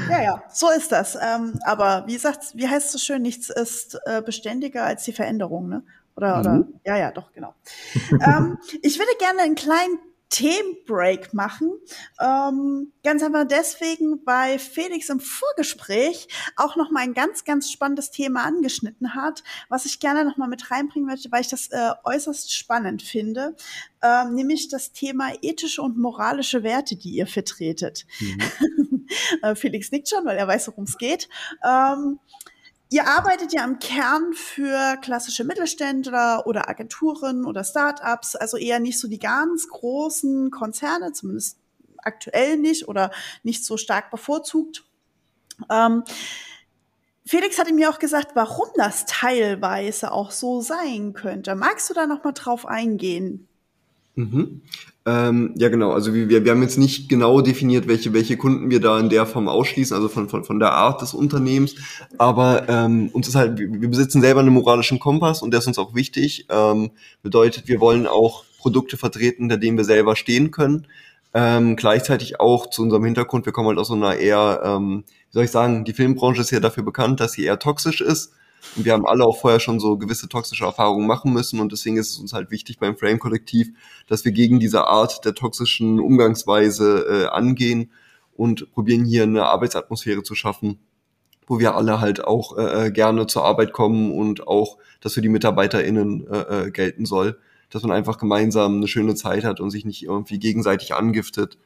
ja, 0.10 0.24
ja, 0.24 0.43
so 0.52 0.70
ist 0.72 0.91
das. 0.91 1.15
Ähm, 1.15 1.60
aber 1.63 2.04
wie 2.08 2.17
sagt, 2.17 2.56
wie 2.56 2.67
heißt 2.67 2.88
es 2.88 2.91
so 2.93 2.98
schön, 2.98 3.22
nichts 3.22 3.50
ist 3.50 4.00
äh, 4.06 4.22
beständiger 4.22 4.84
als 4.86 5.04
die 5.04 5.13
Veränderung, 5.13 5.67
ne? 5.67 5.84
Oder, 6.15 6.38
mhm. 6.38 6.41
oder 6.41 6.65
ja, 6.84 6.98
ja, 6.98 7.12
doch, 7.12 7.32
genau. 7.32 7.54
ähm, 8.12 8.58
ich 8.82 8.98
würde 8.98 9.12
gerne 9.20 9.41
einen 9.41 9.56
kleinen 9.56 10.00
Themenbreak 10.30 11.34
machen. 11.34 11.72
Ähm, 12.20 12.92
ganz 13.04 13.24
einfach 13.24 13.48
deswegen, 13.48 14.22
weil 14.26 14.60
Felix 14.60 15.10
im 15.10 15.20
Vorgespräch 15.20 16.28
auch 16.56 16.76
noch 16.76 16.92
mal 16.92 17.02
ein 17.02 17.13
ganz, 17.13 17.46
ganz 17.46 17.72
spannendes 17.72 18.12
Thema 18.12 18.44
angeschnitten 18.44 19.16
hat, 19.16 19.44
was 19.70 19.86
ich 19.86 20.00
gerne 20.00 20.26
noch 20.26 20.38
mal 20.38 20.48
mit 20.48 20.70
reinbringen 20.70 21.08
möchte, 21.08 21.32
weil 21.32 21.42
ich 21.42 21.48
das 21.48 21.68
äh, 21.68 21.92
äußerst 22.04 22.54
spannend 22.54 23.02
finde, 23.02 23.56
ähm, 24.04 24.36
nämlich 24.36 24.68
das 24.68 24.92
Thema 24.92 25.32
ethische 25.42 25.82
und 25.82 25.98
moralische 25.98 26.63
Werte, 26.63 26.98
die 26.98 27.12
ihr 27.12 27.28
vertretet. 27.28 28.06
Mhm. 28.20 28.38
Äh, 29.42 29.56
Felix 29.56 29.90
nickt 29.92 30.10
schon, 30.10 30.26
weil 30.26 30.38
er 30.38 30.48
weiß, 30.48 30.68
worum 30.68 30.84
es 30.84 30.98
geht. 30.98 31.30
Ähm, 31.66 32.20
Ihr 32.89 33.08
arbeitet 33.08 33.52
ja 33.54 33.65
im 33.65 33.80
Kern 33.80 34.34
für 34.34 34.97
klassische 35.02 35.43
Mittelständler 35.43 36.47
oder 36.47 36.69
Agenturen 36.69 37.45
oder 37.45 37.63
Startups, 37.63 38.36
also 38.36 38.56
eher 38.56 38.80
nicht 38.80 39.00
so 39.00 39.10
die 39.10 39.19
ganz 39.19 39.67
großen 39.67 40.52
Konzerne, 40.52 41.12
zumindest 41.12 41.58
aktuell 41.97 42.58
nicht 42.58 42.88
oder 42.88 43.12
nicht 43.43 43.65
so 43.65 43.76
stark 43.76 44.10
bevorzugt. 44.10 44.86
Ähm, 45.69 46.04
Felix 47.26 47.60
hatte 47.60 47.73
mir 47.73 47.89
auch 47.89 48.00
gesagt, 48.00 48.32
warum 48.36 48.69
das 48.76 49.06
teilweise 49.06 50.13
auch 50.13 50.32
so 50.32 50.62
sein 50.62 51.13
könnte. 51.13 51.56
Magst 51.56 51.89
du 51.89 51.93
da 51.93 52.08
noch 52.08 52.23
mal 52.23 52.32
drauf 52.32 52.65
eingehen? 52.65 53.50
Mhm. 54.15 54.62
Ähm, 55.08 55.54
ja, 55.56 55.70
genau. 55.70 55.93
Also 55.93 56.13
wir, 56.13 56.43
wir 56.43 56.52
haben 56.52 56.62
jetzt 56.62 56.78
nicht 56.78 57.08
genau 57.08 57.39
definiert, 57.39 57.88
welche, 57.88 58.12
welche 58.12 58.36
Kunden 58.36 58.70
wir 58.70 58.82
da 58.82 59.00
in 59.00 59.08
der 59.08 59.26
Form 59.26 59.48
ausschließen, 59.48 59.96
also 59.96 60.10
von, 60.10 60.28
von, 60.28 60.43
von 60.43 60.60
der 60.60 60.74
Art 60.74 61.02
des 61.02 61.13
Unternehmens. 61.13 61.76
Aber 62.17 62.67
ähm, 62.67 63.10
uns 63.13 63.30
ist 63.30 63.36
halt, 63.36 63.58
wir, 63.58 63.72
wir 63.72 63.88
besitzen 63.88 64.20
selber 64.20 64.41
einen 64.41 64.54
moralischen 64.54 65.00
Kompass 65.00 65.41
und 65.41 65.52
der 65.52 65.60
ist 65.60 65.67
uns 65.67 65.80
auch 65.80 65.96
wichtig. 65.96 66.46
Ähm, 66.50 66.91
bedeutet, 67.24 67.70
wir 67.70 67.80
wollen 67.80 68.06
auch 68.06 68.43
Produkte 68.60 68.98
vertreten, 68.98 69.43
hinter 69.43 69.56
denen 69.56 69.78
wir 69.78 69.86
selber 69.86 70.17
stehen 70.17 70.52
können. 70.52 70.88
Ähm, 71.34 71.78
gleichzeitig 71.78 72.41
auch 72.41 72.70
zu 72.70 72.82
unserem 72.82 73.06
Hintergrund, 73.06 73.46
wir 73.46 73.54
kommen 73.54 73.70
halt 73.70 73.78
aus 73.78 73.88
so 73.88 73.93
einer 73.93 74.17
eher, 74.17 74.62
ähm, 74.62 75.06
wie 75.08 75.34
soll 75.34 75.46
ich 75.46 75.52
sagen, 75.52 75.86
die 75.86 75.93
Filmbranche 75.93 76.41
ist 76.41 76.52
ja 76.52 76.60
dafür 76.60 76.84
bekannt, 76.84 77.22
dass 77.22 77.32
sie 77.32 77.46
eher 77.46 77.60
toxisch 77.60 78.02
ist. 78.02 78.34
Und 78.75 78.86
wir 78.86 78.93
haben 78.93 79.06
alle 79.06 79.25
auch 79.25 79.39
vorher 79.39 79.60
schon 79.60 79.80
so 79.80 79.97
gewisse 79.97 80.30
toxische 80.30 80.65
Erfahrungen 80.65 81.08
machen 81.08 81.34
müssen 81.34 81.60
und 81.60 81.71
deswegen 81.71 81.97
ist 81.97 82.12
es 82.12 82.19
uns 82.19 82.34
halt 82.34 82.51
wichtig 82.51 82.80
beim 82.80 82.97
Frame-Kollektiv, 82.97 83.69
dass 84.08 84.25
wir 84.25 84.32
gegen 84.32 84.60
diese 84.60 84.86
Art 84.86 85.25
der 85.25 85.34
toxischen 85.34 85.99
Umgangsweise 85.99 87.06
äh, 87.10 87.25
angehen 87.27 87.91
und 88.36 88.71
probieren 88.71 89.03
hier 89.03 89.23
eine 89.23 89.45
Arbeitsatmosphäre 89.45 90.23
zu 90.23 90.36
schaffen, 90.36 90.80
wo 91.47 91.60
wir 91.60 91.75
alle 91.75 91.99
halt 91.99 92.23
auch 92.23 92.58
äh, 92.58 92.88
äh 92.88 92.91
gerne 92.91 93.27
zur 93.27 93.45
Arbeit 93.45 93.73
kommen 93.73 94.12
und 94.12 94.47
auch, 94.47 94.77
dass 95.01 95.15
für 95.15 95.21
die 95.21 95.30
MitarbeiterInnen 95.30 96.27
äh, 96.27 96.67
äh, 96.67 96.71
gelten 96.71 97.06
soll, 97.06 97.39
dass 97.69 97.84
man 97.84 97.91
einfach 97.91 98.17
gemeinsam 98.17 98.77
eine 98.77 98.88
schöne 98.88 99.15
Zeit 99.15 99.43
hat 99.43 99.60
und 99.60 99.71
sich 99.71 99.86
nicht 99.86 100.03
irgendwie 100.03 100.39
gegenseitig 100.39 100.93
angiftet. 100.93 101.58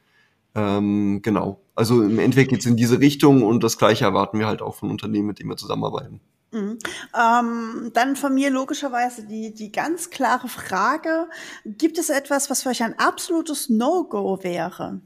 Ähm, 0.54 1.20
genau. 1.22 1.60
Also 1.74 2.02
im 2.02 2.18
Endeffekt 2.18 2.50
geht 2.50 2.60
es 2.60 2.66
in 2.66 2.76
diese 2.76 3.00
Richtung 3.00 3.42
und 3.42 3.62
das 3.62 3.78
Gleiche 3.78 4.04
erwarten 4.04 4.38
wir 4.38 4.46
halt 4.46 4.62
auch 4.62 4.74
von 4.74 4.90
Unternehmen, 4.90 5.28
mit 5.28 5.38
denen 5.38 5.50
wir 5.50 5.56
zusammenarbeiten. 5.56 6.20
Mhm. 6.52 6.78
Ähm, 7.18 7.90
dann 7.94 8.14
von 8.14 8.34
mir 8.34 8.50
logischerweise 8.50 9.24
die, 9.24 9.54
die 9.54 9.72
ganz 9.72 10.10
klare 10.10 10.48
Frage, 10.48 11.28
gibt 11.64 11.98
es 11.98 12.10
etwas, 12.10 12.50
was 12.50 12.62
für 12.62 12.68
euch 12.68 12.82
ein 12.82 12.98
absolutes 12.98 13.70
No-Go 13.70 14.38
wäre? 14.42 15.00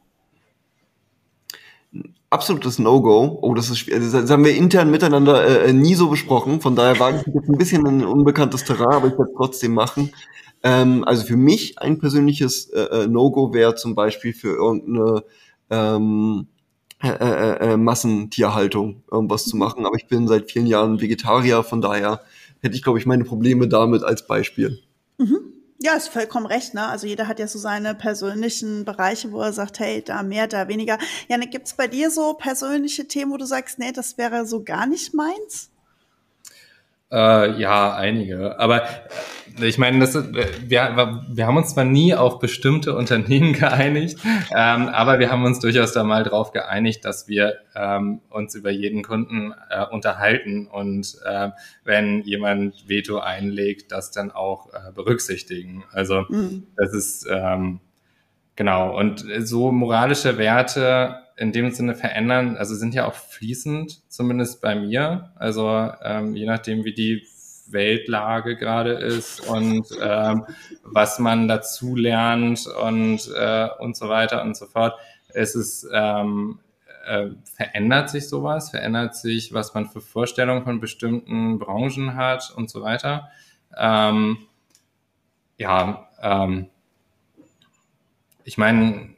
Absolutes 2.31 2.81
No-Go. 2.81 3.39
Oh, 3.41 3.55
das 3.55 3.71
ist 3.71 3.79
schwierig. 3.79 4.11
Das 4.11 4.29
haben 4.29 4.45
wir 4.45 4.57
intern 4.57 4.91
miteinander 4.91 5.65
äh, 5.65 5.73
nie 5.73 5.95
so 5.95 6.09
besprochen. 6.09 6.61
Von 6.61 6.75
daher 6.75 6.99
wage 6.99 7.19
ich 7.25 7.35
jetzt 7.35 7.49
ein 7.49 7.57
bisschen 7.57 7.87
ein 7.87 8.05
unbekanntes 8.05 8.65
Terrain, 8.65 8.97
aber 8.97 9.07
ich 9.07 9.13
werde 9.13 9.31
es 9.31 9.37
trotzdem 9.37 9.73
machen. 9.73 10.13
Ähm, 10.65 11.05
also 11.05 11.25
für 11.25 11.37
mich 11.37 11.79
ein 11.79 11.99
persönliches 11.99 12.71
äh, 12.71 12.81
äh 12.81 13.07
No-Go 13.07 13.55
wäre 13.55 13.77
zum 13.77 13.95
Beispiel 13.95 14.33
für 14.33 14.57
irgendeine 14.57 15.23
ähm, 15.71 16.49
äh, 17.03 17.09
äh, 17.09 17.73
äh, 17.73 17.77
Massentierhaltung 17.77 19.03
irgendwas 19.11 19.45
zu 19.45 19.57
machen. 19.57 19.85
Aber 19.85 19.97
ich 19.97 20.07
bin 20.09 20.27
seit 20.27 20.51
vielen 20.51 20.67
Jahren 20.67 21.01
Vegetarier, 21.01 21.63
von 21.63 21.81
daher 21.81 22.23
hätte 22.63 22.75
ich, 22.75 22.83
glaube 22.83 22.99
ich, 22.99 23.07
meine 23.07 23.25
Probleme 23.25 23.69
damit 23.69 24.03
als 24.03 24.27
Beispiel. 24.27 24.81
Mhm. 25.19 25.39
Ja, 25.79 25.93
ist 25.93 26.09
vollkommen 26.09 26.47
recht, 26.47 26.73
ne? 26.73 26.87
Also 26.87 27.07
jeder 27.07 27.29
hat 27.29 27.39
ja 27.39 27.47
so 27.47 27.59
seine 27.59 27.95
persönlichen 27.95 28.87
Bereiche, 28.87 29.31
wo 29.31 29.43
er 29.43 29.53
sagt, 29.53 29.79
hey, 29.79 30.03
da 30.03 30.23
mehr, 30.23 30.47
da 30.47 30.69
weniger. 30.69 30.99
Ja, 31.29 31.37
ne, 31.37 31.47
gibt's 31.47 31.75
bei 31.75 31.87
dir 31.87 32.11
so 32.11 32.33
persönliche 32.33 33.07
Themen, 33.07 33.31
wo 33.31 33.37
du 33.37 33.45
sagst, 33.45 33.79
nee, 33.79 33.93
das 33.93 34.17
wäre 34.17 34.47
so 34.47 34.65
gar 34.65 34.87
nicht 34.87 35.13
meins? 35.13 35.71
Äh, 37.13 37.61
ja, 37.61 37.95
einige. 37.95 38.59
Aber 38.59 38.89
ich 39.61 39.79
meine, 39.79 39.99
das, 40.01 40.15
äh, 40.15 40.47
wir, 40.67 41.25
wir 41.29 41.47
haben 41.47 41.57
uns 41.57 41.75
zwar 41.75 41.85
nie 41.85 42.15
auf 42.15 42.39
bestimmte 42.39 42.97
Unternehmen 42.97 43.53
geeinigt, 43.55 44.19
ähm, 44.55 44.89
aber 44.89 45.19
wir 45.19 45.31
haben 45.31 45.45
uns 45.45 45.61
durchaus 45.61 45.93
da 45.93 46.05
mal 46.05 46.25
drauf 46.25 46.53
geeinigt, 46.53 47.05
dass 47.05 47.29
wir 47.29 47.57
ähm, 47.75 48.21
uns 48.31 48.55
über 48.55 48.71
jeden 48.71 49.03
Kunden 49.03 49.55
äh, 49.71 49.85
unterhalten 49.87 50.67
und 50.67 51.17
äh, 51.25 51.51
wenn 51.85 52.23
jemand 52.23 52.89
Veto 52.89 53.19
einlegt, 53.19 53.93
das 53.93 54.11
dann 54.11 54.31
auch 54.31 54.73
äh, 54.73 54.93
berücksichtigen. 54.95 55.85
Also 55.93 56.25
mhm. 56.29 56.67
das 56.77 56.93
ist 56.93 57.27
ähm, 57.31 57.81
genau. 58.57 58.99
Und 58.99 59.25
so 59.41 59.73
moralische 59.73 60.39
Werte 60.39 61.23
in 61.37 61.53
dem 61.53 61.71
Sinne 61.71 61.95
verändern, 61.95 62.57
also 62.57 62.75
sind 62.75 62.95
ja 62.95 63.07
auch 63.07 63.15
fließend, 63.15 64.11
zumindest 64.11 64.63
bei 64.63 64.75
mir. 64.75 65.33
Also 65.37 65.91
ähm, 66.03 66.35
je 66.35 66.47
nachdem, 66.47 66.85
wie 66.85 66.95
die 66.95 67.27
Weltlage 67.73 68.57
gerade 68.57 68.93
ist 68.93 69.41
und 69.49 69.87
ähm, 70.01 70.45
was 70.83 71.19
man 71.19 71.49
dazu 71.49 71.97
lernt 71.97 72.67
und, 72.67 73.31
äh, 73.37 73.69
und 73.79 73.97
so 73.97 74.09
weiter 74.09 74.43
und 74.43 74.57
so 74.57 74.67
fort. 74.67 74.95
Es 75.29 75.55
ist, 75.55 75.87
ähm, 75.93 76.61
äh, 77.07 77.31
verändert 77.45 78.11
sich 78.11 78.29
sowas, 78.29 78.71
verändert 78.71 79.15
sich, 79.15 79.53
was 79.53 79.75
man 79.75 79.87
für 79.87 80.01
Vorstellungen 80.01 80.65
von 80.65 80.81
bestimmten 80.81 81.59
Branchen 81.59 82.17
hat 82.17 82.53
und 82.57 82.69
so 82.71 82.83
weiter. 82.83 83.29
Ähm, 83.77 84.39
ja, 85.59 86.09
ähm, 86.21 86.69
ich 88.45 88.59
meine, 88.59 89.11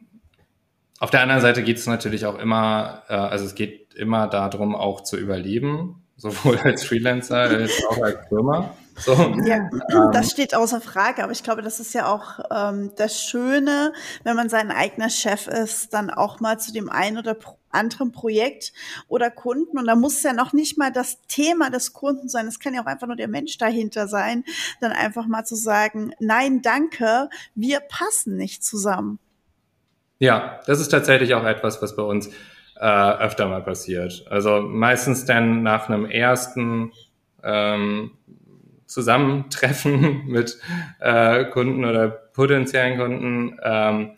auf 1.00 1.10
der 1.10 1.22
anderen 1.22 1.40
Seite 1.40 1.62
geht 1.62 1.78
es 1.78 1.86
natürlich 1.86 2.26
auch 2.26 2.38
immer, 2.38 3.02
äh, 3.08 3.14
also 3.14 3.44
es 3.44 3.54
geht 3.54 3.94
immer 3.94 4.26
darum, 4.26 4.74
auch 4.74 5.02
zu 5.02 5.16
überleben, 5.16 6.02
sowohl 6.18 6.58
als 6.64 6.84
Freelancer 6.84 7.38
als 7.38 7.72
auch 7.88 8.02
als 8.02 8.28
Firma. 8.28 8.76
So. 8.98 9.12
Ja, 9.44 9.70
ähm. 9.70 10.10
das 10.12 10.30
steht 10.32 10.54
außer 10.54 10.80
Frage, 10.80 11.22
aber 11.22 11.32
ich 11.32 11.44
glaube, 11.44 11.62
das 11.62 11.78
ist 11.78 11.94
ja 11.94 12.12
auch 12.12 12.40
ähm, 12.50 12.90
das 12.96 13.22
Schöne, 13.22 13.92
wenn 14.24 14.34
man 14.34 14.48
sein 14.48 14.70
eigener 14.72 15.08
Chef 15.08 15.46
ist, 15.46 15.94
dann 15.94 16.10
auch 16.10 16.40
mal 16.40 16.58
zu 16.58 16.72
dem 16.72 16.90
einen 16.90 17.18
oder 17.18 17.36
anderen 17.70 18.10
Projekt 18.10 18.72
oder 19.06 19.30
Kunden. 19.30 19.78
Und 19.78 19.86
da 19.86 19.94
muss 19.94 20.16
es 20.16 20.22
ja 20.24 20.32
noch 20.32 20.52
nicht 20.52 20.78
mal 20.78 20.90
das 20.90 21.20
Thema 21.28 21.70
des 21.70 21.92
Kunden 21.92 22.28
sein. 22.28 22.48
Es 22.48 22.58
kann 22.58 22.74
ja 22.74 22.82
auch 22.82 22.86
einfach 22.86 23.06
nur 23.06 23.16
der 23.16 23.28
Mensch 23.28 23.56
dahinter 23.58 24.08
sein, 24.08 24.44
dann 24.80 24.90
einfach 24.90 25.26
mal 25.26 25.44
zu 25.44 25.54
sagen, 25.54 26.12
nein, 26.18 26.60
danke, 26.60 27.28
wir 27.54 27.80
passen 27.80 28.36
nicht 28.36 28.64
zusammen. 28.64 29.20
Ja, 30.18 30.60
das 30.66 30.80
ist 30.80 30.88
tatsächlich 30.88 31.34
auch 31.34 31.44
etwas, 31.44 31.80
was 31.80 31.94
bei 31.94 32.02
uns 32.02 32.30
äh, 32.78 32.84
öfter 32.84 33.46
mal 33.46 33.62
passiert. 33.62 34.24
Also 34.30 34.60
meistens 34.60 35.24
dann 35.24 35.62
nach 35.62 35.88
einem 35.88 36.06
ersten 36.06 36.92
ähm, 37.42 38.12
Zusammentreffen 38.86 40.26
mit 40.26 40.58
äh, 41.00 41.44
Kunden 41.46 41.84
oder 41.84 42.08
potenziellen 42.08 42.98
Kunden 42.98 43.58
ähm, 43.62 44.12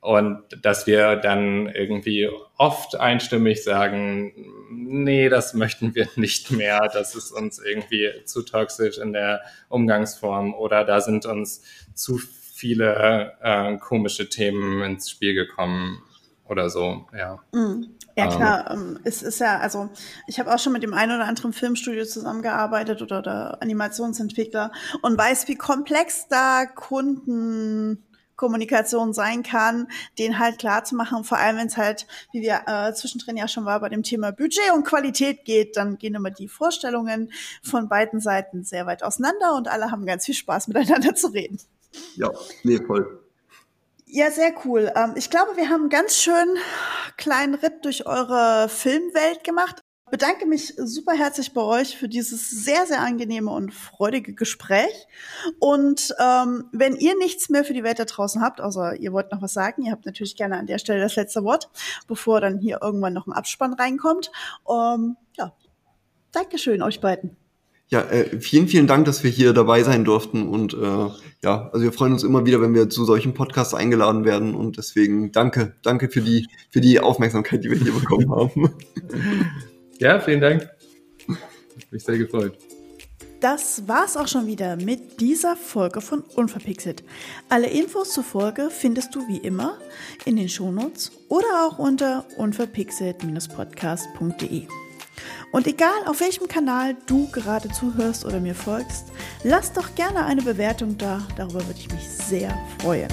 und 0.00 0.44
dass 0.62 0.86
wir 0.86 1.16
dann 1.16 1.66
irgendwie 1.66 2.28
oft 2.58 2.94
einstimmig 2.94 3.64
sagen, 3.64 4.32
nee, 4.70 5.28
das 5.28 5.52
möchten 5.54 5.96
wir 5.96 6.08
nicht 6.16 6.52
mehr, 6.52 6.88
das 6.92 7.16
ist 7.16 7.32
uns 7.32 7.58
irgendwie 7.58 8.10
zu 8.24 8.42
toxisch 8.42 8.98
in 8.98 9.12
der 9.12 9.40
Umgangsform 9.68 10.54
oder 10.54 10.84
da 10.84 11.00
sind 11.00 11.26
uns 11.26 11.62
zu 11.94 12.18
viele 12.18 13.32
äh, 13.42 13.76
komische 13.78 14.28
Themen 14.28 14.82
ins 14.82 15.10
Spiel 15.10 15.34
gekommen 15.34 16.02
oder 16.48 16.70
so, 16.70 17.06
ja. 17.16 17.38
Mm. 17.52 17.96
Ja 18.18 18.28
klar, 18.28 18.70
ähm, 18.70 18.98
es 19.04 19.22
ist 19.22 19.40
ja, 19.40 19.58
also 19.58 19.90
ich 20.26 20.40
habe 20.40 20.54
auch 20.54 20.58
schon 20.58 20.72
mit 20.72 20.82
dem 20.82 20.94
einen 20.94 21.14
oder 21.14 21.26
anderen 21.26 21.52
Filmstudio 21.52 22.06
zusammengearbeitet 22.06 23.02
oder 23.02 23.20
der 23.20 23.58
Animationsentwickler 23.60 24.72
und 25.02 25.18
weiß, 25.18 25.48
wie 25.48 25.56
komplex 25.56 26.26
da 26.28 26.64
Kundenkommunikation 26.64 29.12
sein 29.12 29.42
kann, 29.42 29.88
den 30.18 30.38
halt 30.38 30.58
klar 30.58 30.82
zu 30.84 30.94
machen. 30.94 31.24
Vor 31.24 31.36
allem, 31.36 31.58
wenn 31.58 31.66
es 31.66 31.76
halt, 31.76 32.06
wie 32.32 32.40
wir 32.40 32.62
äh, 32.66 32.94
zwischendrin 32.94 33.36
ja 33.36 33.48
schon 33.48 33.66
war, 33.66 33.80
bei 33.80 33.90
dem 33.90 34.02
Thema 34.02 34.30
Budget 34.30 34.72
und 34.72 34.84
Qualität 34.84 35.44
geht, 35.44 35.76
dann 35.76 35.98
gehen 35.98 36.14
immer 36.14 36.30
die 36.30 36.48
Vorstellungen 36.48 37.30
von 37.62 37.90
beiden 37.90 38.20
Seiten 38.20 38.64
sehr 38.64 38.86
weit 38.86 39.02
auseinander 39.02 39.56
und 39.56 39.68
alle 39.68 39.90
haben 39.90 40.06
ganz 40.06 40.24
viel 40.24 40.34
Spaß 40.34 40.68
miteinander 40.68 41.14
zu 41.14 41.26
reden. 41.26 41.58
Ja, 42.14 42.30
nee, 42.62 42.78
voll. 42.78 43.25
Ja, 44.08 44.30
sehr 44.30 44.54
cool. 44.64 44.92
Ähm, 44.94 45.14
ich 45.16 45.30
glaube, 45.30 45.56
wir 45.56 45.68
haben 45.68 45.82
einen 45.82 45.90
ganz 45.90 46.16
schön 46.16 46.56
kleinen 47.16 47.54
Ritt 47.54 47.84
durch 47.84 48.06
eure 48.06 48.68
Filmwelt 48.68 49.42
gemacht. 49.42 49.80
Bedanke 50.08 50.46
mich 50.46 50.74
super 50.76 51.14
herzlich 51.14 51.52
bei 51.52 51.62
euch 51.62 51.96
für 51.96 52.08
dieses 52.08 52.48
sehr, 52.48 52.86
sehr 52.86 53.00
angenehme 53.00 53.50
und 53.50 53.74
freudige 53.74 54.34
Gespräch. 54.34 55.08
Und 55.58 56.14
ähm, 56.20 56.68
wenn 56.70 56.94
ihr 56.94 57.18
nichts 57.18 57.48
mehr 57.48 57.64
für 57.64 57.74
die 57.74 57.82
Welt 57.82 57.98
da 57.98 58.04
draußen 58.04 58.40
habt, 58.40 58.60
außer 58.60 58.94
ihr 59.00 59.12
wollt 59.12 59.32
noch 59.32 59.42
was 59.42 59.52
sagen, 59.52 59.82
ihr 59.82 59.90
habt 59.90 60.06
natürlich 60.06 60.36
gerne 60.36 60.56
an 60.56 60.66
der 60.66 60.78
Stelle 60.78 61.00
das 61.00 61.16
letzte 61.16 61.42
Wort, 61.42 61.68
bevor 62.06 62.40
dann 62.40 62.60
hier 62.60 62.78
irgendwann 62.80 63.14
noch 63.14 63.26
ein 63.26 63.32
Abspann 63.32 63.74
reinkommt. 63.74 64.30
Ähm, 64.70 65.16
ja, 65.36 65.52
Dankeschön 66.30 66.82
euch 66.82 67.00
beiden. 67.00 67.36
Ja, 67.88 68.00
äh, 68.00 68.40
vielen, 68.40 68.66
vielen 68.66 68.88
Dank, 68.88 69.04
dass 69.04 69.22
wir 69.22 69.30
hier 69.30 69.52
dabei 69.52 69.84
sein 69.84 70.04
durften. 70.04 70.48
Und 70.48 70.74
äh, 70.74 71.08
ja, 71.42 71.70
also 71.72 71.84
wir 71.84 71.92
freuen 71.92 72.14
uns 72.14 72.24
immer 72.24 72.44
wieder, 72.44 72.60
wenn 72.60 72.74
wir 72.74 72.90
zu 72.90 73.04
solchen 73.04 73.32
Podcasts 73.32 73.74
eingeladen 73.74 74.24
werden. 74.24 74.54
Und 74.54 74.76
deswegen 74.76 75.30
danke, 75.30 75.74
danke 75.82 76.08
für 76.08 76.20
die, 76.20 76.48
für 76.70 76.80
die 76.80 76.98
Aufmerksamkeit, 76.98 77.62
die 77.62 77.70
wir 77.70 77.78
hier 77.78 77.92
bekommen 77.92 78.30
haben. 78.30 78.72
Ja, 79.98 80.20
vielen 80.20 80.42
Dank. 80.42 80.68
Hat 81.26 81.90
mich 81.90 82.04
sehr 82.04 82.18
gefreut. 82.18 82.58
Das 83.40 83.86
war's 83.86 84.16
auch 84.16 84.28
schon 84.28 84.46
wieder 84.46 84.76
mit 84.76 85.20
dieser 85.20 85.56
Folge 85.56 86.00
von 86.00 86.20
Unverpixelt. 86.20 87.04
Alle 87.48 87.68
Infos 87.68 88.12
zur 88.12 88.22
Folge 88.24 88.70
findest 88.70 89.14
du 89.14 89.28
wie 89.28 89.38
immer 89.38 89.78
in 90.24 90.36
den 90.36 90.48
Shownotes 90.48 91.12
oder 91.28 91.66
auch 91.66 91.78
unter 91.78 92.24
unverpixelt-podcast.de. 92.38 94.66
Und 95.52 95.66
egal 95.66 96.06
auf 96.06 96.20
welchem 96.20 96.48
Kanal 96.48 96.96
du 97.06 97.28
gerade 97.30 97.68
zuhörst 97.70 98.24
oder 98.24 98.40
mir 98.40 98.54
folgst, 98.54 99.06
lass 99.42 99.72
doch 99.72 99.94
gerne 99.94 100.24
eine 100.24 100.42
Bewertung 100.42 100.98
da. 100.98 101.22
Darüber 101.36 101.66
würde 101.66 101.78
ich 101.78 101.90
mich 101.90 102.08
sehr 102.08 102.56
freuen. 102.80 103.10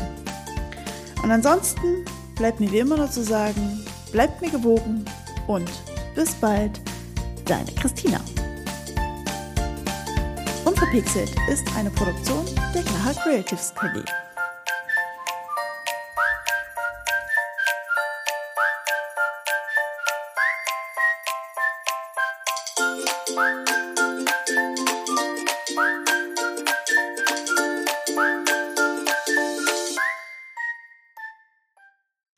Und 1.23 1.31
ansonsten 1.31 2.05
bleibt 2.35 2.59
mir 2.59 2.71
wie 2.71 2.79
immer 2.79 2.97
nur 2.97 3.09
zu 3.09 3.23
sagen, 3.23 3.85
bleibt 4.11 4.41
mir 4.41 4.49
gewogen 4.49 5.05
und 5.47 5.69
bis 6.15 6.33
bald, 6.35 6.81
deine 7.45 7.71
Christina. 7.73 8.19
Unverpixelt 10.65 11.31
ist 11.51 11.65
eine 11.77 11.89
Produktion 11.91 12.45
der 12.73 12.83
Glaha 12.83 13.13
Creatives 13.21 13.73
KG. 13.75 14.03